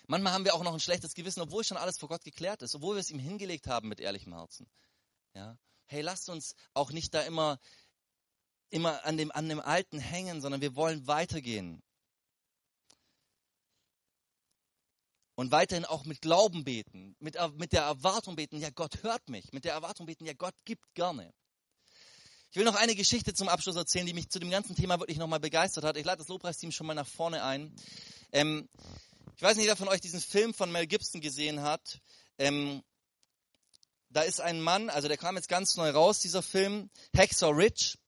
Manchmal 0.07 0.31
haben 0.33 0.45
wir 0.45 0.55
auch 0.55 0.63
noch 0.63 0.73
ein 0.73 0.79
schlechtes 0.79 1.13
Gewissen, 1.13 1.41
obwohl 1.41 1.65
schon 1.65 1.77
alles 1.77 1.97
vor 1.99 2.07
Gott 2.09 2.23
geklärt 2.23 2.61
ist, 2.61 2.73
obwohl 2.75 2.95
wir 2.95 3.01
es 3.01 3.11
ihm 3.11 3.19
hingelegt 3.19 3.67
haben 3.67 3.89
mit 3.89 3.99
ehrlichem 3.99 4.33
Herzen. 4.33 4.69
Ja? 5.33 5.57
Hey, 5.85 6.01
lasst 6.01 6.29
uns 6.29 6.55
auch 6.73 6.91
nicht 6.91 7.13
da 7.13 7.21
immer, 7.21 7.59
immer 8.69 9.05
an 9.05 9.17
dem, 9.17 9.31
an 9.31 9.49
dem 9.49 9.59
Alten 9.59 9.99
hängen, 9.99 10.41
sondern 10.41 10.61
wir 10.61 10.75
wollen 10.75 11.07
weitergehen. 11.07 11.83
Und 15.35 15.51
weiterhin 15.51 15.85
auch 15.85 16.05
mit 16.05 16.21
Glauben 16.21 16.63
beten, 16.63 17.15
mit, 17.19 17.37
mit 17.57 17.73
der 17.73 17.83
Erwartung 17.83 18.35
beten, 18.35 18.57
ja, 18.57 18.69
Gott 18.71 19.03
hört 19.03 19.29
mich, 19.29 19.51
mit 19.51 19.65
der 19.65 19.73
Erwartung 19.73 20.07
beten, 20.07 20.25
ja, 20.25 20.33
Gott 20.33 20.55
gibt 20.65 20.95
gerne. 20.95 21.31
Ich 22.49 22.55
will 22.55 22.65
noch 22.65 22.75
eine 22.75 22.95
Geschichte 22.95 23.33
zum 23.33 23.49
Abschluss 23.49 23.75
erzählen, 23.75 24.05
die 24.07 24.13
mich 24.13 24.29
zu 24.29 24.39
dem 24.39 24.49
ganzen 24.49 24.75
Thema 24.75 24.99
wirklich 24.99 25.17
nochmal 25.17 25.41
begeistert 25.41 25.83
hat. 25.83 25.97
Ich 25.97 26.05
lade 26.05 26.19
das 26.19 26.29
Lobpreisteam 26.29 26.71
schon 26.71 26.87
mal 26.87 26.93
nach 26.93 27.07
vorne 27.07 27.43
ein. 27.43 27.75
Ähm, 28.31 28.67
ich 29.37 29.43
weiß 29.43 29.55
nicht, 29.57 29.67
wer 29.67 29.75
von 29.75 29.87
euch 29.87 30.01
diesen 30.01 30.19
Film 30.19 30.51
von 30.51 30.71
Mel 30.71 30.87
Gibson 30.87 31.21
gesehen 31.21 31.61
hat. 31.61 32.01
Ähm, 32.39 32.83
da 34.09 34.21
ist 34.21 34.41
ein 34.41 34.59
Mann, 34.59 34.89
also 34.89 35.07
der 35.07 35.17
kam 35.17 35.35
jetzt 35.35 35.47
ganz 35.47 35.75
neu 35.77 35.91
raus, 35.91 36.19
dieser 36.19 36.41
Film, 36.41 36.89
Hacksaw 37.15 37.51
Rich. 37.51 37.99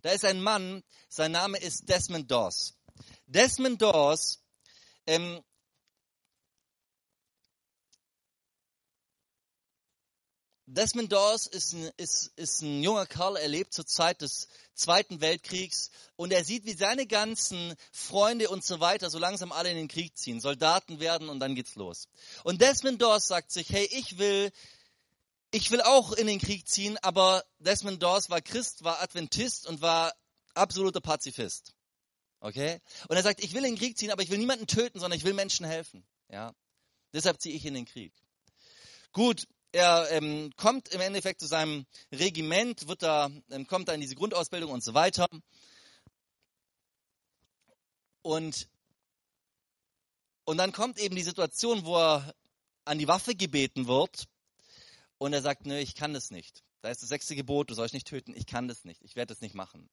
Da 0.00 0.10
ist 0.10 0.24
ein 0.24 0.40
Mann, 0.40 0.82
sein 1.10 1.32
Name 1.32 1.58
ist 1.58 1.86
Desmond 1.90 2.30
Dawes. 2.30 2.78
Desmond 3.26 3.82
Dawes 3.82 4.42
ähm, 5.06 5.42
Desmond 10.72 11.10
Dawes 11.10 11.48
ist 11.48 11.72
ein, 11.72 11.90
ist, 11.96 12.30
ist 12.36 12.62
ein 12.62 12.80
junger 12.80 13.04
Kerl, 13.04 13.36
er 13.36 13.48
lebt 13.48 13.74
zur 13.74 13.86
Zeit 13.86 14.22
des 14.22 14.46
Zweiten 14.72 15.20
Weltkriegs 15.20 15.90
und 16.14 16.32
er 16.32 16.44
sieht, 16.44 16.64
wie 16.64 16.74
seine 16.74 17.08
ganzen 17.08 17.74
Freunde 17.90 18.48
und 18.48 18.64
so 18.64 18.78
weiter 18.78 19.10
so 19.10 19.18
langsam 19.18 19.50
alle 19.50 19.72
in 19.72 19.76
den 19.76 19.88
Krieg 19.88 20.16
ziehen, 20.16 20.40
Soldaten 20.40 21.00
werden 21.00 21.28
und 21.28 21.40
dann 21.40 21.56
geht's 21.56 21.74
los. 21.74 22.06
Und 22.44 22.60
Desmond 22.60 23.02
Dawes 23.02 23.26
sagt 23.26 23.50
sich, 23.50 23.68
hey, 23.70 23.88
ich 23.90 24.18
will, 24.18 24.52
ich 25.50 25.72
will 25.72 25.80
auch 25.80 26.12
in 26.12 26.28
den 26.28 26.38
Krieg 26.38 26.68
ziehen, 26.68 26.96
aber 26.98 27.44
Desmond 27.58 28.00
Dawes 28.00 28.30
war 28.30 28.40
Christ, 28.40 28.84
war 28.84 29.02
Adventist 29.02 29.66
und 29.66 29.82
war 29.82 30.14
absoluter 30.54 31.00
Pazifist. 31.00 31.74
Okay? 32.38 32.80
Und 33.08 33.16
er 33.16 33.24
sagt, 33.24 33.42
ich 33.42 33.54
will 33.54 33.64
in 33.64 33.74
den 33.74 33.78
Krieg 33.78 33.98
ziehen, 33.98 34.12
aber 34.12 34.22
ich 34.22 34.30
will 34.30 34.38
niemanden 34.38 34.68
töten, 34.68 35.00
sondern 35.00 35.18
ich 35.18 35.24
will 35.24 35.34
Menschen 35.34 35.66
helfen. 35.66 36.06
Ja? 36.28 36.54
Deshalb 37.12 37.40
ziehe 37.40 37.56
ich 37.56 37.66
in 37.66 37.74
den 37.74 37.86
Krieg. 37.86 38.12
Gut, 39.10 39.48
er 39.72 40.10
ähm, 40.10 40.50
kommt 40.56 40.88
im 40.88 41.00
Endeffekt 41.00 41.40
zu 41.40 41.46
seinem 41.46 41.86
Regiment, 42.12 42.88
wird 42.88 43.02
da, 43.02 43.30
ähm, 43.50 43.66
kommt 43.66 43.88
da 43.88 43.92
in 43.92 44.00
diese 44.00 44.16
Grundausbildung 44.16 44.70
und 44.70 44.82
so 44.82 44.94
weiter. 44.94 45.28
Und, 48.22 48.68
und 50.44 50.58
dann 50.58 50.72
kommt 50.72 50.98
eben 50.98 51.16
die 51.16 51.22
Situation, 51.22 51.84
wo 51.84 51.96
er 51.96 52.34
an 52.84 52.98
die 52.98 53.08
Waffe 53.08 53.34
gebeten 53.34 53.86
wird 53.86 54.26
und 55.18 55.32
er 55.32 55.42
sagt, 55.42 55.66
nö, 55.66 55.78
ich 55.78 55.94
kann 55.94 56.12
das 56.12 56.30
nicht. 56.30 56.62
Da 56.82 56.90
ist 56.90 57.02
das 57.02 57.08
sechste 57.08 57.36
Gebot, 57.36 57.70
du 57.70 57.74
sollst 57.74 57.94
nicht 57.94 58.06
töten, 58.06 58.34
ich 58.34 58.46
kann 58.46 58.66
das 58.66 58.84
nicht, 58.84 59.02
ich 59.02 59.14
werde 59.16 59.34
das 59.34 59.42
nicht 59.42 59.54
machen. 59.54 59.88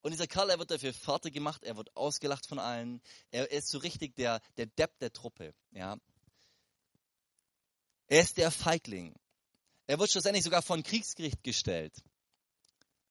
Und 0.00 0.12
dieser 0.12 0.26
Kerl, 0.26 0.50
er 0.50 0.58
wird 0.58 0.70
dafür 0.70 0.92
fertig 0.92 1.34
gemacht, 1.34 1.64
er 1.64 1.76
wird 1.76 1.96
ausgelacht 1.96 2.46
von 2.46 2.58
allen, 2.58 3.00
er 3.30 3.50
ist 3.50 3.68
so 3.68 3.78
richtig 3.78 4.14
der, 4.14 4.40
der 4.56 4.66
Depp 4.66 4.98
der 5.00 5.12
Truppe, 5.12 5.54
ja. 5.72 5.96
Er 8.08 8.22
ist 8.22 8.36
der 8.36 8.50
Feigling. 8.50 9.14
Er 9.86 9.98
wird 9.98 10.10
schlussendlich 10.10 10.44
sogar 10.44 10.62
vor 10.62 10.82
Kriegsgericht 10.82 11.42
gestellt, 11.42 11.94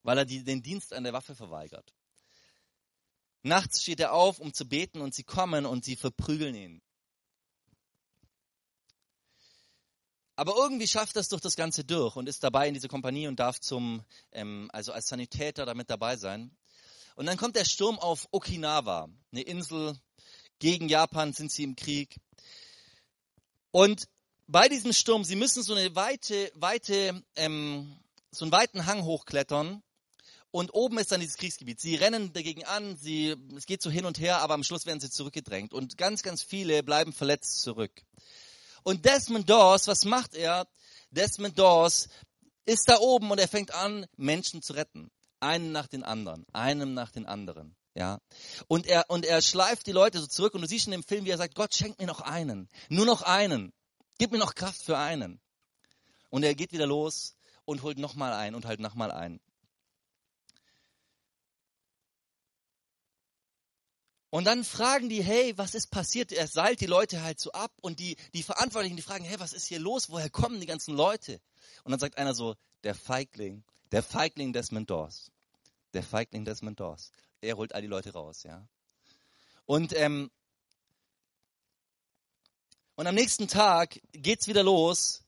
weil 0.03 0.17
er 0.17 0.25
die, 0.25 0.43
den 0.43 0.61
Dienst 0.61 0.93
an 0.93 1.03
der 1.03 1.13
Waffe 1.13 1.35
verweigert. 1.35 1.93
Nachts 3.43 3.81
steht 3.81 3.99
er 3.99 4.13
auf, 4.13 4.39
um 4.39 4.53
zu 4.53 4.67
beten, 4.67 5.01
und 5.01 5.13
sie 5.13 5.23
kommen 5.23 5.65
und 5.65 5.85
sie 5.85 5.95
verprügeln 5.95 6.55
ihn. 6.55 6.81
Aber 10.35 10.55
irgendwie 10.55 10.87
schafft 10.87 11.15
er 11.15 11.21
es 11.21 11.29
durch 11.29 11.41
das 11.41 11.55
Ganze 11.55 11.83
durch 11.83 12.15
und 12.15 12.29
ist 12.29 12.43
dabei 12.43 12.67
in 12.67 12.75
diese 12.75 12.87
Kompanie 12.87 13.27
und 13.27 13.39
darf 13.39 13.59
zum, 13.59 14.03
ähm, 14.31 14.69
also 14.71 14.91
als 14.91 15.07
Sanitäter 15.07 15.65
damit 15.65 15.89
dabei 15.89 16.15
sein. 16.15 16.55
Und 17.15 17.25
dann 17.25 17.37
kommt 17.37 17.55
der 17.55 17.65
Sturm 17.65 17.97
auf 17.97 18.27
Okinawa, 18.31 19.09
eine 19.31 19.41
Insel 19.41 19.99
gegen 20.59 20.89
Japan 20.89 21.33
sind 21.33 21.51
sie 21.51 21.63
im 21.63 21.75
Krieg. 21.75 22.19
Und 23.71 24.07
bei 24.47 24.69
diesem 24.69 24.93
Sturm, 24.93 25.23
sie 25.23 25.35
müssen 25.35 25.61
so 25.61 25.73
eine 25.73 25.95
weite, 25.95 26.51
weite, 26.55 27.21
ähm, 27.35 27.97
so 28.31 28.45
einen 28.45 28.51
weiten 28.51 28.85
Hang 28.85 29.03
hochklettern. 29.03 29.83
Und 30.49 30.73
oben 30.73 30.97
ist 30.97 31.11
dann 31.11 31.19
dieses 31.19 31.35
Kriegsgebiet. 31.35 31.79
Sie 31.79 31.95
rennen 31.95 32.31
dagegen 32.31 32.63
an, 32.63 32.97
sie, 32.97 33.35
es 33.55 33.65
geht 33.65 33.81
so 33.81 33.91
hin 33.91 34.05
und 34.05 34.19
her, 34.19 34.39
aber 34.39 34.53
am 34.53 34.63
Schluss 34.63 34.85
werden 34.85 35.01
sie 35.01 35.09
zurückgedrängt. 35.09 35.73
Und 35.73 35.97
ganz, 35.97 36.23
ganz 36.23 36.41
viele 36.41 36.83
bleiben 36.83 37.11
verletzt 37.11 37.61
zurück. 37.61 37.91
Und 38.83 39.05
Desmond 39.05 39.49
Dawes, 39.49 39.87
was 39.87 40.05
macht 40.05 40.33
er? 40.33 40.65
Desmond 41.11 41.59
Dawes 41.59 42.07
ist 42.65 42.89
da 42.89 42.99
oben 42.99 43.29
und 43.29 43.39
er 43.39 43.49
fängt 43.49 43.73
an, 43.73 44.05
Menschen 44.15 44.61
zu 44.61 44.73
retten. 44.73 45.11
Einen 45.41 45.73
nach 45.73 45.87
den 45.87 46.03
anderen, 46.03 46.45
einem 46.53 46.93
nach 46.93 47.11
den 47.11 47.25
anderen. 47.25 47.75
Ja. 47.93 48.19
Und 48.67 48.87
er, 48.87 49.09
und 49.09 49.25
er 49.25 49.41
schleift 49.41 49.85
die 49.87 49.91
Leute 49.91 50.19
so 50.19 50.27
zurück 50.27 50.53
und 50.53 50.61
du 50.61 50.67
siehst 50.67 50.85
in 50.87 50.91
dem 50.91 51.03
Film, 51.03 51.25
wie 51.25 51.31
er 51.31 51.37
sagt, 51.37 51.55
Gott 51.55 51.75
schenkt 51.75 51.99
mir 51.99 52.07
noch 52.07 52.21
einen. 52.21 52.69
Nur 52.89 53.05
noch 53.05 53.21
einen. 53.23 53.73
Gib 54.17 54.31
mir 54.31 54.37
noch 54.37 54.55
Kraft 54.55 54.81
für 54.81 54.97
einen. 54.97 55.39
Und 56.29 56.43
er 56.43 56.55
geht 56.55 56.71
wieder 56.71 56.87
los 56.87 57.35
und 57.65 57.83
holt 57.83 57.97
nochmal 57.97 58.33
ein 58.33 58.55
und 58.55 58.65
halt 58.65 58.79
nochmal 58.79 59.11
ein. 59.11 59.39
Und 64.29 64.43
dann 64.43 64.63
fragen 64.63 65.07
die, 65.07 65.23
hey, 65.23 65.57
was 65.57 65.73
ist 65.73 65.87
passiert? 65.87 66.31
Er 66.31 66.47
seilt 66.47 66.81
die 66.81 66.85
Leute 66.85 67.21
halt 67.23 67.39
so 67.39 67.51
ab 67.53 67.71
und 67.81 67.99
die, 67.99 68.17
die 68.33 68.43
Verantwortlichen, 68.43 68.97
die 68.97 69.01
fragen, 69.01 69.23
hey, 69.23 69.39
was 69.39 69.53
ist 69.53 69.67
hier 69.67 69.79
los? 69.79 70.09
Woher 70.09 70.29
kommen 70.29 70.59
die 70.59 70.65
ganzen 70.65 70.95
Leute? 70.95 71.39
Und 71.83 71.91
dann 71.91 71.99
sagt 71.99 72.17
einer 72.17 72.33
so, 72.33 72.55
der 72.83 72.93
Feigling, 72.93 73.63
der 73.91 74.03
Feigling 74.03 74.51
des 74.51 74.71
Mentors. 74.71 75.31
Der 75.93 76.03
Feigling 76.03 76.43
des 76.43 76.61
Mentors. 76.61 77.11
Er 77.39 77.55
holt 77.55 77.73
all 77.73 77.81
die 77.81 77.87
Leute 77.87 78.11
raus, 78.11 78.43
ja. 78.43 78.67
Und 79.65 79.93
ähm, 79.95 80.29
Und 82.97 83.05
am 83.05 83.13
nächsten 83.13 83.47
Tag 83.47 84.01
geht's 84.11 84.47
wieder 84.47 84.63
los. 84.63 85.21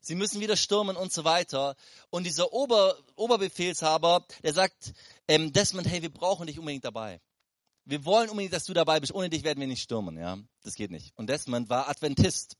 Sie 0.00 0.14
müssen 0.14 0.40
wieder 0.40 0.56
stürmen 0.56 0.94
und 0.94 1.12
so 1.12 1.24
weiter. 1.24 1.74
Und 2.10 2.22
dieser 2.24 2.52
Ober, 2.52 2.96
Oberbefehlshaber, 3.16 4.24
der 4.44 4.54
sagt, 4.54 4.92
ähm, 5.26 5.52
Desmond, 5.52 5.88
hey, 5.88 6.00
wir 6.00 6.12
brauchen 6.14 6.46
dich 6.46 6.60
unbedingt 6.60 6.84
dabei. 6.84 7.20
Wir 7.84 8.04
wollen 8.04 8.30
unbedingt, 8.30 8.52
dass 8.52 8.66
du 8.66 8.72
dabei 8.72 9.00
bist. 9.00 9.12
Ohne 9.12 9.30
dich 9.30 9.42
werden 9.42 9.58
wir 9.58 9.66
nicht 9.66 9.82
stürmen, 9.82 10.16
ja. 10.16 10.38
Das 10.62 10.76
geht 10.76 10.92
nicht. 10.92 11.12
Und 11.16 11.28
Desmond 11.28 11.68
war 11.68 11.88
Adventist. 11.88 12.56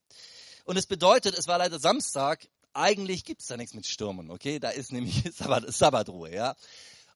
Und 0.65 0.77
es 0.77 0.87
bedeutet, 0.87 1.39
es 1.39 1.47
war 1.47 1.59
leider 1.59 1.79
Samstag. 1.79 2.49
Eigentlich 2.73 3.23
gibt's 3.23 3.47
da 3.47 3.57
nichts 3.57 3.75
mit 3.75 3.87
Stürmen, 3.87 4.29
okay? 4.29 4.59
Da 4.59 4.71
ist 4.71 4.91
nämlich 4.91 5.23
Sabbat, 5.37 5.73
Sabbatruhe, 5.73 6.35
ja. 6.35 6.57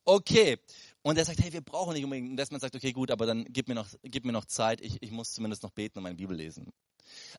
Okay. 0.04 0.60
Und 1.02 1.18
er 1.18 1.24
sagt, 1.24 1.40
hey, 1.40 1.52
wir 1.52 1.62
brauchen 1.62 1.94
nicht 1.94 2.04
unbedingt. 2.04 2.30
Und 2.30 2.36
Desmond 2.36 2.62
sagt, 2.62 2.76
okay, 2.76 2.92
gut, 2.92 3.10
aber 3.10 3.26
dann 3.26 3.44
gib 3.48 3.68
mir 3.68 3.74
noch, 3.74 3.88
gib 4.02 4.24
mir 4.24 4.32
noch 4.32 4.44
Zeit. 4.44 4.80
Ich, 4.80 5.02
ich 5.02 5.10
muss 5.10 5.32
zumindest 5.32 5.62
noch 5.64 5.70
beten 5.70 5.98
und 5.98 6.04
meine 6.04 6.14
Bibel 6.14 6.36
lesen. 6.36 6.72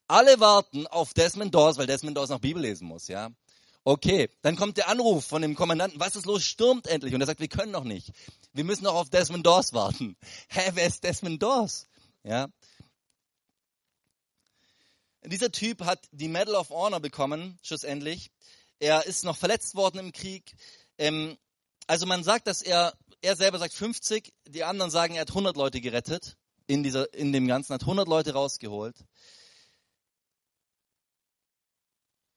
Alle 0.08 0.40
warten 0.40 0.86
auf 0.88 1.14
Desmond 1.14 1.56
Dawes, 1.56 1.78
weil 1.78 1.88
Desmond 1.88 2.18
Dawes 2.18 2.30
noch 2.30 2.40
Bibel 2.40 2.62
lesen 2.62 2.88
muss, 2.88 3.08
ja. 3.08 3.30
Okay, 3.86 4.30
dann 4.42 4.56
kommt 4.56 4.78
der 4.78 4.88
Anruf 4.88 5.26
von 5.26 5.42
dem 5.42 5.56
Kommandanten, 5.56 6.00
was 6.00 6.16
ist 6.16 6.26
los, 6.26 6.44
stürmt 6.44 6.88
endlich. 6.88 7.14
Und 7.14 7.22
er 7.22 7.28
sagt, 7.28 7.42
wir 7.42 7.50
können 7.50 7.72
noch 7.72 7.84
nicht. 7.84 8.12
Wir 8.54 8.64
müssen 8.64 8.84
noch 8.84 8.96
auf 8.96 9.10
Desmond 9.10 9.46
Dawes 9.46 9.74
warten. 9.74 10.16
Hä, 10.50 10.72
wer 10.74 10.86
ist 10.86 11.04
Desmond 11.04 11.42
Dawes? 11.42 11.88
Ja. 12.24 12.50
Dieser 15.26 15.52
Typ 15.52 15.86
hat 15.86 16.00
die 16.12 16.28
Medal 16.28 16.56
of 16.56 16.70
Honor 16.70 17.00
bekommen, 17.00 17.58
schlussendlich. 17.62 18.30
Er 18.80 19.06
ist 19.06 19.24
noch 19.24 19.38
verletzt 19.38 19.76
worden 19.76 20.00
im 20.00 20.12
Krieg. 20.12 20.54
Ähm, 20.98 21.38
also 21.88 22.06
man 22.06 22.24
sagt, 22.24 22.48
dass 22.48 22.62
er, 22.62 22.94
er 23.24 23.36
selber 23.38 23.58
sagt 23.58 23.74
50, 23.74 24.34
die 24.48 24.64
anderen 24.64 24.92
sagen, 24.92 25.16
er 25.16 25.22
hat 25.22 25.30
100 25.30 25.56
Leute 25.56 25.82
gerettet 25.82 26.38
in, 26.68 26.84
dieser, 26.84 27.12
in 27.14 27.32
dem 27.32 27.48
Ganzen, 27.48 27.74
hat 27.74 27.82
100 27.82 28.08
Leute 28.08 28.34
rausgeholt. 28.34 28.96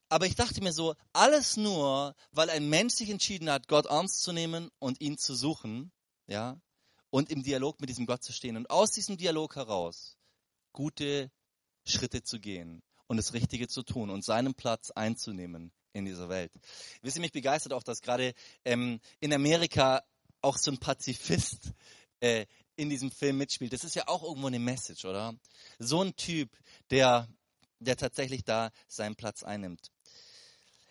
Aber 0.09 0.27
ich 0.27 0.37
dachte 0.37 0.63
mir 0.63 0.73
so, 0.73 0.95
alles 1.13 1.57
nur, 1.57 2.15
weil 2.31 2.49
ein 2.51 2.69
Mensch 2.69 2.95
sich 2.95 3.11
entschieden 3.11 3.51
hat, 3.51 3.67
Gott 3.67 3.87
ernst 3.87 4.23
zu 4.23 4.33
nehmen 4.33 4.71
und 4.79 5.01
ihn 5.01 5.19
zu 5.19 5.35
suchen, 5.35 5.91
ja, 6.29 6.61
und 7.11 7.31
im 7.31 7.43
Dialog 7.43 7.81
mit 7.81 7.91
diesem 7.91 8.07
Gott 8.07 8.23
zu 8.23 8.33
stehen 8.33 8.57
und 8.57 8.71
aus 8.71 8.93
diesem 8.93 9.17
Dialog 9.17 9.57
heraus 9.57 10.17
gute 10.73 11.33
Schritte 11.85 12.23
zu 12.23 12.39
gehen 12.39 12.83
und 13.09 13.17
das 13.17 13.33
Richtige 13.33 13.67
zu 13.67 13.83
tun 13.83 14.11
und 14.11 14.25
seinen 14.25 14.55
Platz 14.55 14.93
einzunehmen 14.93 15.73
in 15.93 16.05
dieser 16.05 16.29
Welt. 16.29 16.53
Wisst 17.03 17.17
ihr, 17.17 17.23
mich 17.23 17.33
begeistert 17.33 17.73
auch, 17.73 17.83
dass 17.83 18.03
gerade 18.03 18.35
ähm, 18.65 19.01
in 19.19 19.33
Amerika 19.33 20.03
auch 20.47 20.57
so 20.57 20.71
ein 20.71 20.79
Pazifist 20.79 21.73
äh, 22.21 22.47
in 22.77 22.89
diesem 22.89 23.11
Film 23.11 23.39
mitspielt. 23.39 23.73
Das 23.73 23.85
ist 23.85 23.97
ja 23.97 24.07
auch 24.07 24.23
irgendwo 24.23 24.47
eine 24.47 24.59
Message, 24.59 25.05
oder? 25.05 25.35
So 25.79 26.03
ein 26.03 26.15
Typ, 26.17 26.51
der, 26.91 27.29
der 27.81 27.97
tatsächlich 27.97 28.45
da 28.45 28.71
seinen 28.87 29.17
Platz 29.17 29.43
einnimmt. 29.43 29.91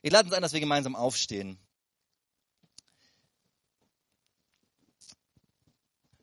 Ich 0.01 0.11
lade 0.11 0.27
uns 0.27 0.35
ein, 0.35 0.41
dass 0.41 0.53
wir 0.53 0.59
gemeinsam 0.59 0.95
aufstehen. 0.95 1.57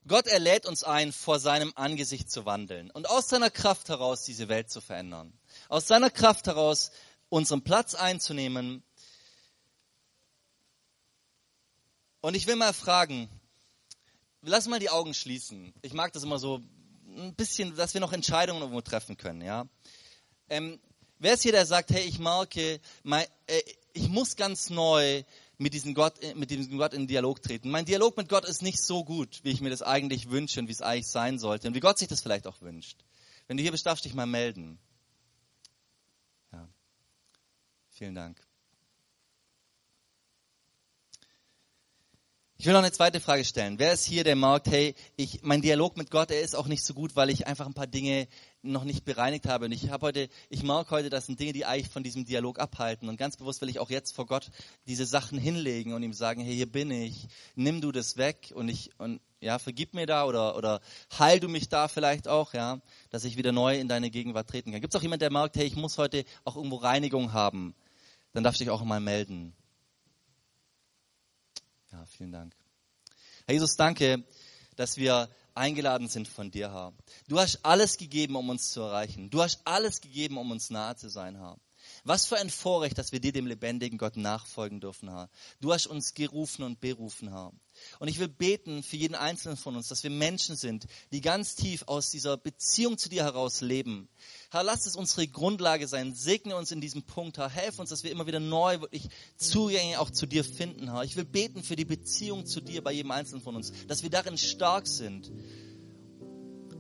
Gott 0.06 0.26
erlädt 0.26 0.66
uns 0.66 0.82
ein, 0.84 1.12
vor 1.12 1.38
seinem 1.38 1.72
Angesicht 1.76 2.30
zu 2.30 2.44
wandeln 2.44 2.90
und 2.90 3.08
aus 3.08 3.28
seiner 3.28 3.50
Kraft 3.50 3.88
heraus 3.88 4.24
diese 4.24 4.48
Welt 4.48 4.70
zu 4.70 4.80
verändern. 4.80 5.32
Aus 5.68 5.86
seiner 5.86 6.10
Kraft 6.10 6.48
heraus 6.48 6.90
unseren 7.28 7.62
Platz 7.62 7.94
einzunehmen. 7.94 8.82
Und 12.22 12.34
ich 12.34 12.46
will 12.46 12.56
mal 12.56 12.72
fragen, 12.72 13.28
lass 14.40 14.66
mal 14.66 14.80
die 14.80 14.90
Augen 14.90 15.12
schließen. 15.12 15.74
Ich 15.82 15.92
mag 15.92 16.14
das 16.14 16.22
immer 16.22 16.38
so 16.38 16.62
ein 17.16 17.34
bisschen, 17.34 17.76
dass 17.76 17.92
wir 17.92 18.00
noch 18.00 18.14
Entscheidungen 18.14 18.62
irgendwo 18.62 18.80
treffen 18.80 19.18
können, 19.18 19.42
ja. 19.42 19.66
Ähm, 20.48 20.80
Wer 21.22 21.34
ist 21.34 21.44
hier, 21.44 21.52
der 21.52 21.66
sagt, 21.66 21.92
hey, 21.92 22.02
ich 22.02 22.18
merke, 22.18 22.80
mein, 23.04 23.24
äh, 23.46 23.62
ich 23.92 24.08
muss 24.08 24.34
ganz 24.34 24.70
neu 24.70 25.22
mit 25.56 25.72
diesem, 25.72 25.94
Gott, 25.94 26.20
äh, 26.20 26.34
mit 26.34 26.50
diesem 26.50 26.78
Gott 26.78 26.94
in 26.94 27.06
Dialog 27.06 27.40
treten. 27.40 27.70
Mein 27.70 27.84
Dialog 27.84 28.16
mit 28.16 28.28
Gott 28.28 28.44
ist 28.44 28.60
nicht 28.60 28.82
so 28.82 29.04
gut, 29.04 29.38
wie 29.44 29.50
ich 29.50 29.60
mir 29.60 29.70
das 29.70 29.82
eigentlich 29.82 30.30
wünsche 30.30 30.58
und 30.58 30.66
wie 30.66 30.72
es 30.72 30.82
eigentlich 30.82 31.06
sein 31.06 31.38
sollte 31.38 31.68
und 31.68 31.76
wie 31.76 31.80
Gott 31.80 31.96
sich 31.96 32.08
das 32.08 32.22
vielleicht 32.22 32.48
auch 32.48 32.60
wünscht. 32.60 33.04
Wenn 33.46 33.56
du 33.56 33.62
hier 33.62 33.70
bist, 33.70 33.86
darfst 33.86 34.04
du 34.04 34.08
dich 34.08 34.16
mal 34.16 34.26
melden. 34.26 34.80
Ja. 36.50 36.68
Vielen 37.90 38.16
Dank. 38.16 38.42
Ich 42.62 42.66
will 42.66 42.74
noch 42.74 42.78
eine 42.78 42.92
zweite 42.92 43.18
Frage 43.18 43.44
stellen. 43.44 43.80
Wer 43.80 43.92
ist 43.92 44.04
hier, 44.04 44.22
der 44.22 44.36
merkt, 44.36 44.68
hey, 44.68 44.94
ich, 45.16 45.42
mein 45.42 45.62
Dialog 45.62 45.96
mit 45.96 46.12
Gott, 46.12 46.30
er 46.30 46.42
ist 46.42 46.54
auch 46.54 46.68
nicht 46.68 46.84
so 46.84 46.94
gut, 46.94 47.16
weil 47.16 47.28
ich 47.28 47.48
einfach 47.48 47.66
ein 47.66 47.74
paar 47.74 47.88
Dinge 47.88 48.28
noch 48.62 48.84
nicht 48.84 49.04
bereinigt 49.04 49.46
habe. 49.46 49.64
Und 49.64 49.72
ich 49.72 49.90
habe 49.90 50.06
heute, 50.06 50.28
ich 50.48 50.62
merke 50.62 50.92
heute, 50.92 51.10
das 51.10 51.26
sind 51.26 51.40
Dinge, 51.40 51.52
die 51.52 51.64
eigentlich 51.66 51.88
von 51.88 52.04
diesem 52.04 52.24
Dialog 52.24 52.60
abhalten. 52.60 53.08
Und 53.08 53.16
ganz 53.16 53.36
bewusst 53.36 53.62
will 53.62 53.68
ich 53.68 53.80
auch 53.80 53.90
jetzt 53.90 54.14
vor 54.14 54.26
Gott 54.26 54.52
diese 54.86 55.06
Sachen 55.06 55.38
hinlegen 55.38 55.92
und 55.92 56.04
ihm 56.04 56.12
sagen, 56.12 56.40
hey, 56.40 56.54
hier 56.54 56.70
bin 56.70 56.92
ich, 56.92 57.26
nimm 57.56 57.80
du 57.80 57.90
das 57.90 58.16
weg 58.16 58.52
und 58.54 58.68
ich, 58.68 58.90
und 58.96 59.20
ja, 59.40 59.58
vergib 59.58 59.92
mir 59.92 60.06
da 60.06 60.24
oder, 60.24 60.56
oder 60.56 60.80
heil 61.18 61.40
du 61.40 61.48
mich 61.48 61.68
da 61.68 61.88
vielleicht 61.88 62.28
auch, 62.28 62.54
ja, 62.54 62.80
dass 63.10 63.24
ich 63.24 63.36
wieder 63.36 63.50
neu 63.50 63.76
in 63.76 63.88
deine 63.88 64.08
Gegenwart 64.08 64.48
treten 64.48 64.70
kann. 64.70 64.80
Gibt 64.80 64.94
es 64.94 65.00
auch 65.00 65.02
jemand, 65.02 65.20
der 65.20 65.32
merkt, 65.32 65.56
hey, 65.56 65.66
ich 65.66 65.74
muss 65.74 65.98
heute 65.98 66.24
auch 66.44 66.54
irgendwo 66.54 66.76
Reinigung 66.76 67.32
haben? 67.32 67.74
Dann 68.34 68.44
darfst 68.44 68.60
du 68.60 68.64
dich 68.64 68.70
auch 68.70 68.84
mal 68.84 69.00
melden. 69.00 69.52
Ja, 71.92 72.06
vielen 72.06 72.32
Dank. 72.32 72.56
Herr 73.44 73.52
Jesus, 73.52 73.76
danke, 73.76 74.24
dass 74.76 74.96
wir 74.96 75.28
eingeladen 75.54 76.08
sind 76.08 76.26
von 76.26 76.50
dir, 76.50 76.72
Herr. 76.72 76.94
Du 77.28 77.38
hast 77.38 77.66
alles 77.66 77.98
gegeben, 77.98 78.34
um 78.34 78.48
uns 78.48 78.70
zu 78.72 78.80
erreichen. 78.80 79.28
Du 79.28 79.42
hast 79.42 79.60
alles 79.66 80.00
gegeben, 80.00 80.38
um 80.38 80.50
uns 80.50 80.70
nahe 80.70 80.96
zu 80.96 81.10
sein, 81.10 81.36
Herr. 81.36 81.58
Was 82.04 82.26
für 82.26 82.38
ein 82.38 82.48
Vorrecht, 82.48 82.96
dass 82.96 83.12
wir 83.12 83.20
dir, 83.20 83.32
dem 83.32 83.46
lebendigen 83.46 83.98
Gott, 83.98 84.16
nachfolgen 84.16 84.80
dürfen, 84.80 85.10
Herr. 85.10 85.28
Du 85.60 85.70
hast 85.72 85.86
uns 85.86 86.14
gerufen 86.14 86.62
und 86.62 86.80
berufen, 86.80 87.28
Herr. 87.28 87.52
Und 87.98 88.08
ich 88.08 88.18
will 88.18 88.28
beten 88.28 88.82
für 88.82 88.96
jeden 88.96 89.14
Einzelnen 89.14 89.56
von 89.56 89.76
uns, 89.76 89.88
dass 89.88 90.02
wir 90.02 90.10
Menschen 90.10 90.56
sind, 90.56 90.86
die 91.12 91.20
ganz 91.20 91.54
tief 91.54 91.84
aus 91.86 92.10
dieser 92.10 92.36
Beziehung 92.36 92.98
zu 92.98 93.08
dir 93.08 93.24
heraus 93.24 93.60
leben. 93.60 94.08
Herr, 94.50 94.62
lass 94.62 94.86
es 94.86 94.96
unsere 94.96 95.26
Grundlage 95.26 95.88
sein. 95.88 96.14
Segne 96.14 96.56
uns 96.56 96.70
in 96.70 96.80
diesem 96.80 97.02
Punkt, 97.02 97.38
Herr. 97.38 97.48
Helf 97.48 97.78
uns, 97.78 97.90
dass 97.90 98.04
wir 98.04 98.10
immer 98.10 98.26
wieder 98.26 98.40
neu 98.40 98.80
wirklich 98.80 99.08
Zugänge 99.36 100.00
auch 100.00 100.10
zu 100.10 100.26
dir 100.26 100.44
finden, 100.44 100.92
Herr. 100.92 101.04
Ich 101.04 101.16
will 101.16 101.24
beten 101.24 101.62
für 101.62 101.76
die 101.76 101.84
Beziehung 101.84 102.46
zu 102.46 102.60
dir 102.60 102.82
bei 102.82 102.92
jedem 102.92 103.10
Einzelnen 103.10 103.42
von 103.42 103.56
uns, 103.56 103.72
dass 103.86 104.02
wir 104.02 104.10
darin 104.10 104.38
stark 104.38 104.86
sind 104.86 105.32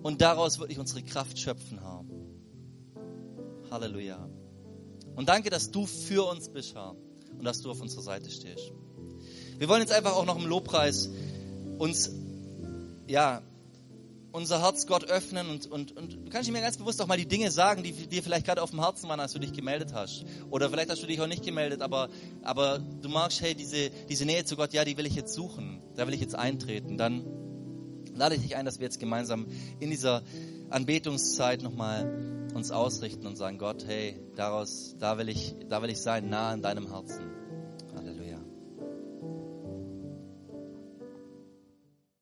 und 0.02 0.20
daraus 0.20 0.58
wirklich 0.58 0.78
unsere 0.78 1.02
Kraft 1.02 1.38
schöpfen, 1.38 1.78
Herr. 1.80 2.04
Halleluja. 3.70 4.28
Und 5.14 5.28
danke, 5.28 5.50
dass 5.50 5.70
du 5.70 5.86
für 5.86 6.28
uns 6.28 6.48
bist, 6.48 6.74
Herr, 6.74 6.94
und 7.30 7.44
dass 7.44 7.60
du 7.60 7.70
auf 7.70 7.80
unserer 7.80 8.02
Seite 8.02 8.30
stehst. 8.30 8.72
Wir 9.62 9.68
wollen 9.68 9.80
jetzt 9.80 9.92
einfach 9.92 10.16
auch 10.16 10.24
noch 10.24 10.36
im 10.36 10.46
Lobpreis 10.46 11.08
uns, 11.78 12.10
ja, 13.06 13.42
unser 14.32 14.60
Herz 14.60 14.88
Gott 14.88 15.04
öffnen 15.04 15.48
und, 15.48 15.70
und, 15.70 15.96
und 15.96 16.14
du 16.14 16.30
kannst 16.30 16.50
mir 16.50 16.60
ganz 16.60 16.78
bewusst 16.78 17.00
auch 17.00 17.06
mal 17.06 17.16
die 17.16 17.28
Dinge 17.28 17.48
sagen, 17.52 17.84
die 17.84 17.92
dir 17.92 18.24
vielleicht 18.24 18.44
gerade 18.44 18.60
auf 18.60 18.70
dem 18.70 18.80
Herzen 18.80 19.08
waren, 19.08 19.20
als 19.20 19.34
du 19.34 19.38
dich 19.38 19.52
gemeldet 19.52 19.94
hast. 19.94 20.24
Oder 20.50 20.68
vielleicht 20.68 20.90
hast 20.90 21.00
du 21.04 21.06
dich 21.06 21.20
auch 21.20 21.28
nicht 21.28 21.44
gemeldet, 21.44 21.80
aber, 21.80 22.08
aber 22.42 22.80
du 22.80 23.08
magst, 23.08 23.40
hey, 23.40 23.54
diese, 23.54 23.90
diese 24.08 24.24
Nähe 24.24 24.44
zu 24.44 24.56
Gott, 24.56 24.72
ja, 24.72 24.84
die 24.84 24.96
will 24.96 25.06
ich 25.06 25.14
jetzt 25.14 25.32
suchen, 25.32 25.80
da 25.94 26.08
will 26.08 26.14
ich 26.14 26.20
jetzt 26.20 26.34
eintreten. 26.34 26.98
Dann 26.98 27.24
lade 28.16 28.34
ich 28.34 28.42
dich 28.42 28.56
ein, 28.56 28.64
dass 28.64 28.80
wir 28.80 28.86
jetzt 28.86 28.98
gemeinsam 28.98 29.46
in 29.78 29.90
dieser 29.90 30.24
Anbetungszeit 30.70 31.62
nochmal 31.62 32.48
uns 32.52 32.72
ausrichten 32.72 33.28
und 33.28 33.36
sagen, 33.36 33.58
Gott, 33.58 33.84
hey, 33.86 34.18
daraus, 34.34 34.96
da 34.98 35.18
will 35.18 35.28
ich, 35.28 35.54
da 35.68 35.82
will 35.82 35.90
ich 35.90 36.00
sein, 36.00 36.30
nah 36.30 36.48
an 36.48 36.62
deinem 36.62 36.90
Herzen. 36.90 37.41